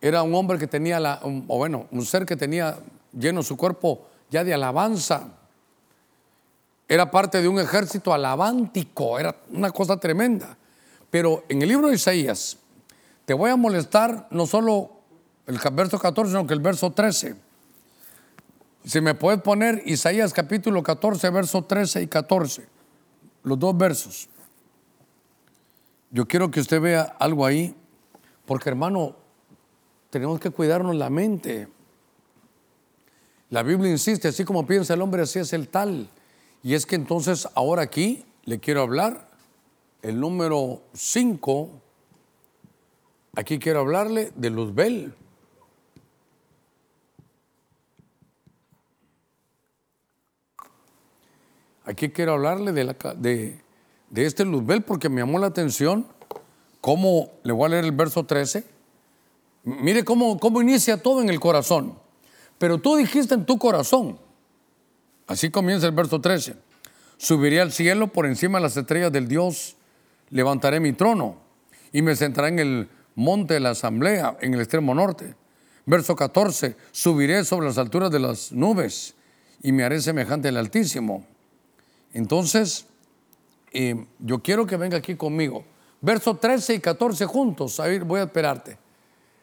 era 0.00 0.22
un 0.22 0.34
hombre 0.34 0.58
que 0.58 0.66
tenía, 0.66 0.98
la, 0.98 1.20
o 1.22 1.58
bueno, 1.58 1.86
un 1.90 2.04
ser 2.04 2.26
que 2.26 2.36
tenía 2.36 2.78
lleno 3.12 3.42
su 3.42 3.56
cuerpo 3.56 4.06
ya 4.30 4.44
de 4.44 4.54
alabanza. 4.54 5.28
Era 6.88 7.10
parte 7.10 7.42
de 7.42 7.48
un 7.48 7.58
ejército 7.58 8.12
alabántico, 8.12 9.18
era 9.18 9.34
una 9.50 9.70
cosa 9.70 9.96
tremenda. 9.96 10.56
Pero 11.10 11.44
en 11.48 11.62
el 11.62 11.68
libro 11.68 11.88
de 11.88 11.94
Isaías, 11.94 12.58
te 13.24 13.34
voy 13.34 13.50
a 13.50 13.56
molestar 13.56 14.28
no 14.30 14.46
solo 14.46 14.90
el 15.46 15.58
verso 15.72 15.98
14, 15.98 16.30
sino 16.30 16.46
que 16.46 16.54
el 16.54 16.60
verso 16.60 16.92
13. 16.92 17.45
Si 18.86 19.00
me 19.00 19.14
puedes 19.14 19.42
poner 19.42 19.82
Isaías 19.84 20.32
capítulo 20.32 20.80
14, 20.80 21.28
verso 21.30 21.62
13 21.64 22.02
y 22.02 22.06
14, 22.06 22.68
los 23.42 23.58
dos 23.58 23.76
versos. 23.76 24.28
Yo 26.12 26.28
quiero 26.28 26.52
que 26.52 26.60
usted 26.60 26.80
vea 26.80 27.02
algo 27.18 27.44
ahí 27.44 27.74
porque 28.46 28.68
hermano, 28.68 29.16
tenemos 30.08 30.38
que 30.38 30.50
cuidarnos 30.50 30.94
la 30.94 31.10
mente. 31.10 31.68
La 33.50 33.64
Biblia 33.64 33.90
insiste, 33.90 34.28
así 34.28 34.44
como 34.44 34.64
piensa 34.66 34.94
el 34.94 35.02
hombre, 35.02 35.22
así 35.22 35.40
es 35.40 35.52
el 35.52 35.68
tal. 35.68 36.08
Y 36.62 36.74
es 36.74 36.86
que 36.86 36.94
entonces 36.94 37.48
ahora 37.54 37.82
aquí 37.82 38.24
le 38.44 38.60
quiero 38.60 38.82
hablar, 38.82 39.28
el 40.02 40.20
número 40.20 40.82
5, 40.92 41.70
aquí 43.34 43.58
quiero 43.58 43.80
hablarle 43.80 44.32
de 44.36 44.50
Luzbel. 44.50 45.12
Aquí 51.86 52.10
quiero 52.10 52.34
hablarle 52.34 52.72
de, 52.72 53.58
de 54.10 54.26
este 54.26 54.44
Luzbel 54.44 54.82
porque 54.82 55.08
me 55.08 55.22
llamó 55.22 55.38
la 55.38 55.46
atención 55.46 56.06
cómo, 56.80 57.32
le 57.42 57.52
voy 57.52 57.66
a 57.66 57.68
leer 57.70 57.84
el 57.84 57.92
verso 57.92 58.24
13, 58.24 58.64
mire 59.64 60.04
cómo, 60.04 60.38
cómo 60.38 60.62
inicia 60.62 61.02
todo 61.02 61.20
en 61.20 61.28
el 61.28 61.40
corazón. 61.40 61.98
Pero 62.58 62.78
tú 62.78 62.96
dijiste 62.96 63.34
en 63.34 63.44
tu 63.44 63.58
corazón, 63.58 64.18
así 65.26 65.50
comienza 65.50 65.86
el 65.86 65.92
verso 65.92 66.20
13, 66.20 66.54
subiré 67.16 67.60
al 67.60 67.72
cielo 67.72 68.08
por 68.08 68.26
encima 68.26 68.58
de 68.58 68.62
las 68.62 68.76
estrellas 68.76 69.10
del 69.10 69.28
Dios, 69.28 69.76
levantaré 70.30 70.80
mi 70.80 70.92
trono 70.92 71.38
y 71.92 72.02
me 72.02 72.16
sentaré 72.16 72.48
en 72.48 72.58
el 72.58 72.88
monte 73.16 73.54
de 73.54 73.60
la 73.60 73.70
asamblea, 73.70 74.36
en 74.40 74.54
el 74.54 74.60
extremo 74.60 74.94
norte. 74.94 75.34
Verso 75.86 76.16
14, 76.16 76.76
subiré 76.90 77.44
sobre 77.44 77.66
las 77.66 77.78
alturas 77.78 78.10
de 78.10 78.18
las 78.18 78.52
nubes 78.52 79.14
y 79.62 79.72
me 79.72 79.84
haré 79.84 80.00
semejante 80.00 80.48
al 80.48 80.56
Altísimo. 80.56 81.26
Entonces, 82.16 82.86
eh, 83.72 84.06
yo 84.20 84.42
quiero 84.42 84.66
que 84.66 84.78
venga 84.78 84.96
aquí 84.96 85.16
conmigo. 85.16 85.66
Verso 86.00 86.34
13 86.34 86.76
y 86.76 86.80
14 86.80 87.26
juntos, 87.26 87.78
a 87.78 87.88
voy 88.04 88.20
a 88.20 88.22
esperarte. 88.22 88.78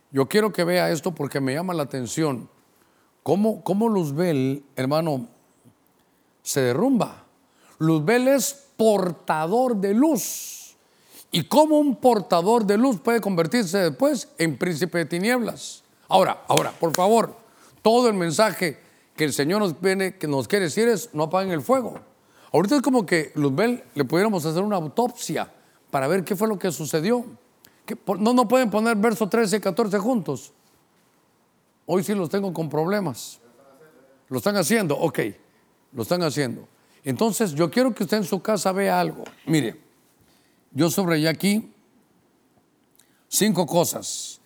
Yo 0.09 0.27
quiero 0.27 0.51
que 0.51 0.63
vea 0.63 0.89
esto 0.89 1.13
porque 1.13 1.39
me 1.39 1.53
llama 1.53 1.75
la 1.75 1.83
atención. 1.83 2.49
¿Cómo, 3.21 3.63
cómo 3.63 3.89
Luzbel, 3.89 4.65
hermano, 4.75 5.27
se 6.41 6.61
derrumba? 6.61 7.25
Luzbel 7.77 8.27
es 8.27 8.65
portador 8.75 9.75
de 9.75 9.93
luz. 9.93 10.75
¿Y 11.31 11.43
cómo 11.43 11.77
un 11.77 11.95
portador 11.97 12.65
de 12.65 12.77
luz 12.77 12.99
puede 12.99 13.21
convertirse 13.21 13.77
después 13.77 14.29
en 14.39 14.57
príncipe 14.57 14.97
de 14.97 15.05
tinieblas? 15.05 15.83
Ahora, 16.07 16.43
ahora, 16.47 16.71
por 16.71 16.91
favor, 16.95 17.35
todo 17.83 18.07
el 18.07 18.15
mensaje 18.15 18.79
que 19.15 19.25
el 19.25 19.33
Señor 19.33 19.59
nos, 19.59 19.79
viene, 19.79 20.17
que 20.17 20.27
nos 20.27 20.47
quiere 20.47 20.65
decir 20.65 20.87
es 20.87 21.11
no 21.13 21.25
apaguen 21.25 21.51
el 21.51 21.61
fuego. 21.61 22.12
Ahorita 22.53 22.75
es 22.75 22.81
como 22.83 23.03
que 23.03 23.31
Luzbel 23.33 23.83
le 23.95 24.05
pudiéramos 24.05 24.45
hacer 24.45 24.61
una 24.61 24.75
autopsia 24.75 25.51
para 25.89 26.07
ver 26.07 26.23
qué 26.23 26.35
fue 26.35 26.47
lo 26.47 26.59
que 26.59 26.71
sucedió. 26.71 27.25
no, 28.19 28.33
no 28.33 28.47
pueden 28.47 28.69
poner 28.69 28.95
versos 28.95 29.27
13 29.27 29.57
y 29.57 29.59
14 29.59 29.97
juntos. 29.97 30.53
Hoy 31.87 32.03
sí 32.03 32.13
los 32.13 32.29
tengo 32.29 32.53
con 32.53 32.69
problemas. 32.69 33.39
Lo 34.29 34.37
están 34.37 34.55
haciendo, 34.55 34.95
ok, 34.97 35.19
lo 35.93 36.03
están 36.03 36.21
haciendo. 36.21 36.67
Entonces 37.03 37.53
yo 37.53 37.71
quiero 37.71 37.93
que 37.93 38.03
usted 38.03 38.17
en 38.17 38.23
su 38.23 38.39
casa 38.39 38.71
vea 38.71 38.99
algo. 38.99 39.23
Mire, 39.47 39.75
yo 40.71 40.91
subrayé 40.91 41.27
aquí 41.27 41.73
cinco 43.27 43.65
cosas. 43.65 44.39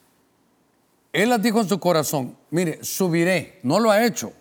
Él 1.12 1.30
las 1.30 1.41
dijo 1.41 1.60
en 1.60 1.68
su 1.68 1.78
corazón, 1.78 2.38
mire, 2.51 2.84
subiré, 2.84 3.60
no 3.64 3.80
lo 3.80 3.91
ha 3.91 4.05
hecho, 4.05 4.32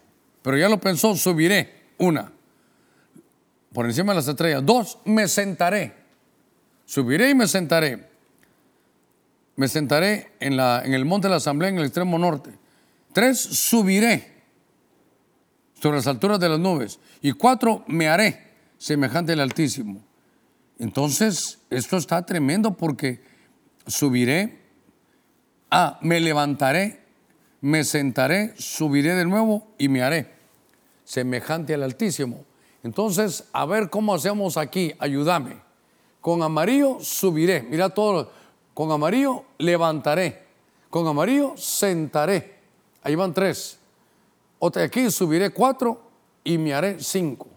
pero 0.42 0.56
ya 0.56 0.68
lo 0.68 0.78
pensó, 0.78 1.16
subiré, 1.16 1.74
una, 1.98 2.32
por 3.76 3.84
encima 3.84 4.12
de 4.12 4.16
las 4.16 4.28
estrellas. 4.28 4.64
Dos, 4.64 5.00
me 5.04 5.28
sentaré, 5.28 5.92
subiré 6.86 7.28
y 7.28 7.34
me 7.34 7.46
sentaré. 7.46 8.08
Me 9.54 9.68
sentaré 9.68 10.32
en, 10.40 10.56
la, 10.56 10.80
en 10.82 10.94
el 10.94 11.04
monte 11.04 11.26
de 11.26 11.32
la 11.32 11.36
asamblea 11.36 11.68
en 11.68 11.76
el 11.76 11.84
extremo 11.84 12.18
norte. 12.18 12.52
Tres, 13.12 13.38
subiré 13.38 14.32
sobre 15.74 15.98
las 15.98 16.06
alturas 16.06 16.40
de 16.40 16.48
las 16.48 16.58
nubes. 16.58 17.00
Y 17.20 17.32
cuatro, 17.32 17.84
me 17.86 18.08
haré 18.08 18.50
semejante 18.78 19.34
al 19.34 19.40
Altísimo. 19.40 20.00
Entonces, 20.78 21.58
esto 21.68 21.98
está 21.98 22.24
tremendo 22.24 22.78
porque 22.78 23.20
subiré, 23.86 24.58
ah, 25.70 25.98
me 26.00 26.18
levantaré, 26.20 27.02
me 27.60 27.84
sentaré, 27.84 28.54
subiré 28.56 29.14
de 29.16 29.26
nuevo 29.26 29.68
y 29.76 29.90
me 29.90 30.00
haré 30.00 30.30
semejante 31.04 31.74
al 31.74 31.82
Altísimo. 31.82 32.46
Entonces, 32.86 33.48
a 33.52 33.66
ver 33.66 33.90
cómo 33.90 34.14
hacemos 34.14 34.56
aquí, 34.56 34.94
ayúdame. 35.00 35.56
Con 36.20 36.40
amarillo 36.44 36.98
subiré, 37.00 37.62
mira 37.62 37.88
todo, 37.88 38.30
con 38.74 38.92
amarillo 38.92 39.42
levantaré, 39.58 40.46
con 40.88 41.04
amarillo 41.08 41.54
sentaré. 41.56 42.60
Ahí 43.02 43.16
van 43.16 43.34
tres. 43.34 43.80
Otra 44.60 44.84
aquí 44.84 45.10
subiré 45.10 45.50
cuatro 45.50 46.00
y 46.44 46.58
me 46.58 46.74
haré 46.74 47.00
cinco. 47.00 47.48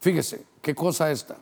Fíjese, 0.00 0.44
qué 0.60 0.74
cosa 0.74 1.12
esta. 1.12 1.36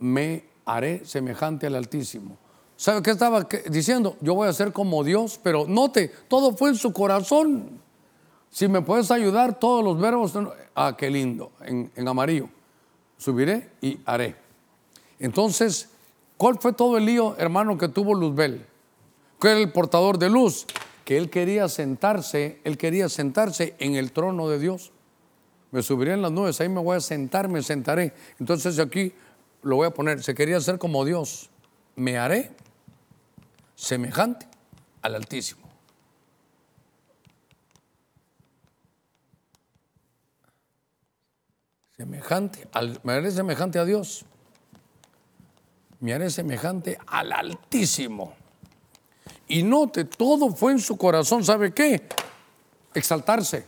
Me 0.00 0.44
haré 0.66 1.06
semejante 1.06 1.66
al 1.66 1.76
Altísimo. 1.76 2.36
¿Sabe 2.76 3.00
qué 3.00 3.12
estaba 3.12 3.48
diciendo? 3.70 4.18
Yo 4.20 4.34
voy 4.34 4.48
a 4.48 4.52
ser 4.52 4.70
como 4.74 5.02
Dios, 5.02 5.40
pero 5.42 5.64
note, 5.66 6.12
todo 6.28 6.54
fue 6.54 6.68
en 6.68 6.76
su 6.76 6.92
corazón. 6.92 7.80
Si 8.50 8.68
me 8.68 8.82
puedes 8.82 9.10
ayudar, 9.10 9.58
todos 9.58 9.84
los 9.84 9.98
verbos, 9.98 10.32
ah, 10.74 10.96
qué 10.98 11.10
lindo, 11.10 11.52
en, 11.60 11.90
en 11.94 12.08
amarillo. 12.08 12.48
Subiré 13.16 13.70
y 13.80 14.00
haré. 14.04 14.34
Entonces, 15.18 15.88
¿cuál 16.36 16.58
fue 16.58 16.72
todo 16.72 16.98
el 16.98 17.04
lío, 17.04 17.36
hermano, 17.38 17.78
que 17.78 17.88
tuvo 17.88 18.14
Luzbel? 18.14 18.66
Que 19.40 19.48
era 19.48 19.60
el 19.60 19.72
portador 19.72 20.18
de 20.18 20.30
luz 20.30 20.66
que 21.10 21.18
él 21.18 21.28
quería 21.28 21.68
sentarse, 21.68 22.60
él 22.62 22.78
quería 22.78 23.08
sentarse 23.08 23.74
en 23.80 23.96
el 23.96 24.12
trono 24.12 24.48
de 24.48 24.60
Dios. 24.60 24.92
Me 25.72 25.82
subiré 25.82 26.12
en 26.12 26.22
las 26.22 26.30
nubes, 26.30 26.60
ahí 26.60 26.68
me 26.68 26.80
voy 26.80 26.98
a 26.98 27.00
sentar, 27.00 27.48
me 27.48 27.64
sentaré. 27.64 28.12
Entonces 28.38 28.78
aquí 28.78 29.12
lo 29.62 29.74
voy 29.74 29.88
a 29.88 29.90
poner, 29.90 30.22
se 30.22 30.36
quería 30.36 30.60
ser 30.60 30.78
como 30.78 31.04
Dios. 31.04 31.50
Me 31.96 32.16
haré 32.16 32.52
semejante 33.74 34.46
al 35.02 35.16
Altísimo. 35.16 35.59
Semejante, 42.00 42.66
me 43.02 43.12
haré 43.12 43.30
semejante 43.30 43.78
a 43.78 43.84
Dios. 43.84 44.24
Me 46.00 46.14
haré 46.14 46.30
semejante 46.30 46.96
al 47.06 47.30
Altísimo. 47.30 48.32
Y 49.48 49.62
note, 49.62 50.06
todo 50.06 50.56
fue 50.56 50.72
en 50.72 50.78
su 50.78 50.96
corazón, 50.96 51.44
¿sabe 51.44 51.74
qué? 51.74 52.08
Exaltarse. 52.94 53.66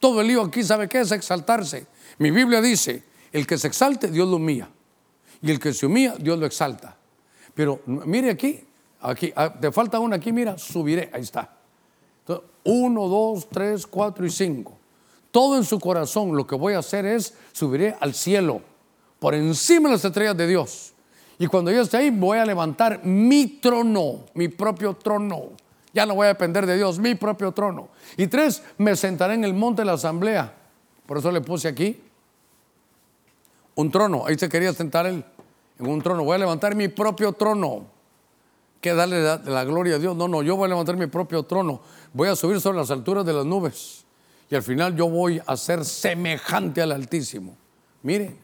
Todo 0.00 0.22
el 0.22 0.28
lío 0.28 0.40
aquí, 0.40 0.64
¿sabe 0.64 0.88
qué 0.88 1.02
es 1.02 1.12
exaltarse? 1.12 1.86
Mi 2.16 2.30
Biblia 2.30 2.62
dice, 2.62 3.02
el 3.30 3.46
que 3.46 3.58
se 3.58 3.68
exalte, 3.68 4.10
Dios 4.10 4.26
lo 4.26 4.36
humilla. 4.36 4.70
Y 5.42 5.50
el 5.50 5.60
que 5.60 5.74
se 5.74 5.84
humilla, 5.84 6.14
Dios 6.18 6.38
lo 6.38 6.46
exalta. 6.46 6.96
Pero 7.52 7.82
mire 7.84 8.30
aquí, 8.30 8.58
aquí, 9.02 9.30
ah, 9.36 9.52
te 9.52 9.70
falta 9.70 10.00
uno 10.00 10.16
aquí, 10.16 10.32
mira, 10.32 10.56
subiré, 10.56 11.10
ahí 11.12 11.20
está. 11.20 11.58
uno, 12.64 13.06
dos, 13.06 13.50
tres, 13.50 13.86
cuatro 13.86 14.24
y 14.24 14.30
cinco. 14.30 14.78
Todo 15.36 15.58
en 15.58 15.64
su 15.64 15.78
corazón, 15.78 16.34
lo 16.34 16.46
que 16.46 16.54
voy 16.54 16.72
a 16.72 16.78
hacer 16.78 17.04
es, 17.04 17.34
subiré 17.52 17.94
al 18.00 18.14
cielo, 18.14 18.62
por 19.18 19.34
encima 19.34 19.90
de 19.90 19.96
las 19.96 20.04
estrellas 20.06 20.34
de 20.34 20.46
Dios. 20.46 20.94
Y 21.38 21.46
cuando 21.46 21.70
yo 21.70 21.82
esté 21.82 21.98
ahí, 21.98 22.08
voy 22.08 22.38
a 22.38 22.46
levantar 22.46 23.04
mi 23.04 23.46
trono, 23.46 24.24
mi 24.32 24.48
propio 24.48 24.94
trono. 24.94 25.50
Ya 25.92 26.06
no 26.06 26.14
voy 26.14 26.24
a 26.24 26.28
depender 26.28 26.64
de 26.64 26.76
Dios, 26.76 26.98
mi 26.98 27.16
propio 27.16 27.52
trono. 27.52 27.90
Y 28.16 28.28
tres, 28.28 28.62
me 28.78 28.96
sentaré 28.96 29.34
en 29.34 29.44
el 29.44 29.52
monte 29.52 29.82
de 29.82 29.86
la 29.86 29.92
asamblea. 29.92 30.54
Por 31.04 31.18
eso 31.18 31.30
le 31.30 31.42
puse 31.42 31.68
aquí 31.68 32.00
un 33.74 33.90
trono. 33.90 34.24
Ahí 34.24 34.38
se 34.38 34.48
quería 34.48 34.72
sentar 34.72 35.04
él 35.04 35.22
en 35.78 35.86
un 35.86 36.00
trono. 36.00 36.24
Voy 36.24 36.36
a 36.36 36.38
levantar 36.38 36.74
mi 36.74 36.88
propio 36.88 37.34
trono. 37.34 37.84
Que 38.80 38.94
darle 38.94 39.22
la, 39.22 39.36
la, 39.44 39.64
gloria 39.64 39.96
a 39.96 39.98
Dios. 39.98 40.16
No, 40.16 40.28
no, 40.28 40.42
yo 40.42 40.56
voy 40.56 40.64
a 40.64 40.68
levantar 40.68 40.96
mi 40.96 41.08
propio 41.08 41.42
trono. 41.42 41.82
Voy 42.14 42.28
a 42.28 42.36
subir 42.36 42.58
sobre 42.58 42.78
las 42.78 42.90
alturas 42.90 43.26
de 43.26 43.34
las 43.34 43.44
nubes. 43.44 44.05
Y 44.48 44.54
al 44.54 44.62
final 44.62 44.96
yo 44.96 45.08
voy 45.08 45.40
a 45.46 45.56
ser 45.56 45.84
semejante 45.84 46.80
al 46.80 46.92
Altísimo. 46.92 47.56
Mire, 48.02 48.36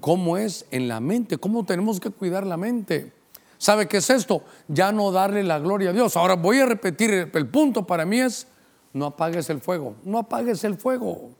cómo 0.00 0.36
es 0.36 0.66
en 0.70 0.86
la 0.86 1.00
mente, 1.00 1.38
cómo 1.38 1.64
tenemos 1.64 1.98
que 1.98 2.10
cuidar 2.10 2.46
la 2.46 2.56
mente. 2.56 3.12
¿Sabe 3.58 3.88
qué 3.88 3.96
es 3.96 4.10
esto? 4.10 4.44
Ya 4.68 4.92
no 4.92 5.10
darle 5.10 5.42
la 5.42 5.58
gloria 5.58 5.90
a 5.90 5.92
Dios. 5.92 6.16
Ahora 6.16 6.34
voy 6.34 6.58
a 6.58 6.66
repetir, 6.66 7.30
el 7.32 7.48
punto 7.48 7.86
para 7.86 8.04
mí 8.04 8.20
es, 8.20 8.46
no 8.92 9.06
apagues 9.06 9.48
el 9.50 9.60
fuego, 9.60 9.96
no 10.04 10.18
apagues 10.18 10.62
el 10.64 10.76
fuego. 10.76 11.30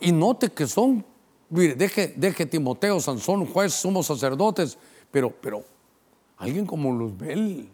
Y 0.00 0.12
note 0.12 0.50
que 0.50 0.66
son, 0.66 1.04
mire, 1.50 1.74
deje, 1.74 2.14
deje 2.16 2.46
Timoteo, 2.46 3.00
Sansón, 3.00 3.46
juez, 3.46 3.72
somos 3.74 4.06
sacerdotes, 4.06 4.78
pero, 5.10 5.30
pero 5.30 5.64
alguien 6.36 6.64
como 6.64 6.92
Luzbel, 6.92 7.68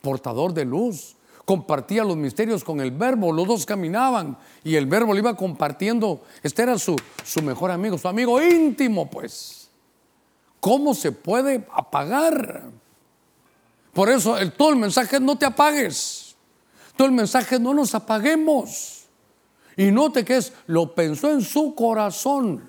portador 0.00 0.54
de 0.54 0.64
luz, 0.64 1.16
compartía 1.44 2.04
los 2.04 2.16
misterios 2.16 2.62
con 2.64 2.80
el 2.80 2.90
verbo, 2.90 3.32
los 3.32 3.46
dos 3.46 3.66
caminaban 3.66 4.36
y 4.62 4.76
el 4.76 4.86
verbo 4.86 5.12
le 5.12 5.20
iba 5.20 5.36
compartiendo. 5.36 6.22
Este 6.42 6.62
era 6.62 6.78
su, 6.78 6.96
su 7.24 7.42
mejor 7.42 7.70
amigo, 7.70 7.98
su 7.98 8.08
amigo 8.08 8.40
íntimo, 8.42 9.08
pues. 9.10 9.68
¿Cómo 10.60 10.94
se 10.94 11.12
puede 11.12 11.66
apagar? 11.74 12.64
Por 13.92 14.08
eso 14.10 14.38
el, 14.38 14.52
todo 14.52 14.70
el 14.70 14.76
mensaje 14.76 15.18
no 15.18 15.36
te 15.36 15.46
apagues. 15.46 16.36
Todo 16.96 17.08
el 17.08 17.14
mensaje 17.14 17.58
no 17.58 17.72
nos 17.74 17.94
apaguemos. 17.94 19.04
Y 19.76 19.90
note 19.90 20.24
que 20.24 20.36
es, 20.36 20.52
lo 20.66 20.94
pensó 20.94 21.30
en 21.30 21.40
su 21.40 21.74
corazón. 21.74 22.62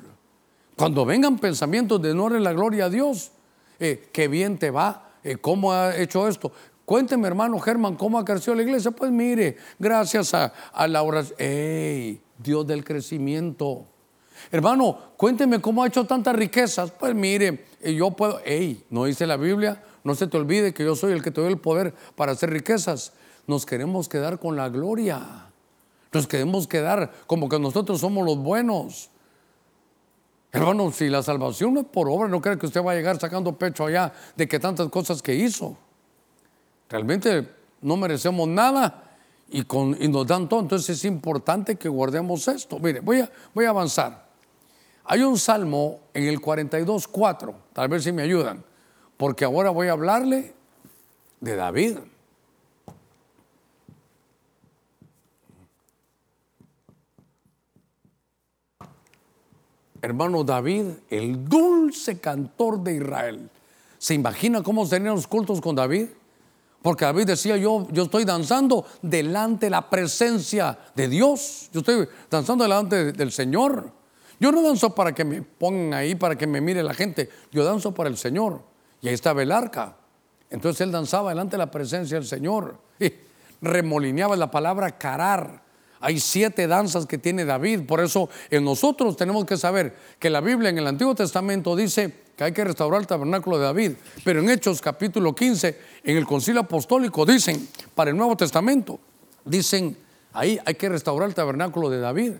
Cuando 0.76 1.06
vengan 1.06 1.38
pensamientos 1.38 2.02
de 2.02 2.16
no 2.16 2.30
la 2.30 2.54
gloria 2.54 2.86
a 2.86 2.90
Dios, 2.90 3.32
eh, 3.80 4.10
qué 4.14 4.28
bien 4.28 4.58
te 4.58 4.72
va, 4.72 5.12
eh, 5.24 5.36
cómo 5.36 5.74
ha 5.74 5.96
hecho 5.96 6.28
esto. 6.28 6.52
Cuénteme, 6.86 7.28
hermano 7.28 7.60
Germán, 7.60 7.96
cómo 7.96 8.20
ha 8.20 8.26
crecido 8.26 8.56
la 8.56 8.64
iglesia. 8.64 8.92
Pues 8.92 9.12
mire, 9.12 9.58
gracias 9.80 10.34
a, 10.34 10.52
la 10.88 11.04
oración. 11.04 11.36
¡Ey! 11.40 12.22
Dios 12.38 12.66
del 12.66 12.84
crecimiento. 12.84 13.86
Hermano, 14.52 14.98
cuénteme 15.18 15.62
cómo 15.62 15.84
ha 15.84 15.88
hecho 15.88 16.06
tantas 16.06 16.36
riquezas. 16.36 16.92
Pues 16.92 17.14
mire, 17.14 17.66
yo 17.84 18.12
puedo, 18.12 18.40
hey, 18.44 18.84
no 18.90 19.06
dice 19.06 19.28
la 19.28 19.38
Biblia, 19.38 19.84
no 20.04 20.16
se 20.16 20.28
te 20.28 20.38
olvide 20.38 20.74
que 20.74 20.84
yo 20.84 20.96
soy 20.96 21.14
el 21.14 21.22
que 21.22 21.32
te 21.32 21.42
doy 21.42 21.52
el 21.52 21.60
poder 21.60 21.94
para 22.16 22.32
hacer 22.32 22.50
riquezas. 22.50 23.14
Nos 23.48 23.66
queremos 23.66 24.10
quedar 24.10 24.40
con 24.40 24.56
la 24.56 24.70
gloria. 24.70 25.48
Nos 26.12 26.28
queremos 26.28 26.68
quedar 26.68 27.12
como 27.28 27.48
que 27.48 27.60
nosotros 27.60 28.00
somos 28.02 28.26
los 28.26 28.38
buenos. 28.38 29.10
Hermano, 30.52 30.92
si 30.92 31.08
la 31.08 31.24
salvación 31.24 31.74
no 31.74 31.82
es 31.82 31.86
por 31.86 32.10
obra, 32.10 32.28
no 32.28 32.42
cree 32.42 32.58
que 32.58 32.66
usted 32.66 32.84
va 32.84 32.92
a 32.92 32.96
llegar 32.96 33.18
sacando 33.20 33.58
pecho 33.58 33.86
allá 33.86 34.12
de 34.36 34.48
que 34.48 34.60
tantas 34.60 34.90
cosas 34.90 35.22
que 35.22 35.36
hizo. 35.36 35.78
Realmente 36.92 37.48
no 37.82 37.96
merecemos 37.96 38.48
nada 38.48 39.18
y, 39.50 39.64
con, 39.64 39.98
y 40.00 40.08
nos 40.10 40.28
dan 40.28 40.50
todo. 40.50 40.60
Entonces 40.60 40.98
es 40.98 41.06
importante 41.06 41.78
que 41.78 41.90
guardemos 41.90 42.48
esto. 42.48 42.78
Mire, 42.80 43.00
voy 43.00 43.22
a, 43.22 43.32
voy 43.54 43.66
a 43.66 43.70
avanzar. 43.70 44.30
Hay 45.06 45.22
un 45.24 45.40
salmo 45.40 46.02
en 46.14 46.26
el 46.26 46.40
42.4, 46.40 47.54
tal 47.74 47.88
vez 47.88 48.04
si 48.04 48.12
me 48.12 48.22
ayudan, 48.22 48.64
porque 49.18 49.46
ahora 49.46 49.72
voy 49.72 49.88
a 49.88 49.94
hablarle 49.94 50.54
de 51.40 51.56
David. 51.56 51.98
hermano 60.02 60.44
David, 60.44 60.86
el 61.10 61.48
dulce 61.48 62.20
cantor 62.20 62.82
de 62.82 62.96
Israel. 62.96 63.50
¿Se 63.98 64.16
imagina 64.16 64.64
cómo 64.64 64.86
serían 64.86 65.14
los 65.14 65.28
cultos 65.28 65.62
con 65.62 65.76
David? 65.76 66.08
Porque 66.82 67.06
David 67.06 67.28
decía, 67.28 67.58
yo, 67.58 67.88
yo 67.92 68.04
estoy 68.04 68.26
danzando 68.26 68.86
delante 69.02 69.68
de 69.68 69.70
la 69.70 69.90
presencia 69.90 70.78
de 70.96 71.08
Dios. 71.08 71.70
Yo 71.72 71.82
estoy 71.82 72.08
danzando 72.30 72.64
delante 72.64 73.12
del 73.12 73.32
Señor. 73.32 73.92
Yo 74.40 74.52
no 74.52 74.64
danzo 74.64 74.96
para 74.96 75.14
que 75.14 75.24
me 75.24 75.44
pongan 75.44 75.94
ahí, 75.94 76.16
para 76.16 76.36
que 76.36 76.48
me 76.48 76.60
mire 76.60 76.82
la 76.82 76.94
gente. 76.94 77.30
Yo 77.52 77.64
danzo 77.64 77.94
para 77.94 78.10
el 78.10 78.18
Señor. 78.18 78.64
Y 79.02 79.08
ahí 79.08 79.14
estaba 79.14 79.44
el 79.44 79.52
arca. 79.52 79.98
Entonces 80.50 80.82
él 80.82 80.92
danzaba 80.92 81.30
delante 81.30 81.52
de 81.52 81.60
la 81.60 81.70
presencia 81.70 82.18
del 82.18 82.26
Señor. 82.26 82.80
Y 83.00 83.14
remolineaba 83.62 84.36
la 84.36 84.50
palabra 84.50 84.98
carar 84.98 85.62
hay 86.02 86.20
siete 86.20 86.68
danzas 86.68 87.06
que 87.06 87.20
tiene 87.20 87.46
David. 87.46 87.86
Por 87.86 88.02
eso 88.02 88.28
en 88.50 88.66
nosotros 88.66 89.16
tenemos 89.16 89.46
que 89.46 89.56
saber 89.56 89.96
que 90.20 90.30
la 90.30 90.42
Biblia 90.42 90.70
en 90.72 90.80
el 90.80 90.88
Antiguo 90.88 91.14
Testamento 91.14 91.76
dice 91.76 92.14
que 92.36 92.44
hay 92.44 92.52
que 92.52 92.64
restaurar 92.64 93.02
el 93.02 93.08
tabernáculo 93.08 93.58
de 93.58 93.66
David. 93.66 93.92
Pero 94.24 94.40
en 94.40 94.50
Hechos 94.50 94.82
capítulo 94.82 95.36
15, 95.36 95.80
en 96.04 96.18
el 96.18 96.26
concilio 96.26 96.62
apostólico, 96.62 97.26
dicen, 97.26 97.68
para 97.96 98.12
el 98.12 98.18
Nuevo 98.18 98.36
Testamento, 98.36 99.00
dicen, 99.46 99.98
ahí 100.34 100.60
hay 100.66 100.76
que 100.76 100.90
restaurar 100.90 101.30
el 101.30 101.36
tabernáculo 101.36 101.90
de 101.90 102.00
David. 102.00 102.34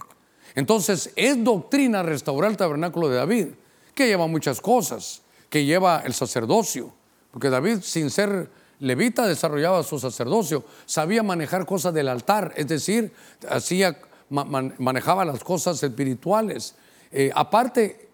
Entonces 0.56 1.12
es 1.16 1.44
doctrina 1.44 2.04
restaurar 2.04 2.52
el 2.52 2.58
tabernáculo 2.58 3.10
de 3.10 3.18
David, 3.18 3.48
que 3.94 4.08
lleva 4.08 4.28
muchas 4.28 4.62
cosas, 4.62 5.22
que 5.50 5.66
lleva 5.66 6.02
el 6.06 6.14
sacerdocio. 6.14 6.94
Porque 7.32 7.50
David, 7.50 7.80
sin 7.82 8.10
ser 8.10 8.50
levita 8.80 9.28
desarrollaba 9.28 9.84
su 9.84 10.00
sacerdocio, 10.00 10.66
sabía 10.86 11.24
manejar 11.24 11.66
cosas 11.66 11.94
del 11.94 12.10
altar, 12.10 12.54
es 12.56 12.68
decir, 12.68 13.14
hacía, 13.50 13.98
manejaba 14.30 15.24
las 15.24 15.44
cosas 15.44 15.82
espirituales. 15.84 16.76
Eh, 17.12 17.32
aparte, 17.34 18.10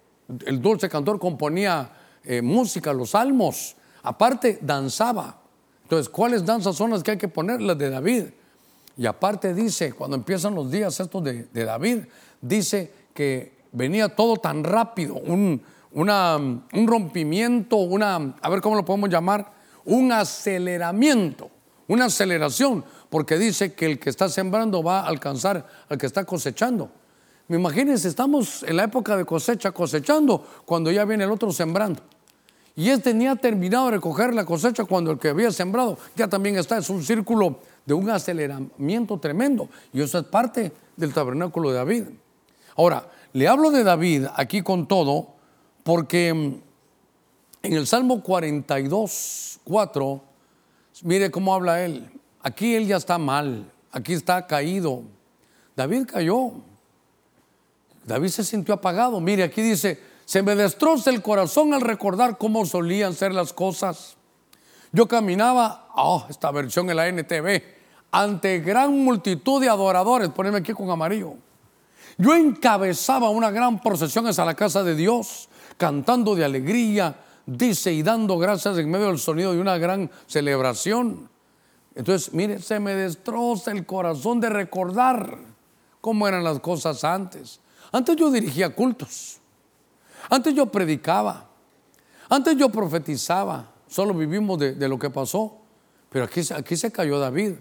el 0.45 0.61
dulce 0.61 0.89
cantor 0.89 1.19
componía 1.19 1.89
eh, 2.23 2.41
música, 2.41 2.93
los 2.93 3.11
salmos, 3.11 3.75
aparte 4.03 4.59
danzaba. 4.61 5.39
Entonces, 5.83 6.09
¿cuáles 6.09 6.45
danzas 6.45 6.75
son 6.75 6.91
las 6.91 7.03
que 7.03 7.11
hay 7.11 7.17
que 7.17 7.29
poner? 7.29 7.61
Las 7.61 7.77
de 7.77 7.89
David. 7.89 8.23
Y 8.97 9.05
aparte 9.05 9.53
dice, 9.53 9.93
cuando 9.93 10.17
empiezan 10.17 10.55
los 10.55 10.69
días 10.69 10.99
estos 10.99 11.23
de, 11.23 11.47
David, 11.53 11.99
dice 12.41 12.91
que 13.13 13.59
venía 13.71 14.09
todo 14.09 14.37
tan 14.37 14.63
rápido, 14.63 15.15
un, 15.15 15.61
un 15.93 16.87
rompimiento, 16.87 17.77
una, 17.77 18.35
a 18.41 18.49
ver 18.49 18.59
cómo 18.59 18.75
lo 18.75 18.83
podemos 18.83 19.09
llamar, 19.09 19.53
un 19.85 20.11
aceleramiento, 20.11 21.49
una 21.87 22.05
aceleración, 22.05 22.83
porque 23.09 23.37
dice 23.37 23.73
que 23.73 23.85
el 23.85 23.99
que 23.99 24.09
está 24.09 24.27
sembrando 24.27 24.83
va 24.83 25.01
a 25.01 25.07
alcanzar 25.07 25.65
al 25.87 25.97
que 25.97 26.07
está 26.07 26.25
cosechando. 26.25 26.91
Me 27.47 27.57
imagínense, 27.57 28.07
estamos 28.07 28.63
en 28.63 28.75
la 28.75 28.83
época 28.83 29.15
de 29.15 29.23
cosecha 29.23 29.71
cosechando 29.71 30.45
cuando 30.65 30.91
ya 30.91 31.05
viene 31.05 31.23
el 31.23 31.31
otro 31.31 31.51
sembrando. 31.51 32.01
Y 32.75 32.89
este 32.89 33.13
ni 33.13 33.25
ha 33.25 33.35
terminado 33.35 33.85
de 33.85 33.91
recoger 33.93 34.33
la 34.33 34.45
cosecha 34.45 34.83
cuando 34.83 35.11
el 35.11 35.17
que 35.17 35.29
había 35.29 35.51
sembrado 35.51 35.97
ya 36.15 36.27
también 36.27 36.57
está. 36.57 36.77
Es 36.77 36.89
un 36.89 37.01
círculo 37.01 37.59
de 37.85 37.93
un 37.93 38.09
aceleramiento 38.09 39.17
tremendo. 39.17 39.69
Y 39.93 40.01
eso 40.01 40.19
es 40.19 40.25
parte 40.25 40.71
del 40.95 41.13
tabernáculo 41.13 41.71
de 41.71 41.77
David. 41.77 42.03
Ahora, 42.75 43.09
le 43.33 43.47
hablo 43.47 43.71
de 43.71 43.83
David 43.83 44.25
aquí 44.35 44.61
con 44.61 44.87
todo 44.87 45.29
porque 45.83 46.33
mm, 46.33 46.55
en 47.63 47.73
el 47.73 47.87
Salmo 47.87 48.21
42, 48.21 49.59
4, 49.63 50.21
mire 51.03 51.31
cómo 51.31 51.55
habla 51.55 51.83
él. 51.83 52.09
Aquí 52.41 52.75
él 52.75 52.85
ya 52.85 52.97
está 52.97 53.17
mal, 53.17 53.71
aquí 53.91 54.13
está 54.13 54.45
caído. 54.45 55.01
David 55.75 56.05
cayó. 56.05 56.51
David 58.07 58.29
se 58.29 58.43
sintió 58.45 58.73
apagado. 58.73 59.19
Mire, 59.19 59.43
aquí 59.43 59.61
dice, 59.61 60.01
se 60.23 60.41
me 60.41 60.55
destroza 60.55 61.09
el 61.09 61.21
corazón 61.21 61.73
al 61.73 61.81
recordar 61.81 62.37
cómo 62.37 62.65
solían 62.65 63.13
ser 63.13 63.33
las 63.33 63.51
cosas. 63.51 64.15
Yo 64.93 65.07
caminaba, 65.09 65.89
oh, 65.93 66.25
esta 66.29 66.49
versión 66.51 66.89
en 66.89 66.95
la 66.95 67.09
NTV, 67.09 67.61
ante 68.09 68.59
gran 68.59 68.97
multitud 68.97 69.61
de 69.61 69.67
adoradores, 69.67 70.29
poneme 70.29 70.59
aquí 70.59 70.73
con 70.73 70.89
amarillo. 70.89 71.33
Yo 72.17 72.33
encabezaba 72.33 73.29
una 73.29 73.51
gran 73.51 73.81
procesión 73.81 74.25
hacia 74.25 74.45
la 74.45 74.55
casa 74.55 74.83
de 74.83 74.95
Dios, 74.95 75.49
cantando 75.75 76.33
de 76.33 76.45
alegría, 76.45 77.17
dice, 77.45 77.91
y 77.91 78.03
dando 78.03 78.37
gracias 78.37 78.77
en 78.77 78.89
medio 78.89 79.07
del 79.07 79.19
sonido 79.19 79.51
de 79.51 79.59
una 79.59 79.77
gran 79.77 80.09
celebración. 80.27 81.29
Entonces, 81.93 82.33
mire, 82.33 82.59
se 82.59 82.79
me 82.79 82.95
destroza 82.95 83.71
el 83.71 83.85
corazón 83.85 84.39
de 84.39 84.49
recordar 84.49 85.37
cómo 85.99 86.25
eran 86.25 86.45
las 86.45 86.61
cosas 86.61 87.03
antes. 87.03 87.59
Antes 87.91 88.15
yo 88.15 88.31
dirigía 88.31 88.73
cultos. 88.73 89.39
Antes 90.29 90.53
yo 90.53 90.65
predicaba. 90.65 91.49
Antes 92.29 92.57
yo 92.57 92.69
profetizaba. 92.69 93.71
Solo 93.87 94.13
vivimos 94.13 94.59
de, 94.59 94.87
lo 94.87 94.99
que 94.99 95.09
pasó. 95.09 95.57
Pero 96.09 96.25
aquí, 96.25 96.41
aquí 96.53 96.75
se 96.75 96.91
cayó 96.91 97.19
David. 97.19 97.53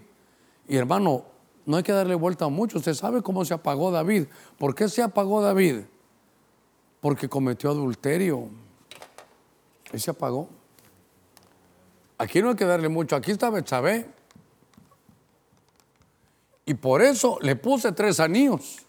Y 0.67 0.75
hermano, 0.75 1.23
no 1.65 1.77
hay 1.77 1.83
que 1.83 1.91
darle 1.91 2.15
vuelta 2.15 2.45
a 2.45 2.49
mucho. 2.49 2.77
Usted 2.77 2.93
sabe 2.93 3.21
cómo 3.21 3.45
se 3.45 3.53
apagó 3.53 3.91
David. 3.91 4.25
¿Por 4.57 4.75
qué 4.75 4.89
se 4.89 5.01
apagó 5.01 5.41
David? 5.41 5.81
Porque 6.99 7.29
cometió 7.29 7.69
adulterio. 7.69 8.49
Y 9.93 9.99
se 9.99 10.11
apagó. 10.11 10.49
Aquí 12.17 12.41
no 12.41 12.49
hay 12.49 12.55
que 12.55 12.65
darle 12.65 12.89
mucho. 12.89 13.15
Aquí 13.15 13.31
está 13.31 13.49
Betsabé. 13.49 14.09
Y 16.65 16.73
por 16.73 17.01
eso 17.01 17.37
le 17.41 17.55
puse 17.55 17.93
tres 17.93 18.19
anillos. 18.19 18.86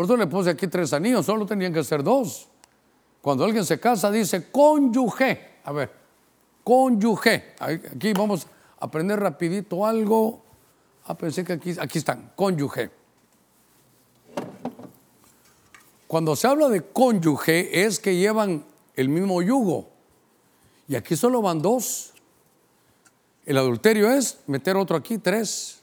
Por 0.00 0.06
eso 0.06 0.16
le 0.16 0.26
puse 0.28 0.48
aquí 0.48 0.66
tres 0.66 0.94
anillos. 0.94 1.26
Solo 1.26 1.44
tenían 1.44 1.74
que 1.74 1.84
ser 1.84 2.02
dos. 2.02 2.48
Cuando 3.20 3.44
alguien 3.44 3.66
se 3.66 3.78
casa 3.78 4.10
dice 4.10 4.50
cónyuge. 4.50 5.58
A 5.62 5.72
ver, 5.72 5.92
cónyuge. 6.64 7.54
Aquí 7.58 8.14
vamos 8.14 8.46
a 8.78 8.86
aprender 8.86 9.20
rapidito 9.20 9.84
algo. 9.84 10.40
Ah, 11.04 11.14
pensé 11.14 11.44
que 11.44 11.52
aquí, 11.52 11.76
aquí 11.78 11.98
están, 11.98 12.32
cónyuge. 12.34 12.90
Cuando 16.06 16.34
se 16.34 16.46
habla 16.46 16.70
de 16.70 16.80
cónyuge 16.80 17.84
es 17.84 18.00
que 18.00 18.16
llevan 18.16 18.64
el 18.96 19.10
mismo 19.10 19.42
yugo. 19.42 19.90
Y 20.88 20.96
aquí 20.96 21.14
solo 21.14 21.42
van 21.42 21.60
dos. 21.60 22.14
El 23.44 23.58
adulterio 23.58 24.10
es 24.10 24.38
meter 24.46 24.78
otro 24.78 24.96
aquí, 24.96 25.18
tres. 25.18 25.82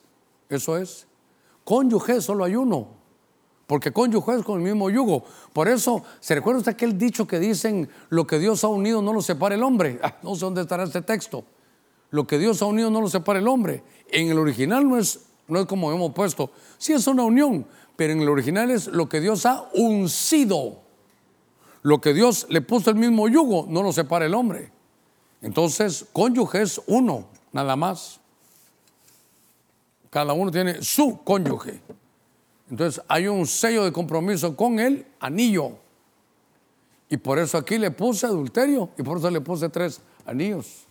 Eso 0.50 0.76
es. 0.76 1.06
Cónyuge 1.64 2.20
solo 2.20 2.46
hay 2.46 2.56
uno. 2.56 2.97
Porque 3.68 3.92
cónyuge 3.92 4.38
es 4.38 4.44
con 4.44 4.60
el 4.60 4.64
mismo 4.64 4.90
yugo. 4.90 5.26
Por 5.52 5.68
eso, 5.68 6.04
¿se 6.22 6.34
recuerda 6.34 6.60
usted 6.60 6.72
aquel 6.72 6.98
dicho 6.98 7.28
que 7.28 7.38
dicen, 7.38 7.90
lo 8.10 8.26
que 8.26 8.40
Dios 8.40 8.64
ha 8.64 8.70
unido 8.70 9.02
no 9.02 9.12
lo 9.12 9.22
separa 9.22 9.56
el 9.56 9.64
hombre? 9.64 10.00
Ah, 10.08 10.16
no 10.24 10.36
sé 10.36 10.42
dónde 10.42 10.62
estará 10.62 10.84
este 10.84 11.02
texto. 11.02 11.44
Lo 12.10 12.26
que 12.26 12.40
Dios 12.40 12.62
ha 12.62 12.66
unido 12.66 12.90
no 12.90 13.02
lo 13.02 13.10
separa 13.10 13.40
el 13.40 13.48
hombre. 13.48 13.84
En 14.10 14.30
el 14.30 14.40
original 14.40 14.88
no 14.88 14.98
es, 14.98 15.20
no 15.50 15.60
es 15.60 15.66
como 15.66 15.92
hemos 15.92 16.14
puesto. 16.14 16.50
Sí 16.78 16.94
es 16.94 17.06
una 17.08 17.24
unión, 17.24 17.68
pero 17.98 18.14
en 18.14 18.22
el 18.22 18.30
original 18.30 18.72
es 18.72 18.88
lo 18.88 19.10
que 19.10 19.20
Dios 19.20 19.46
ha 19.46 19.70
uncido. 19.74 20.80
Lo 21.82 22.00
que 22.00 22.14
Dios 22.14 22.48
le 22.50 22.62
puso 22.62 22.90
el 22.90 22.96
mismo 22.96 23.28
yugo, 23.28 23.66
no 23.68 23.84
lo 23.84 23.92
separa 23.92 24.26
el 24.26 24.34
hombre. 24.34 24.72
Entonces, 25.42 26.06
cónyuge 26.14 26.62
es 26.62 26.82
uno, 26.88 27.28
nada 27.52 27.76
más. 27.76 28.22
Cada 30.10 30.32
uno 30.32 30.52
tiene 30.52 30.82
su 30.82 31.22
cónyuge. 31.24 31.82
Entonces, 32.70 33.04
hay 33.08 33.28
un 33.28 33.46
sello 33.46 33.86
de 33.86 33.92
compromiso 33.92 34.56
con 34.56 34.80
el 34.80 35.06
anillo. 35.20 35.72
Y 37.10 37.18
por 37.18 37.40
eso 37.40 37.58
aquí 37.58 37.78
le 37.78 37.92
puse 37.92 38.26
adulterio 38.26 38.90
y 38.98 39.04
por 39.04 39.18
eso 39.18 39.30
le 39.30 39.40
puse 39.40 39.70
tres 39.70 40.02
anillos. 40.26 40.84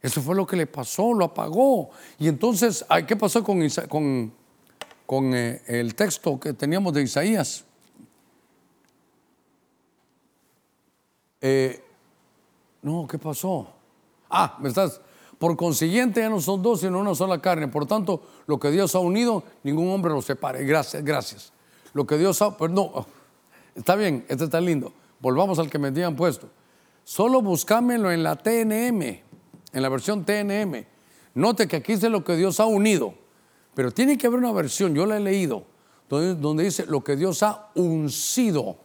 Eso 0.00 0.20
fue 0.20 0.34
lo 0.34 0.46
que 0.46 0.56
le 0.56 0.66
pasó, 0.66 1.14
lo 1.14 1.24
apagó. 1.24 1.90
Y 2.18 2.28
entonces, 2.28 2.84
¿qué 3.06 3.16
pasó 3.16 3.42
con, 3.42 3.66
con, 3.88 4.32
con 5.06 5.34
eh, 5.34 5.62
el 5.66 5.94
texto 5.94 6.38
que 6.40 6.52
teníamos 6.52 6.92
de 6.94 7.02
Isaías. 7.02 7.64
Eh, 11.40 11.82
no, 12.82 13.06
¿qué 13.06 13.18
pasó? 13.18 13.68
Ah, 14.30 14.56
me 14.60 14.68
estás. 14.68 15.00
Por 15.38 15.56
consiguiente, 15.56 16.20
ya 16.20 16.30
no 16.30 16.40
son 16.40 16.62
dos, 16.62 16.80
sino 16.80 16.98
una 16.98 17.14
sola 17.14 17.40
carne. 17.40 17.68
Por 17.68 17.86
tanto, 17.86 18.22
lo 18.46 18.58
que 18.58 18.70
Dios 18.70 18.94
ha 18.94 19.00
unido, 19.00 19.42
ningún 19.62 19.90
hombre 19.90 20.12
lo 20.12 20.22
separe. 20.22 20.64
Gracias, 20.64 21.04
gracias. 21.04 21.52
Lo 21.92 22.06
que 22.06 22.18
Dios 22.18 22.40
ha. 22.42 22.56
Pues 22.56 22.70
no, 22.70 23.06
está 23.74 23.96
bien, 23.96 24.24
este 24.28 24.44
está 24.44 24.60
lindo. 24.60 24.92
Volvamos 25.20 25.58
al 25.58 25.70
que 25.70 25.78
me 25.78 25.88
habían 25.88 26.16
puesto. 26.16 26.48
Solo 27.04 27.42
buscámelo 27.42 28.10
en 28.10 28.22
la 28.22 28.36
TNM, 28.36 29.02
en 29.02 29.82
la 29.82 29.88
versión 29.88 30.24
TNM. 30.24 30.84
Note 31.34 31.66
que 31.68 31.76
aquí 31.76 31.94
dice 31.94 32.08
lo 32.08 32.24
que 32.24 32.36
Dios 32.36 32.60
ha 32.60 32.66
unido. 32.66 33.14
Pero 33.74 33.90
tiene 33.90 34.16
que 34.16 34.26
haber 34.26 34.38
una 34.38 34.52
versión, 34.52 34.94
yo 34.94 35.04
la 35.04 35.16
he 35.16 35.20
leído, 35.20 35.64
donde, 36.08 36.62
dice 36.62 36.86
lo 36.86 37.02
que 37.02 37.16
Dios 37.16 37.42
ha 37.42 37.70
uncido. 37.74 38.76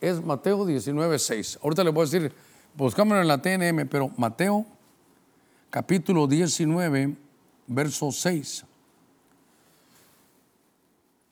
Es 0.00 0.24
Mateo 0.24 0.64
19, 0.64 1.18
6. 1.18 1.58
Ahorita 1.62 1.84
le 1.84 1.90
voy 1.90 2.02
a 2.02 2.04
decir, 2.10 2.32
buscámoslo 2.74 3.20
en 3.20 3.28
la 3.28 3.42
TNM, 3.42 3.88
pero 3.88 4.10
Mateo 4.16 4.64
capítulo 5.70 6.26
19, 6.26 7.16
verso 7.66 8.10
6. 8.10 8.64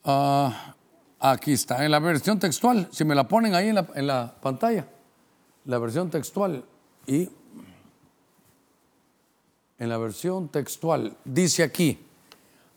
Ah, 0.03 0.75
aquí 1.19 1.53
está, 1.53 1.83
en 1.83 1.91
la 1.91 1.99
versión 1.99 2.39
textual, 2.39 2.87
si 2.91 3.03
me 3.03 3.15
la 3.15 3.27
ponen 3.27 3.55
ahí 3.55 3.69
en 3.69 3.75
la, 3.75 3.87
en 3.95 4.07
la 4.07 4.35
pantalla, 4.41 4.87
la 5.65 5.77
versión 5.79 6.09
textual 6.09 6.63
y 7.05 7.29
en 9.79 9.89
la 9.89 9.97
versión 9.97 10.47
textual 10.49 11.17
dice 11.25 11.63
aquí, 11.63 11.99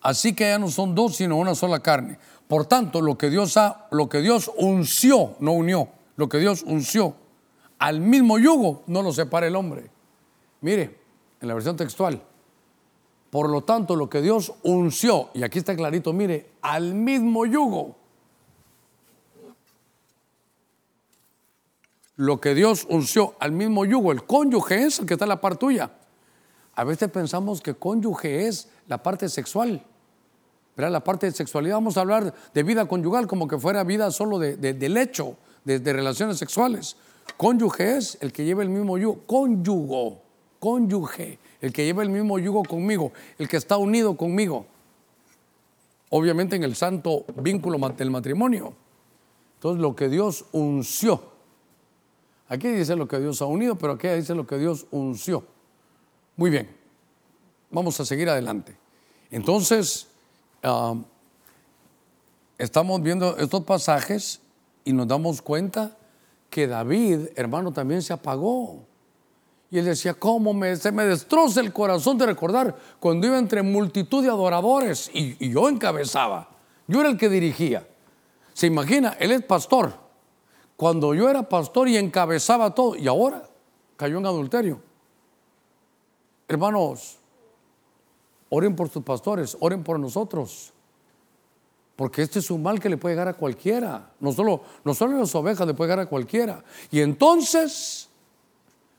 así 0.01 0.35
que 0.35 0.45
ya 0.45 0.59
no 0.59 0.69
son 0.69 0.95
dos 0.95 1.17
sino 1.17 1.37
una 1.37 1.55
sola 1.55 1.81
carne. 1.81 2.19
Por 2.49 2.67
tanto, 2.67 3.01
lo 3.01 3.17
que 3.17 3.31
Dios 3.31 3.57
ha, 3.57 3.87
lo 3.93 4.09
que 4.09 4.21
Dios 4.21 4.51
unció, 4.57 5.37
no 5.39 5.53
unió, 5.53 5.89
lo 6.17 6.29
que 6.29 6.39
Dios 6.39 6.65
unció 6.67 7.15
al 7.81 8.01
mismo 8.01 8.39
yugo 8.39 8.85
no 8.87 9.03
lo 9.03 9.13
separa 9.13 9.47
el 9.47 9.57
hombre. 9.57 9.91
Mire, 10.61 11.00
en 11.41 11.49
la 11.49 11.55
versión 11.55 11.77
textual. 11.77 12.23
Por 13.31 13.49
lo 13.49 13.63
tanto, 13.63 13.95
lo 13.95 14.11
que 14.11 14.21
Dios 14.21 14.53
unció, 14.63 15.31
y 15.35 15.45
aquí 15.45 15.59
está 15.59 15.77
clarito, 15.77 16.13
mire, 16.13 16.51
al 16.63 16.95
mismo 16.95 17.47
yugo. 17.47 17.97
Lo 22.17 22.41
que 22.41 22.55
Dios 22.55 22.87
unció 22.91 23.35
al 23.39 23.53
mismo 23.53 23.85
yugo, 23.85 24.13
el 24.13 24.27
cónyuge 24.27 24.85
es 24.85 24.99
el 24.99 25.07
que 25.07 25.15
está 25.15 25.25
en 25.27 25.31
la 25.31 25.41
parte 25.41 25.61
tuya. 25.61 25.91
A 26.75 26.85
veces 26.85 27.09
pensamos 27.09 27.61
que 27.61 27.75
cónyuge 27.75 28.47
es 28.47 28.69
la 28.89 29.03
parte 29.03 29.29
sexual. 29.29 29.83
pero 30.75 30.91
La 30.91 31.03
parte 31.03 31.27
de 31.27 31.33
sexualidad, 31.33 31.77
vamos 31.77 31.97
a 31.97 32.01
hablar 32.01 32.35
de 32.53 32.63
vida 32.63 32.87
conyugal 32.87 33.27
como 33.27 33.47
que 33.47 33.59
fuera 33.59 33.85
vida 33.85 34.11
solo 34.11 34.39
de, 34.39 34.57
de, 34.57 34.89
lecho, 34.89 35.37
de, 35.65 35.79
de 35.79 35.93
relaciones 35.93 36.37
sexuales. 36.37 36.97
Cónyuge 37.37 37.97
es 37.97 38.19
el 38.21 38.33
que 38.33 38.45
lleva 38.45 38.63
el 38.63 38.71
mismo 38.71 38.99
yugo, 38.99 39.21
cónyugo 39.27 40.30
cónyuge, 40.61 41.39
el 41.61 41.73
que 41.73 41.85
lleva 41.85 42.05
el 42.05 42.11
mismo 42.11 42.39
yugo 42.39 42.63
conmigo, 42.63 43.13
el 43.39 43.49
que 43.49 43.57
está 43.57 43.77
unido 43.77 44.17
conmigo. 44.17 44.67
Obviamente 46.11 46.55
en 46.55 46.63
el 46.63 46.77
santo 46.77 47.25
vínculo 47.37 47.79
del 47.91 48.11
matrimonio. 48.11 48.75
Entonces 49.57 49.81
lo 49.81 49.97
que 49.97 50.09
Dios 50.09 50.45
unció. 50.53 51.23
Aquí 52.49 52.69
dice 52.69 52.97
lo 52.97 53.09
que 53.09 53.19
Dios 53.19 53.41
ha 53.43 53.47
unido, 53.47 53.77
pero 53.77 53.95
aquí 53.95 54.09
dice 54.09 54.35
lo 54.35 54.47
que 54.47 54.59
Dios 54.59 54.87
unció. 54.91 55.45
Muy 56.37 56.51
bien, 56.51 56.69
vamos 57.71 57.99
a 58.01 58.05
seguir 58.05 58.29
adelante. 58.29 58.77
Entonces, 59.31 60.09
ah, 60.63 60.95
estamos 62.59 63.03
viendo 63.03 63.37
estos 63.39 63.65
pasajes 63.65 64.41
y 64.85 64.93
nos 64.93 65.07
damos 65.07 65.41
cuenta 65.41 65.97
que 66.49 66.67
David, 66.67 67.29
hermano, 67.37 67.73
también 67.73 68.03
se 68.03 68.13
apagó. 68.13 68.90
Y 69.71 69.79
él 69.79 69.85
decía, 69.85 70.15
¿cómo 70.15 70.53
me, 70.53 70.75
se 70.75 70.91
me 70.91 71.05
destroza 71.05 71.61
el 71.61 71.73
corazón 71.73 72.19
de 72.19 72.27
recordar 72.27 72.77
cuando 72.99 73.29
iba 73.29 73.39
entre 73.39 73.63
multitud 73.63 74.23
de 74.23 74.29
adoradores 74.29 75.09
y, 75.15 75.49
yo 75.49 75.69
encabezaba? 75.69 76.49
Yo 76.89 77.01
era 77.01 77.09
el 77.09 77.17
que 77.17 77.29
dirigía. 77.29 77.87
¿Se 78.53 78.67
imagina? 78.67 79.17
Él 79.21 79.31
es 79.31 79.45
pastor. 79.45 79.95
Cuando 80.77 81.15
yo 81.15 81.29
era 81.29 81.49
pastor 81.49 81.89
y 81.89 81.97
encabezaba 81.97 82.75
todo, 82.75 82.97
y 82.97 83.07
ahora 83.07 83.45
cayó 83.97 84.19
en 84.19 84.27
adulterio. 84.27 84.83
Hermanos, 86.49 87.19
oren 88.49 88.75
por 88.75 88.89
sus 88.89 89.05
pastores, 89.05 89.57
oren 89.61 89.85
por 89.85 90.01
nosotros. 90.01 90.73
Porque 91.95 92.23
este 92.23 92.41
es 92.41 92.51
un 92.51 92.63
mal 92.63 92.81
que 92.81 92.89
le 92.89 92.97
puede 92.97 93.15
llegar 93.15 93.29
a 93.29 93.35
cualquiera. 93.35 94.11
No 94.19 94.33
solo, 94.33 94.63
no 94.83 94.95
solo 94.95 95.17
las 95.19 95.33
ovejas 95.35 95.65
le 95.65 95.75
puede 95.75 95.91
llegar 95.91 96.07
a 96.07 96.09
cualquiera. 96.09 96.65
Y 96.91 97.03
entonces 97.03 98.10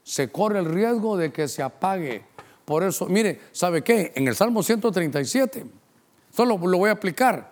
se 0.03 0.31
corre 0.31 0.59
el 0.59 0.65
riesgo 0.65 1.17
de 1.17 1.31
que 1.31 1.47
se 1.47 1.61
apague. 1.61 2.23
Por 2.65 2.83
eso, 2.83 3.07
mire, 3.07 3.39
¿sabe 3.51 3.83
qué? 3.83 4.11
En 4.15 4.27
el 4.27 4.35
Salmo 4.35 4.63
137, 4.63 5.65
solo 6.31 6.57
lo 6.57 6.77
voy 6.77 6.89
a 6.89 6.93
aplicar, 6.93 7.51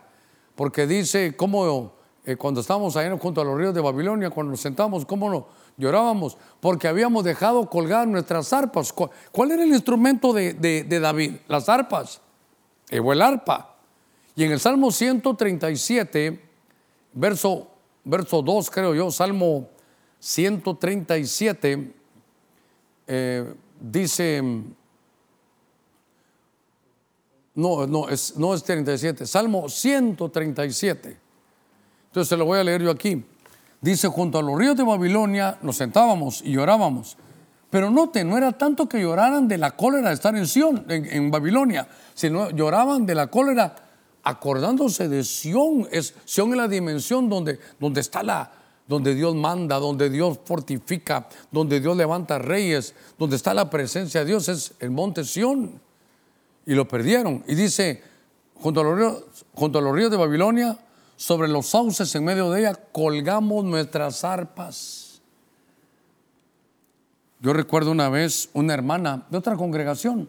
porque 0.54 0.86
dice 0.86 1.36
cómo 1.36 1.92
eh, 2.24 2.36
cuando 2.36 2.60
estábamos 2.60 2.96
ahí 2.96 3.10
junto 3.18 3.40
a 3.40 3.44
los 3.44 3.56
ríos 3.56 3.74
de 3.74 3.80
Babilonia, 3.80 4.30
cuando 4.30 4.52
nos 4.52 4.60
sentamos, 4.60 5.06
cómo 5.06 5.30
nos 5.30 5.44
llorábamos, 5.76 6.36
porque 6.60 6.86
habíamos 6.86 7.24
dejado 7.24 7.68
colgar 7.68 8.06
nuestras 8.06 8.52
arpas. 8.52 8.92
¿Cuál 8.92 9.50
era 9.50 9.64
el 9.64 9.70
instrumento 9.70 10.32
de, 10.32 10.84
David? 11.00 11.36
Las 11.48 11.68
arpas, 11.68 12.20
o 12.92 13.12
el 13.12 13.22
arpa. 13.22 13.76
Y 14.36 14.44
en 14.44 14.52
el 14.52 14.60
Salmo 14.60 14.90
137, 14.90 16.40
verso, 17.12 17.68
verso 18.04 18.42
2, 18.42 18.70
creo 18.70 18.94
yo, 18.94 19.10
Salmo 19.10 19.68
137, 20.18 21.99
eh, 23.12 23.44
dice, 23.80 24.40
no, 27.56 27.86
no 27.88 28.08
es, 28.08 28.36
no 28.36 28.54
es 28.54 28.62
37, 28.62 29.26
Salmo 29.26 29.68
137. 29.68 31.16
Entonces 32.06 32.28
se 32.28 32.36
lo 32.36 32.44
voy 32.44 32.60
a 32.60 32.64
leer 32.64 32.82
yo 32.82 32.90
aquí. 32.92 33.24
Dice, 33.80 34.06
junto 34.06 34.38
a 34.38 34.42
los 34.42 34.56
ríos 34.56 34.76
de 34.76 34.84
Babilonia 34.84 35.58
nos 35.60 35.76
sentábamos 35.76 36.40
y 36.42 36.52
llorábamos. 36.52 37.16
Pero 37.68 37.90
note, 37.90 38.22
no 38.22 38.38
era 38.38 38.52
tanto 38.52 38.88
que 38.88 39.00
lloraran 39.00 39.48
de 39.48 39.58
la 39.58 39.72
cólera 39.72 40.10
de 40.10 40.14
estar 40.14 40.36
en 40.36 40.46
Sion, 40.46 40.84
en, 40.88 41.32
Babilonia, 41.32 41.88
sino 42.14 42.50
lloraban 42.50 43.06
de 43.06 43.16
la 43.16 43.26
cólera 43.26 43.74
acordándose 44.22 45.08
de 45.08 45.24
Sion. 45.24 45.88
Es, 45.90 46.14
Sion 46.24 46.50
es 46.50 46.56
la 46.56 46.68
dimensión 46.68 47.28
donde, 47.28 47.58
donde 47.80 48.02
está 48.02 48.22
la, 48.22 48.52
donde 48.90 49.14
Dios 49.14 49.36
manda, 49.36 49.78
donde 49.78 50.10
Dios 50.10 50.40
fortifica, 50.44 51.28
donde 51.52 51.78
Dios 51.78 51.96
levanta 51.96 52.40
reyes, 52.40 52.92
donde 53.16 53.36
está 53.36 53.54
la 53.54 53.70
presencia 53.70 54.22
de 54.22 54.26
Dios, 54.26 54.48
es 54.48 54.74
el 54.80 54.90
monte 54.90 55.22
Sión. 55.22 55.80
Y 56.66 56.74
lo 56.74 56.88
perdieron. 56.88 57.44
Y 57.46 57.54
dice, 57.54 58.02
junto 58.56 58.80
a 58.80 58.82
los 58.82 58.98
ríos, 58.98 59.24
junto 59.54 59.78
a 59.78 59.82
los 59.82 59.94
ríos 59.94 60.10
de 60.10 60.16
Babilonia, 60.16 60.76
sobre 61.14 61.46
los 61.46 61.66
sauces 61.66 62.12
en 62.16 62.24
medio 62.24 62.50
de 62.50 62.62
ella, 62.62 62.74
colgamos 62.74 63.64
nuestras 63.64 64.24
arpas. 64.24 65.22
Yo 67.38 67.52
recuerdo 67.52 67.92
una 67.92 68.08
vez 68.08 68.50
una 68.54 68.74
hermana 68.74 69.24
de 69.30 69.38
otra 69.38 69.54
congregación. 69.54 70.28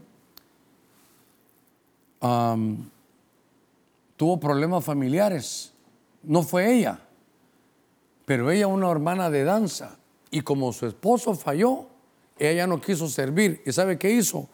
tuvo 4.17 4.39
problemas 4.39 4.85
familiares. 4.85 5.73
No 6.21 6.43
fue 6.43 6.77
ella 6.77 6.99
pero 8.31 8.49
ella 8.49 8.65
una 8.65 8.89
hermana 8.89 9.29
de 9.29 9.43
danza 9.43 9.97
y 10.29 10.39
como 10.39 10.71
su 10.71 10.87
esposo 10.87 11.35
falló, 11.35 11.87
ella 12.39 12.65
no 12.65 12.79
quiso 12.79 13.09
servir. 13.09 13.61
¿Y 13.65 13.73
sabe 13.73 13.99
qué 13.99 14.09
hizo? 14.09 14.47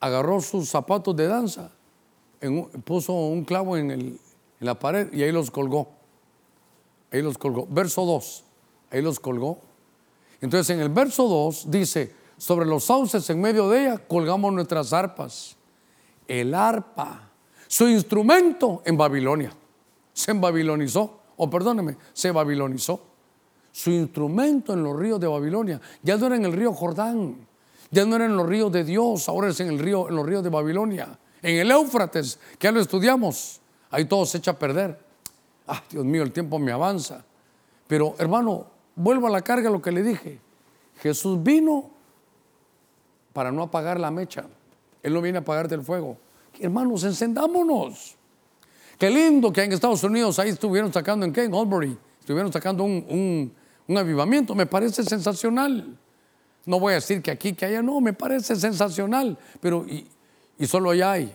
Agarró 0.00 0.42
sus 0.42 0.68
zapatos 0.68 1.16
de 1.16 1.28
danza, 1.28 1.70
puso 2.84 3.14
un 3.14 3.42
clavo 3.46 3.78
en, 3.78 3.90
en 3.90 4.18
la 4.60 4.78
pared 4.78 5.10
y 5.14 5.22
ahí 5.22 5.32
los 5.32 5.50
colgó. 5.50 5.88
Ahí 7.10 7.22
los 7.22 7.38
colgó. 7.38 7.66
Verso 7.70 8.04
2, 8.04 8.44
ahí 8.90 9.00
los 9.00 9.18
colgó. 9.18 9.60
Entonces 10.42 10.68
en 10.76 10.82
el 10.82 10.90
verso 10.90 11.26
2 11.26 11.70
dice, 11.70 12.12
sobre 12.36 12.66
los 12.66 12.84
sauces 12.84 13.30
en 13.30 13.40
medio 13.40 13.70
de 13.70 13.84
ella 13.84 13.96
colgamos 13.96 14.52
nuestras 14.52 14.92
arpas. 14.92 15.56
El 16.28 16.52
arpa, 16.52 17.30
su 17.66 17.88
instrumento 17.88 18.82
en 18.84 18.98
Babilonia, 18.98 19.54
se 20.12 20.34
babilonizó, 20.34 21.20
o 21.38 21.48
perdóneme, 21.48 21.96
se 22.12 22.30
babilonizó 22.30 23.11
su 23.72 23.90
instrumento 23.90 24.74
en 24.74 24.82
los 24.82 24.96
ríos 24.96 25.18
de 25.18 25.26
Babilonia. 25.26 25.80
Ya 26.02 26.16
no 26.16 26.26
era 26.26 26.36
en 26.36 26.44
el 26.44 26.52
río 26.52 26.72
Jordán, 26.74 27.36
ya 27.90 28.04
no 28.04 28.16
era 28.16 28.26
en 28.26 28.36
los 28.36 28.46
ríos 28.46 28.70
de 28.70 28.84
Dios, 28.84 29.28
ahora 29.28 29.48
es 29.48 29.58
en, 29.60 29.68
el 29.68 29.78
río, 29.78 30.08
en 30.08 30.14
los 30.14 30.26
ríos 30.26 30.44
de 30.44 30.50
Babilonia. 30.50 31.18
En 31.42 31.56
el 31.58 31.70
Éufrates, 31.70 32.38
que 32.58 32.68
ya 32.68 32.72
lo 32.72 32.80
estudiamos, 32.80 33.60
ahí 33.90 34.04
todo 34.04 34.24
se 34.26 34.38
echa 34.38 34.52
a 34.52 34.58
perder. 34.58 34.98
Ah, 35.66 35.82
Dios 35.90 36.04
mío, 36.04 36.22
el 36.22 36.32
tiempo 36.32 36.58
me 36.58 36.70
avanza. 36.70 37.24
Pero 37.88 38.14
hermano, 38.18 38.66
vuelvo 38.94 39.26
a 39.26 39.30
la 39.30 39.40
carga 39.40 39.70
lo 39.70 39.82
que 39.82 39.90
le 39.90 40.02
dije. 40.02 40.38
Jesús 41.00 41.42
vino 41.42 41.90
para 43.32 43.50
no 43.50 43.62
apagar 43.62 43.98
la 43.98 44.10
mecha. 44.10 44.44
Él 45.02 45.14
no 45.14 45.20
viene 45.20 45.38
a 45.38 45.40
apagarte 45.40 45.74
el 45.74 45.82
fuego. 45.82 46.16
Hermanos, 46.60 47.02
encendámonos. 47.04 48.16
Qué 48.98 49.10
lindo 49.10 49.52
que 49.52 49.64
en 49.64 49.72
Estados 49.72 50.04
Unidos 50.04 50.38
ahí 50.38 50.50
estuvieron 50.50 50.92
sacando 50.92 51.26
en 51.26 51.32
qué, 51.32 51.44
en 51.44 51.54
Albury, 51.54 51.98
estuvieron 52.20 52.52
sacando 52.52 52.84
un, 52.84 53.04
un 53.08 53.52
avivamiento. 53.88 54.54
Me 54.54 54.66
parece 54.66 55.04
sensacional. 55.04 55.98
No 56.64 56.78
voy 56.78 56.92
a 56.92 56.94
decir 56.96 57.22
que 57.22 57.30
aquí, 57.30 57.52
que 57.52 57.66
allá, 57.66 57.82
no, 57.82 58.00
me 58.00 58.12
parece 58.12 58.56
sensacional. 58.56 59.38
Pero, 59.60 59.84
y, 59.86 60.06
solo 60.66 60.90
allá 60.90 61.12
hay. 61.12 61.34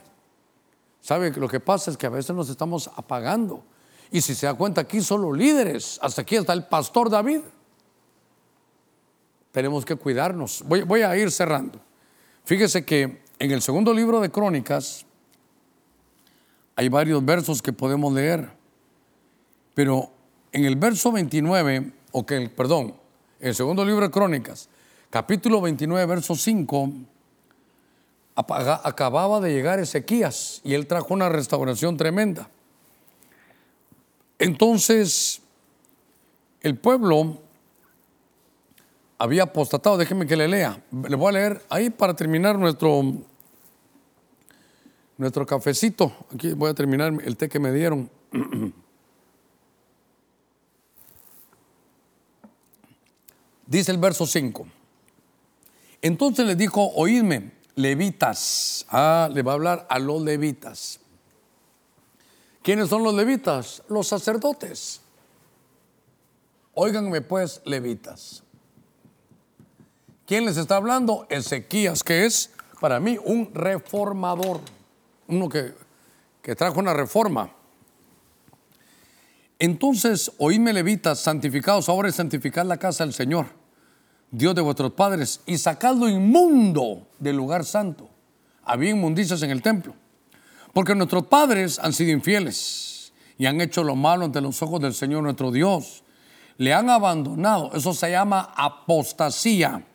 ¿Sabe? 1.01 1.31
Lo 1.31 1.47
que 1.47 1.59
pasa 1.59 1.91
es 1.91 1.97
que 1.97 2.05
a 2.05 2.09
veces 2.09 2.35
nos 2.35 2.49
estamos 2.49 2.89
apagando. 2.95 3.63
Y 4.11 4.21
si 4.21 4.35
se 4.35 4.45
da 4.45 4.53
cuenta, 4.53 4.81
aquí 4.81 5.01
solo 5.01 5.33
líderes. 5.33 5.99
Hasta 6.01 6.21
aquí 6.21 6.35
está 6.35 6.53
el 6.53 6.65
pastor 6.65 7.09
David. 7.09 7.41
Tenemos 9.51 9.85
que 9.85 9.95
cuidarnos. 9.95 10.63
Voy 10.65 11.01
a 11.01 11.17
ir 11.17 11.31
cerrando. 11.31 11.79
Fíjese 12.45 12.85
que 12.85 13.21
en 13.39 13.51
el 13.51 13.61
segundo 13.61 13.93
libro 13.93 14.21
de 14.21 14.31
Crónicas 14.31 15.05
hay 16.75 16.89
varios 16.89 17.25
versos 17.25 17.61
que 17.61 17.73
podemos 17.73 18.13
leer. 18.13 18.49
Pero 19.73 20.11
en 20.51 20.65
el 20.65 20.75
verso 20.75 21.11
29, 21.11 21.91
o 22.11 22.25
que, 22.25 22.49
perdón, 22.49 22.95
en 23.39 23.49
el 23.49 23.55
segundo 23.55 23.85
libro 23.85 24.05
de 24.05 24.11
Crónicas, 24.11 24.69
capítulo 25.09 25.61
29, 25.61 26.05
verso 26.05 26.35
5, 26.35 26.91
acababa 28.35 29.39
de 29.39 29.51
llegar 29.51 29.79
Ezequías 29.79 30.61
y 30.63 30.73
él 30.73 30.87
trajo 30.87 31.13
una 31.13 31.29
restauración 31.29 31.97
tremenda. 31.97 32.49
Entonces, 34.39 35.41
el 36.61 36.77
pueblo 36.77 37.39
había 39.17 39.43
apostatado, 39.43 39.97
déjeme 39.97 40.27
que 40.27 40.35
le 40.35 40.47
lea, 40.47 40.83
le 40.91 41.15
voy 41.15 41.29
a 41.29 41.31
leer 41.31 41.65
ahí 41.69 41.89
para 41.89 42.15
terminar 42.15 42.59
nuestro, 42.59 43.01
nuestro 45.17 45.45
cafecito, 45.45 46.13
aquí 46.33 46.53
voy 46.53 46.69
a 46.69 46.73
terminar 46.75 47.13
el 47.23 47.35
té 47.35 47.49
que 47.49 47.59
me 47.59 47.71
dieron. 47.71 48.09
Dice 53.67 53.91
el 53.91 53.97
verso 53.97 54.25
5. 54.25 54.65
Entonces 56.01 56.45
le 56.45 56.55
dijo, 56.55 56.91
oídme, 56.95 57.51
levitas. 57.75 58.85
Ah, 58.89 59.29
le 59.31 59.41
va 59.43 59.51
a 59.51 59.55
hablar 59.55 59.87
a 59.89 59.99
los 59.99 60.21
levitas. 60.21 60.99
¿Quiénes 62.63 62.89
son 62.89 63.03
los 63.03 63.13
levitas? 63.13 63.83
Los 63.89 64.07
sacerdotes. 64.07 65.01
Óiganme 66.73 67.21
pues, 67.21 67.61
levitas. 67.65 68.43
¿Quién 70.25 70.45
les 70.45 70.57
está 70.57 70.75
hablando? 70.75 71.25
Ezequías, 71.29 72.03
que 72.03 72.25
es 72.25 72.51
para 72.79 72.99
mí 72.99 73.17
un 73.23 73.53
reformador, 73.53 74.59
uno 75.27 75.49
que, 75.49 75.73
que 76.41 76.55
trajo 76.55 76.79
una 76.79 76.93
reforma. 76.93 77.51
Entonces, 79.59 80.31
oídme 80.37 80.73
levitas, 80.73 81.19
santificados, 81.19 81.89
ahora 81.89 82.09
es 82.09 82.15
santificar 82.15 82.65
la 82.65 82.77
casa 82.77 83.03
del 83.03 83.13
Señor 83.13 83.47
Dios 84.31 84.55
de 84.55 84.61
vuestros 84.61 84.91
padres, 84.91 85.41
y 85.45 85.57
sacadlo 85.57 86.09
inmundo 86.09 87.07
del 87.19 87.37
lugar 87.37 87.63
santo. 87.63 88.09
Había 88.63 88.91
inmundicias 88.91 89.41
en 89.41 89.51
el 89.51 89.61
templo. 89.61 89.93
Porque 90.73 90.93
nuestros 90.93 91.25
padres 91.27 91.79
han 91.79 91.93
sido 91.93 92.11
infieles 92.11 93.13
y 93.37 93.45
han 93.45 93.61
hecho 93.61 93.83
lo 93.83 93.95
malo 93.95 94.25
ante 94.25 94.41
los 94.41 94.61
ojos 94.61 94.81
del 94.81 94.93
Señor 94.93 95.23
nuestro 95.23 95.51
Dios. 95.51 96.03
Le 96.57 96.73
han 96.73 96.89
abandonado. 96.89 97.71
Eso 97.73 97.93
se 97.93 98.11
llama 98.11 98.53
apostasía. 98.55 99.85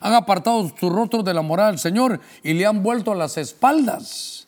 Han 0.00 0.14
apartado 0.14 0.72
su 0.78 0.88
rostro 0.88 1.22
de 1.22 1.34
la 1.34 1.42
moral 1.42 1.72
del 1.72 1.80
Señor 1.80 2.20
y 2.42 2.54
le 2.54 2.66
han 2.66 2.82
vuelto 2.82 3.14
las 3.14 3.36
espaldas. 3.36 4.46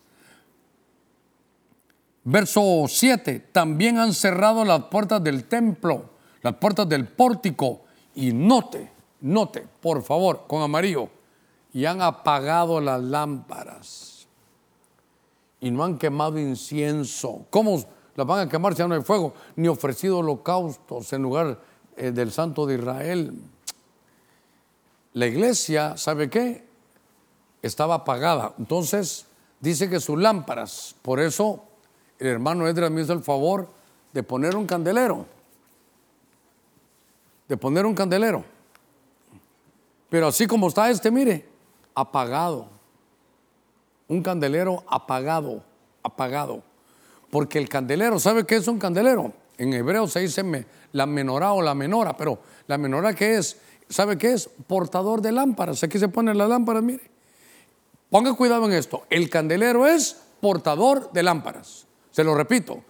Verso 2.25 2.85
7. 2.89 3.51
También 3.53 3.99
han 3.99 4.15
cerrado 4.15 4.65
las 4.65 4.85
puertas 4.85 5.23
del 5.23 5.45
templo, 5.45 6.11
las 6.43 6.55
puertas 6.55 6.89
del 6.89 7.07
pórtico. 7.07 7.83
Y 8.15 8.33
note, 8.33 8.95
Note, 9.25 9.67
por 9.81 10.03
favor, 10.03 10.45
con 10.47 10.61
amarillo, 10.61 11.09
y 11.73 11.87
han 11.87 12.03
apagado 12.03 12.79
las 12.79 13.03
lámparas 13.03 14.29
y 15.61 15.71
no 15.71 15.83
han 15.83 15.97
quemado 15.97 16.39
incienso. 16.39 17.47
¿Cómo 17.49 17.83
las 18.17 18.27
van 18.27 18.47
a 18.47 18.51
quemar 18.51 18.77
si 18.77 18.83
no 18.87 18.95
hay 18.95 19.01
fuego? 19.01 19.33
Ni 19.57 19.67
ofrecido 19.67 20.19
holocaustos 20.19 21.11
en 21.15 21.23
lugar 21.23 21.59
eh, 21.97 22.11
del 22.11 22.33
Santo 22.33 22.67
de 22.67 22.75
Israel. 22.75 23.33
La 25.15 25.27
iglesia, 25.27 25.97
¿sabe 25.97 26.29
qué? 26.29 26.69
Estaba 27.63 27.95
apagada. 27.95 28.53
Entonces, 28.59 29.25
dice 29.59 29.89
que 29.89 30.01
sus 30.01 30.19
lámparas, 30.19 30.95
por 31.01 31.19
eso 31.19 31.65
el 32.19 32.27
hermano 32.27 32.67
Edras 32.69 32.91
me 32.91 33.03
hizo 33.03 33.13
el 33.13 33.23
favor 33.23 33.69
de 34.13 34.23
poner 34.23 34.57
un 34.57 34.67
candelero. 34.67 35.27
De 37.49 37.57
poner 37.57 37.85
un 37.85 37.95
candelero. 37.95 38.45
Pero 40.09 40.29
así 40.29 40.47
como 40.47 40.69
está 40.69 40.91
este, 40.91 41.11
mire, 41.11 41.47
apagado. 41.95 42.69
Un 44.09 44.23
candelero 44.23 44.85
apagado, 44.87 45.63
apagado. 46.03 46.63
Porque 47.31 47.59
el 47.59 47.69
candelero, 47.69 48.21
¿sabe 48.21 48.47
qué 48.47 48.57
es 48.57 48.69
un 48.69 48.79
candelero? 48.79 49.33
En 49.59 49.73
hebreo 49.73 50.07
se 50.07 50.21
dice 50.21 50.45
la 50.93 51.07
menorá 51.07 51.53
o 51.53 51.63
la 51.63 51.75
menora, 51.75 52.17
pero 52.17 52.39
la 52.67 52.79
menora 52.79 53.15
qué 53.15 53.37
es, 53.37 53.59
¿sabe 53.89 54.17
qué 54.17 54.33
es? 54.33 54.49
Portador 54.67 55.21
de 55.21 55.33
lámparas. 55.33 55.83
Aquí 55.83 55.99
se 55.99 56.09
ponen 56.09 56.39
las 56.39 56.49
lámparas, 56.49 56.83
mire. 56.83 57.11
Ponga 58.11 58.33
cuidado 58.35 58.67
en 58.67 58.73
esto. 58.73 59.03
El 59.11 59.29
candelero 59.29 59.87
es 59.87 60.21
portador 60.41 61.11
de 61.13 61.23
lámparas. 61.25 61.84
Se 62.15 62.23
lo 62.23 62.33
repito. 62.37 62.85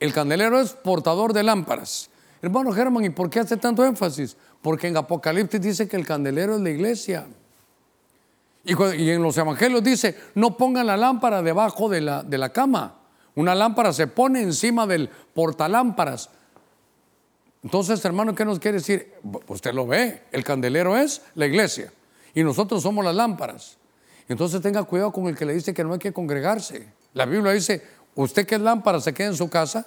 El 0.00 0.14
candelero 0.14 0.58
es 0.58 0.72
portador 0.72 1.34
de 1.34 1.42
lámparas. 1.42 2.08
Hermano 2.40 2.72
Germán, 2.72 3.04
¿y 3.04 3.10
por 3.10 3.28
qué 3.28 3.40
hace 3.40 3.58
tanto 3.58 3.84
énfasis? 3.84 4.34
Porque 4.62 4.88
en 4.88 4.96
Apocalipsis 4.96 5.60
dice 5.60 5.86
que 5.86 5.96
el 5.96 6.06
candelero 6.06 6.54
es 6.54 6.62
la 6.62 6.70
iglesia. 6.70 7.26
Y, 8.64 9.10
en 9.10 9.22
los 9.22 9.36
evangelios 9.36 9.84
dice, 9.84 10.16
no 10.34 10.56
pongan 10.56 10.86
la 10.86 10.96
lámpara 10.96 11.42
debajo 11.42 11.90
de 11.90 12.00
la, 12.00 12.22
de 12.22 12.38
la 12.38 12.50
cama. 12.50 12.96
Una 13.34 13.54
lámpara 13.54 13.92
se 13.92 14.06
pone 14.06 14.40
encima 14.40 14.86
del 14.86 15.10
portalámparas. 15.34 16.30
Entonces, 17.62 18.02
hermano, 18.06 18.34
¿qué 18.34 18.46
nos 18.46 18.58
quiere 18.58 18.78
decir? 18.78 19.12
Usted 19.48 19.74
lo 19.74 19.86
ve, 19.86 20.22
el 20.32 20.44
candelero 20.44 20.96
es 20.96 21.20
la 21.34 21.44
iglesia 21.44 21.92
y 22.32 22.42
nosotros 22.42 22.82
somos 22.82 23.04
las 23.04 23.14
lámparas. 23.14 23.76
Entonces 24.28 24.62
tenga 24.62 24.82
cuidado 24.84 25.12
con 25.12 25.26
el 25.26 25.36
que 25.36 25.44
le 25.44 25.52
dice 25.52 25.74
que 25.74 25.84
no 25.84 25.92
hay 25.92 25.98
que 25.98 26.14
congregarse. 26.14 26.88
La 27.12 27.26
Biblia 27.26 27.52
dice, 27.52 27.82
usted 28.14 28.46
que 28.46 28.56
es 28.56 28.60
lámpara 28.60 29.00
se 29.00 29.12
queda 29.12 29.28
en 29.28 29.36
su 29.36 29.48
casa. 29.48 29.86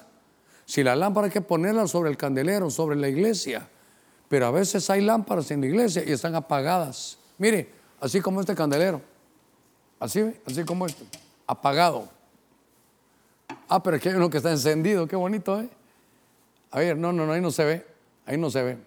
Si 0.64 0.82
la 0.82 0.96
lámpara 0.96 1.26
hay 1.26 1.32
que 1.32 1.40
ponerla 1.40 1.86
sobre 1.86 2.10
el 2.10 2.16
candelero, 2.16 2.70
sobre 2.70 2.96
la 2.96 3.08
iglesia. 3.08 3.68
Pero 4.28 4.46
a 4.46 4.50
veces 4.50 4.90
hay 4.90 5.00
lámparas 5.00 5.50
en 5.50 5.60
la 5.60 5.66
iglesia 5.68 6.02
y 6.04 6.12
están 6.12 6.34
apagadas. 6.34 7.18
Mire, 7.38 7.70
así 8.00 8.20
como 8.20 8.40
este 8.40 8.54
candelero. 8.54 9.00
Así, 10.00 10.34
así 10.44 10.64
como 10.64 10.86
este. 10.86 11.04
Apagado. 11.46 12.08
Ah, 13.68 13.82
pero 13.82 13.96
aquí 13.96 14.08
hay 14.08 14.16
uno 14.16 14.28
que 14.28 14.38
está 14.38 14.50
encendido. 14.50 15.06
Qué 15.06 15.16
bonito, 15.16 15.60
¿eh? 15.60 15.68
A 16.72 16.80
ver, 16.80 16.96
no, 16.96 17.12
no, 17.12 17.24
no, 17.26 17.32
ahí 17.32 17.40
no 17.40 17.50
se 17.50 17.64
ve. 17.64 17.86
Ahí 18.26 18.36
no 18.36 18.50
se 18.50 18.62
ve. 18.62 18.78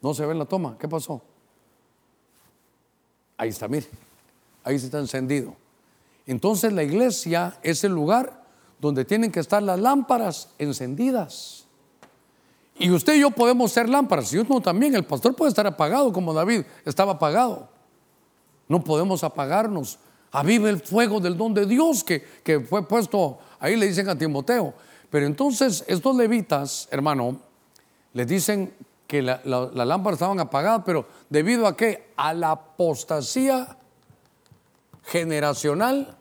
No 0.00 0.14
se 0.14 0.24
ve 0.24 0.32
en 0.32 0.38
la 0.38 0.44
toma. 0.46 0.76
¿Qué 0.78 0.88
pasó? 0.88 1.20
Ahí 3.36 3.50
está, 3.50 3.68
mire. 3.68 3.86
Ahí 4.64 4.78
se 4.78 4.86
está 4.86 4.98
encendido. 4.98 5.54
Entonces 6.28 6.72
la 6.74 6.82
iglesia 6.82 7.58
es 7.62 7.82
el 7.84 7.92
lugar 7.92 8.44
donde 8.78 9.04
tienen 9.04 9.32
que 9.32 9.40
estar 9.40 9.62
las 9.62 9.80
lámparas 9.80 10.50
encendidas. 10.58 11.66
Y 12.78 12.90
usted 12.90 13.14
y 13.14 13.20
yo 13.20 13.30
podemos 13.30 13.72
ser 13.72 13.88
lámparas, 13.88 14.32
y 14.32 14.38
uno 14.38 14.60
también, 14.60 14.94
el 14.94 15.04
pastor 15.04 15.34
puede 15.34 15.48
estar 15.48 15.66
apagado 15.66 16.12
como 16.12 16.32
David 16.34 16.62
estaba 16.84 17.12
apagado. 17.12 17.68
No 18.68 18.84
podemos 18.84 19.24
apagarnos. 19.24 19.98
Avive 20.30 20.68
el 20.68 20.80
fuego 20.80 21.18
del 21.18 21.36
don 21.36 21.54
de 21.54 21.64
Dios 21.64 22.04
que, 22.04 22.22
que 22.44 22.60
fue 22.60 22.86
puesto, 22.86 23.38
ahí 23.58 23.74
le 23.74 23.86
dicen 23.86 24.08
a 24.10 24.16
Timoteo. 24.16 24.74
Pero 25.08 25.24
entonces 25.24 25.82
estos 25.88 26.14
levitas, 26.14 26.86
hermano, 26.90 27.40
le 28.12 28.26
dicen 28.26 28.74
que 29.06 29.22
las 29.22 29.44
la, 29.46 29.70
lámparas 29.86 30.18
estaban 30.18 30.38
apagadas, 30.38 30.82
pero 30.84 31.06
debido 31.30 31.66
a 31.66 31.74
qué? 31.74 32.10
A 32.16 32.34
la 32.34 32.50
apostasía 32.50 33.78
generacional, 35.04 36.17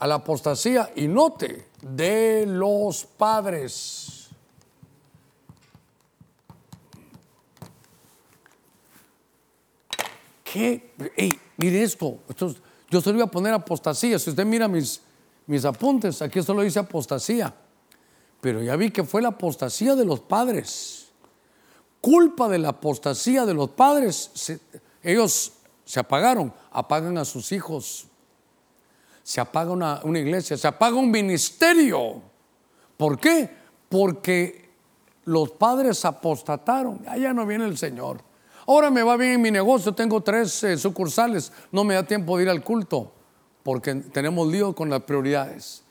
a 0.00 0.06
la 0.06 0.14
apostasía, 0.16 0.90
y 0.96 1.06
note, 1.06 1.66
de 1.82 2.46
los 2.46 3.04
padres. 3.04 4.30
¿Qué? 10.42 10.90
mire 11.58 11.82
esto. 11.82 12.18
yo 12.90 13.00
se 13.00 13.10
lo 13.10 13.16
iba 13.16 13.26
a 13.26 13.30
poner 13.30 13.52
apostasía. 13.52 14.18
Si 14.18 14.30
usted 14.30 14.46
mira 14.46 14.66
mis, 14.66 15.02
mis 15.46 15.64
apuntes, 15.66 16.22
aquí 16.22 16.42
solo 16.42 16.62
dice 16.62 16.78
apostasía. 16.78 17.54
Pero 18.40 18.62
ya 18.62 18.76
vi 18.76 18.90
que 18.90 19.04
fue 19.04 19.20
la 19.20 19.28
apostasía 19.28 19.94
de 19.94 20.06
los 20.06 20.20
padres. 20.20 21.08
Culpa 22.00 22.48
de 22.48 22.58
la 22.58 22.70
apostasía 22.70 23.44
de 23.44 23.52
los 23.52 23.68
padres. 23.70 24.58
ellos 25.02 25.52
se 25.84 26.00
apagaron, 26.00 26.54
apagan 26.72 27.18
a 27.18 27.26
sus 27.26 27.52
hijos. 27.52 28.06
Se 29.22 29.40
apaga 29.40 29.72
una, 29.72 30.00
iglesia, 30.04 30.56
se 30.56 30.68
apaga 30.68 30.96
un 30.96 31.10
ministerio. 31.10 32.20
¿Por 32.96 33.18
qué? 33.18 33.48
Porque 33.88 34.70
los 35.24 35.50
padres 35.52 36.04
apostataron, 36.04 37.02
allá 37.06 37.32
no 37.32 37.46
viene 37.46 37.66
el 37.66 37.78
Señor. 37.78 38.22
Ahora 38.66 38.90
me 38.90 39.02
va 39.02 39.16
bien 39.16 39.32
en 39.32 39.42
mi 39.42 39.50
negocio, 39.50 39.92
tengo 39.92 40.20
tres 40.20 40.62
eh, 40.64 40.76
sucursales, 40.76 41.52
no 41.72 41.84
me 41.84 41.94
da 41.94 42.02
tiempo 42.04 42.36
de 42.36 42.44
ir 42.44 42.48
al 42.50 42.62
culto, 42.62 43.12
porque 43.62 43.94
tenemos 43.94 44.48
lío 44.48 44.74
con 44.74 44.90
las 44.90 45.02
prioridades. 45.02 45.82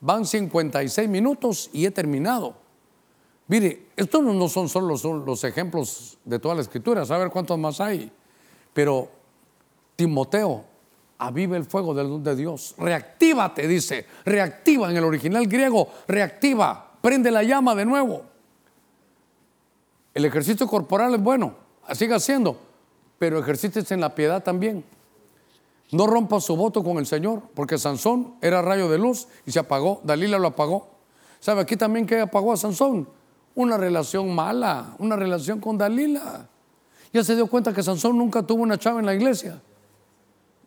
Van 0.00 0.26
56 0.26 1.08
minutos 1.08 1.70
y 1.72 1.86
he 1.86 1.90
terminado. 1.90 2.56
Mire, 3.46 3.88
estos 3.96 4.22
no 4.22 4.48
son 4.48 4.68
solo 4.68 4.88
los, 4.88 5.04
los 5.04 5.44
ejemplos 5.44 6.18
de 6.24 6.38
toda 6.38 6.54
la 6.54 6.62
escritura, 6.62 7.02
a 7.02 7.18
ver 7.18 7.30
cuántos 7.30 7.58
más 7.58 7.80
hay. 7.80 8.10
Pero 8.72 9.08
Timoteo, 9.96 10.64
aviva 11.26 11.56
el 11.56 11.64
fuego 11.64 11.94
del 11.94 12.22
de 12.22 12.36
Dios. 12.36 12.74
Reactívate, 12.78 13.66
dice. 13.66 14.06
Reactiva 14.24 14.90
en 14.90 14.96
el 14.96 15.04
original 15.04 15.46
griego. 15.46 15.88
Reactiva. 16.06 16.92
Prende 17.00 17.30
la 17.30 17.42
llama 17.42 17.74
de 17.74 17.84
nuevo. 17.84 18.22
El 20.12 20.24
ejercicio 20.24 20.66
corporal 20.66 21.14
es 21.14 21.22
bueno. 21.22 21.54
Siga 21.92 22.16
haciendo. 22.16 22.58
Pero 23.18 23.38
ejercítese 23.38 23.94
en 23.94 24.00
la 24.00 24.14
piedad 24.14 24.42
también. 24.42 24.84
No 25.90 26.06
rompa 26.06 26.40
su 26.40 26.56
voto 26.56 26.82
con 26.82 26.98
el 26.98 27.06
Señor. 27.06 27.42
Porque 27.54 27.78
Sansón 27.78 28.34
era 28.40 28.62
rayo 28.62 28.88
de 28.88 28.98
luz 28.98 29.28
y 29.46 29.52
se 29.52 29.58
apagó. 29.58 30.00
Dalila 30.04 30.38
lo 30.38 30.48
apagó. 30.48 30.88
¿Sabe 31.40 31.60
aquí 31.60 31.76
también 31.76 32.06
que 32.06 32.20
apagó 32.20 32.52
a 32.52 32.56
Sansón? 32.56 33.08
Una 33.54 33.76
relación 33.76 34.34
mala. 34.34 34.94
Una 34.98 35.16
relación 35.16 35.60
con 35.60 35.76
Dalila. 35.76 36.48
Ya 37.12 37.22
se 37.22 37.36
dio 37.36 37.46
cuenta 37.46 37.72
que 37.72 37.82
Sansón 37.82 38.18
nunca 38.18 38.42
tuvo 38.42 38.62
una 38.62 38.78
chava 38.78 39.00
en 39.00 39.06
la 39.06 39.14
iglesia. 39.14 39.60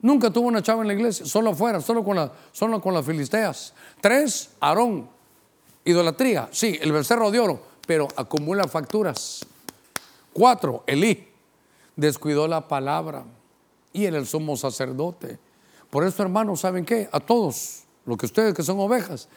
Nunca 0.01 0.29
tuvo 0.29 0.47
una 0.47 0.61
chava 0.61 0.81
en 0.81 0.87
la 0.87 0.93
iglesia, 0.93 1.25
solo 1.25 1.51
afuera, 1.51 1.81
solo 1.81 2.03
con, 2.03 2.15
la, 2.15 2.31
solo 2.51 2.79
con 2.79 2.93
las 2.93 3.05
filisteas. 3.05 3.73
Tres, 3.99 4.51
Aarón, 4.59 5.09
idolatría, 5.83 6.49
sí, 6.51 6.77
el 6.81 6.91
becerro 6.91 7.31
de 7.31 7.39
oro, 7.39 7.61
pero 7.85 8.07
acumula 8.15 8.67
facturas. 8.67 9.45
Cuatro, 10.33 10.83
Elí, 10.85 11.27
descuidó 11.95 12.47
la 12.47 12.67
palabra 12.67 13.23
y 13.91 14.05
era 14.05 14.17
el 14.17 14.27
sumo 14.27 14.55
sacerdote. 14.55 15.39
Por 15.89 16.05
eso, 16.05 16.21
hermanos, 16.21 16.59
¿saben 16.59 16.85
qué? 16.85 17.09
A 17.11 17.19
todos, 17.19 17.83
los 18.05 18.17
que 18.17 18.27
ustedes 18.27 18.53
que 18.53 18.61
son 18.61 18.79
ovejas, 18.79 19.27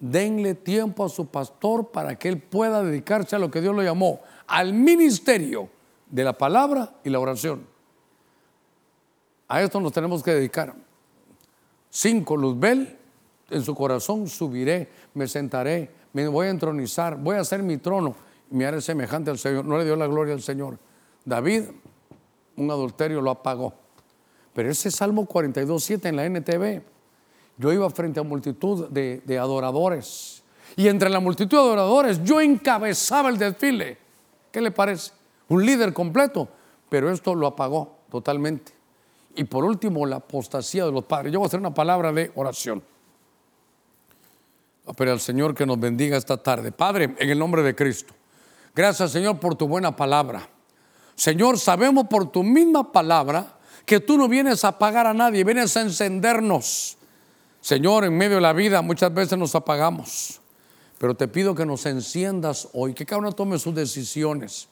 denle 0.00 0.54
tiempo 0.54 1.04
a 1.04 1.08
su 1.08 1.26
pastor 1.26 1.88
para 1.88 2.18
que 2.18 2.28
él 2.28 2.38
pueda 2.38 2.82
dedicarse 2.82 3.36
a 3.36 3.38
lo 3.38 3.50
que 3.50 3.60
Dios 3.60 3.74
lo 3.74 3.82
llamó, 3.82 4.20
al 4.46 4.72
ministerio 4.72 5.68
de 6.10 6.24
la 6.24 6.32
palabra 6.32 6.94
y 7.04 7.10
la 7.10 7.20
oración. 7.20 7.77
A 9.48 9.62
esto 9.62 9.80
nos 9.80 9.92
tenemos 9.92 10.22
que 10.22 10.34
dedicar. 10.34 10.74
Cinco, 11.90 12.36
Luzbel, 12.36 12.96
en 13.50 13.62
su 13.62 13.74
corazón 13.74 14.28
subiré, 14.28 14.88
me 15.14 15.26
sentaré, 15.26 15.90
me 16.12 16.28
voy 16.28 16.46
a 16.46 16.50
entronizar, 16.50 17.16
voy 17.16 17.36
a 17.36 17.40
hacer 17.40 17.62
mi 17.62 17.78
trono 17.78 18.14
me 18.50 18.66
haré 18.66 18.80
semejante 18.80 19.30
al 19.30 19.38
Señor. 19.38 19.64
No 19.64 19.78
le 19.78 19.84
dio 19.84 19.96
la 19.96 20.06
gloria 20.06 20.34
al 20.34 20.42
Señor. 20.42 20.78
David, 21.24 21.64
un 22.56 22.70
adulterio 22.70 23.20
lo 23.20 23.30
apagó. 23.30 23.74
Pero 24.54 24.70
ese 24.70 24.90
Salmo 24.90 25.26
42, 25.26 25.82
7 25.82 26.08
en 26.08 26.16
la 26.16 26.24
NTV, 26.24 26.82
yo 27.58 27.72
iba 27.72 27.88
frente 27.90 28.20
a 28.20 28.22
multitud 28.22 28.88
de, 28.88 29.22
de 29.24 29.38
adoradores. 29.38 30.42
Y 30.76 30.88
entre 30.88 31.10
la 31.10 31.20
multitud 31.20 31.56
de 31.56 31.62
adoradores 31.62 32.22
yo 32.24 32.40
encabezaba 32.40 33.28
el 33.28 33.38
desfile. 33.38 33.98
¿Qué 34.50 34.60
le 34.60 34.70
parece? 34.70 35.12
Un 35.48 35.64
líder 35.64 35.92
completo. 35.92 36.48
Pero 36.88 37.10
esto 37.10 37.34
lo 37.34 37.46
apagó 37.46 37.98
totalmente. 38.10 38.72
Y 39.38 39.44
por 39.44 39.64
último, 39.64 40.04
la 40.04 40.16
apostasía 40.16 40.84
de 40.84 40.90
los 40.90 41.04
padres. 41.04 41.32
Yo 41.32 41.38
voy 41.38 41.46
a 41.46 41.48
hacer 41.48 41.60
una 41.60 41.72
palabra 41.72 42.12
de 42.12 42.32
oración. 42.34 42.82
Pero 44.96 45.12
al 45.12 45.20
Señor 45.20 45.54
que 45.54 45.64
nos 45.64 45.78
bendiga 45.78 46.16
esta 46.16 46.36
tarde. 46.42 46.72
Padre, 46.72 47.14
en 47.16 47.30
el 47.30 47.38
nombre 47.38 47.62
de 47.62 47.72
Cristo. 47.72 48.14
Gracias, 48.74 49.12
Señor, 49.12 49.38
por 49.38 49.54
tu 49.54 49.68
buena 49.68 49.94
palabra. 49.94 50.48
Señor, 51.14 51.56
sabemos 51.56 52.08
por 52.08 52.32
tu 52.32 52.42
misma 52.42 52.90
palabra 52.90 53.58
que 53.86 54.00
tú 54.00 54.18
no 54.18 54.26
vienes 54.26 54.64
a 54.64 54.68
apagar 54.68 55.06
a 55.06 55.14
nadie, 55.14 55.44
vienes 55.44 55.76
a 55.76 55.82
encendernos. 55.82 56.98
Señor, 57.60 58.06
en 58.06 58.18
medio 58.18 58.36
de 58.36 58.42
la 58.42 58.52
vida 58.52 58.82
muchas 58.82 59.14
veces 59.14 59.38
nos 59.38 59.54
apagamos. 59.54 60.40
Pero 60.98 61.14
te 61.14 61.28
pido 61.28 61.54
que 61.54 61.64
nos 61.64 61.86
enciendas 61.86 62.70
hoy, 62.72 62.92
que 62.92 63.06
cada 63.06 63.20
uno 63.20 63.30
tome 63.30 63.56
sus 63.60 63.72
decisiones 63.72 64.68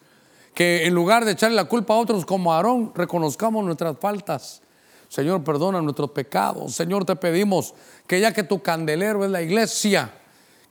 que 0.57 0.87
en 0.87 0.95
lugar 0.95 1.27
de 1.27 1.33
echarle 1.33 1.55
la 1.55 1.67
culpa 1.67 1.93
a 1.93 1.99
otros 1.99 2.25
como 2.25 2.55
Aarón, 2.55 2.91
reconozcamos 2.95 3.63
nuestras 3.63 3.99
faltas. 3.99 4.63
Señor, 5.07 5.45
perdona 5.45 5.83
nuestros 5.83 6.13
pecados. 6.13 6.75
Señor, 6.75 7.05
te 7.05 7.15
pedimos 7.15 7.75
que 8.07 8.19
ya 8.21 8.33
que 8.33 8.43
tu 8.43 8.63
candelero 8.63 9.23
es 9.23 9.31
la 9.31 9.43
iglesia, 9.43 10.11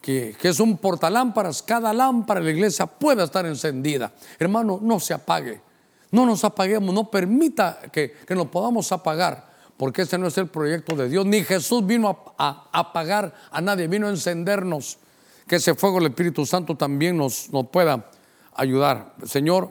que, 0.02 0.36
es 0.42 0.60
un 0.60 0.80
portalámparas, 0.80 1.62
cada 1.62 1.94
lámpara 1.94 2.40
de 2.40 2.48
la 2.48 2.52
iglesia 2.54 2.88
pueda 2.88 3.26
estar 3.26 3.46
encendida. 3.46 4.12
Hermano, 4.40 4.80
no 4.82 5.00
se 5.00 5.14
apague. 5.14 5.62
No 6.10 6.26
nos 6.26 6.44
apaguemos, 6.44 6.92
no 6.92 7.12
permita 7.12 7.80
que, 7.92 8.12
que 8.28 8.34
nos 8.34 8.48
podamos 8.48 8.92
apagar, 8.92 9.52
porque 9.78 10.02
ese 10.02 10.18
no 10.18 10.26
es 10.26 10.38
el 10.40 10.48
proyecto 10.48 10.96
de 10.96 11.10
Dios. 11.10 11.28
Ni 11.28 11.44
Jesús 11.44 11.86
vino 11.86 12.34
a, 12.40 12.70
apagar 12.72 13.36
a 13.52 13.62
nadie, 13.62 13.88
vino 13.88 14.08
a 14.08 14.10
encendernos. 14.10 14.98
Que 15.46 15.58
ese 15.58 15.76
fuego 15.76 16.00
del 16.00 16.08
Espíritu 16.08 16.44
Santo 16.44 16.76
también 16.76 17.16
nos, 17.16 17.52
nos 17.52 17.68
pueda 17.68 18.10
ayudar. 18.56 19.14
Señor, 19.26 19.70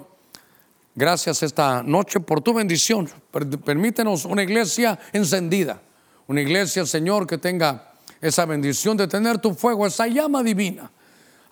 gracias 0.95 1.43
esta 1.43 1.83
noche 1.83 2.21
por 2.21 2.41
tu 2.41 2.55
bendición. 2.55 3.09
Permítenos 3.65 4.25
una 4.25 4.43
iglesia 4.43 4.99
encendida, 5.13 5.81
una 6.27 6.41
iglesia, 6.41 6.87
Señor, 6.87 7.27
que 7.27 7.39
tenga 7.39 7.93
esa 8.21 8.47
bendición 8.47 8.97
de 8.97 9.09
tener 9.09 9.39
tu 9.39 9.55
fuego, 9.55 9.87
esa 9.87 10.07
llama 10.07 10.43
divina. 10.43 10.91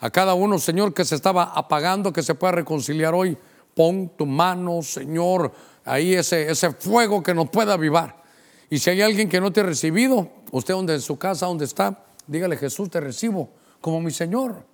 A 0.00 0.10
cada 0.10 0.34
uno, 0.34 0.58
Señor, 0.58 0.94
que 0.94 1.04
se 1.04 1.14
estaba 1.14 1.44
apagando, 1.54 2.12
que 2.12 2.22
se 2.22 2.34
pueda 2.34 2.52
reconciliar 2.52 3.14
hoy, 3.14 3.36
pon 3.74 4.10
tu 4.16 4.26
mano, 4.26 4.82
Señor, 4.82 5.52
ahí 5.84 6.14
ese, 6.14 6.50
ese 6.50 6.72
fuego 6.72 7.22
que 7.22 7.34
nos 7.34 7.50
pueda 7.50 7.74
avivar. 7.74 8.22
Y 8.68 8.78
si 8.78 8.90
hay 8.90 9.02
alguien 9.02 9.28
que 9.28 9.40
no 9.40 9.52
te 9.52 9.60
ha 9.60 9.64
recibido, 9.64 10.30
usted 10.50 10.74
donde 10.74 10.94
en 10.94 11.00
su 11.00 11.18
casa, 11.18 11.46
donde 11.46 11.66
está, 11.66 12.04
dígale 12.26 12.56
Jesús, 12.56 12.90
te 12.90 13.00
recibo 13.00 13.50
como 13.80 14.00
mi 14.00 14.10
Señor. 14.10 14.64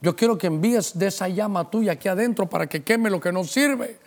Yo 0.00 0.14
quiero 0.14 0.38
que 0.38 0.46
envíes 0.46 0.96
de 0.96 1.08
esa 1.08 1.26
llama 1.28 1.68
tuya 1.70 1.90
aquí 1.92 2.08
adentro 2.08 2.48
para 2.48 2.68
que 2.68 2.84
queme 2.84 3.10
lo 3.10 3.20
que 3.20 3.32
no 3.32 3.42
sirve, 3.44 3.98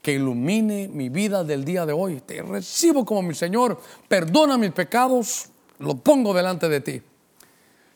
que 0.00 0.12
ilumine 0.12 0.88
mi 0.88 1.08
vida 1.08 1.42
del 1.42 1.64
día 1.64 1.84
de 1.84 1.92
hoy. 1.92 2.20
Te 2.20 2.40
recibo 2.42 3.04
como 3.04 3.22
mi 3.22 3.34
Señor, 3.34 3.80
perdona 4.06 4.56
mis 4.56 4.70
pecados, 4.70 5.48
lo 5.80 5.96
pongo 5.96 6.32
delante 6.32 6.68
de 6.68 6.80
ti. 6.80 7.02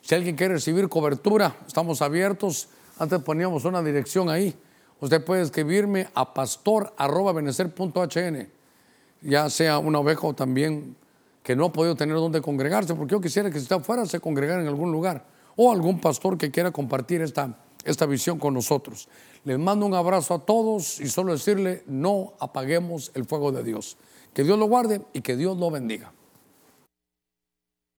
Si 0.02 0.16
alguien 0.16 0.34
quiere 0.36 0.54
recibir 0.54 0.88
cobertura, 0.88 1.54
estamos 1.66 2.02
abiertos. 2.02 2.68
Antes 2.98 3.20
poníamos 3.20 3.64
una 3.64 3.82
dirección 3.82 4.28
ahí. 4.28 4.54
Usted 5.00 5.24
puede 5.24 5.42
escribirme 5.42 6.08
a 6.14 6.34
pastor.benecer.hn, 6.34 8.48
ya 9.22 9.48
sea 9.48 9.78
una 9.78 10.00
oveja 10.00 10.26
o 10.26 10.34
también 10.34 10.96
que 11.42 11.54
no 11.54 11.66
ha 11.66 11.72
podido 11.72 11.94
tener 11.94 12.16
donde 12.16 12.40
congregarse, 12.40 12.94
porque 12.94 13.12
yo 13.12 13.20
quisiera 13.20 13.48
que 13.50 13.58
si 13.58 13.62
está 13.62 13.76
afuera 13.76 14.04
se 14.06 14.18
congregara 14.18 14.60
en 14.60 14.66
algún 14.68 14.90
lugar 14.90 15.32
o 15.56 15.72
algún 15.72 16.00
pastor 16.00 16.38
que 16.38 16.50
quiera 16.50 16.70
compartir 16.70 17.22
esta, 17.22 17.58
esta 17.84 18.06
visión 18.06 18.38
con 18.38 18.54
nosotros. 18.54 19.08
Les 19.44 19.58
mando 19.58 19.86
un 19.86 19.94
abrazo 19.94 20.34
a 20.34 20.38
todos 20.44 21.00
y 21.00 21.08
solo 21.08 21.32
decirle, 21.32 21.82
no 21.86 22.32
apaguemos 22.40 23.12
el 23.14 23.24
fuego 23.24 23.52
de 23.52 23.62
Dios. 23.62 23.96
Que 24.32 24.42
Dios 24.42 24.58
lo 24.58 24.66
guarde 24.66 25.02
y 25.12 25.20
que 25.20 25.36
Dios 25.36 25.56
lo 25.58 25.70
bendiga. 25.70 26.12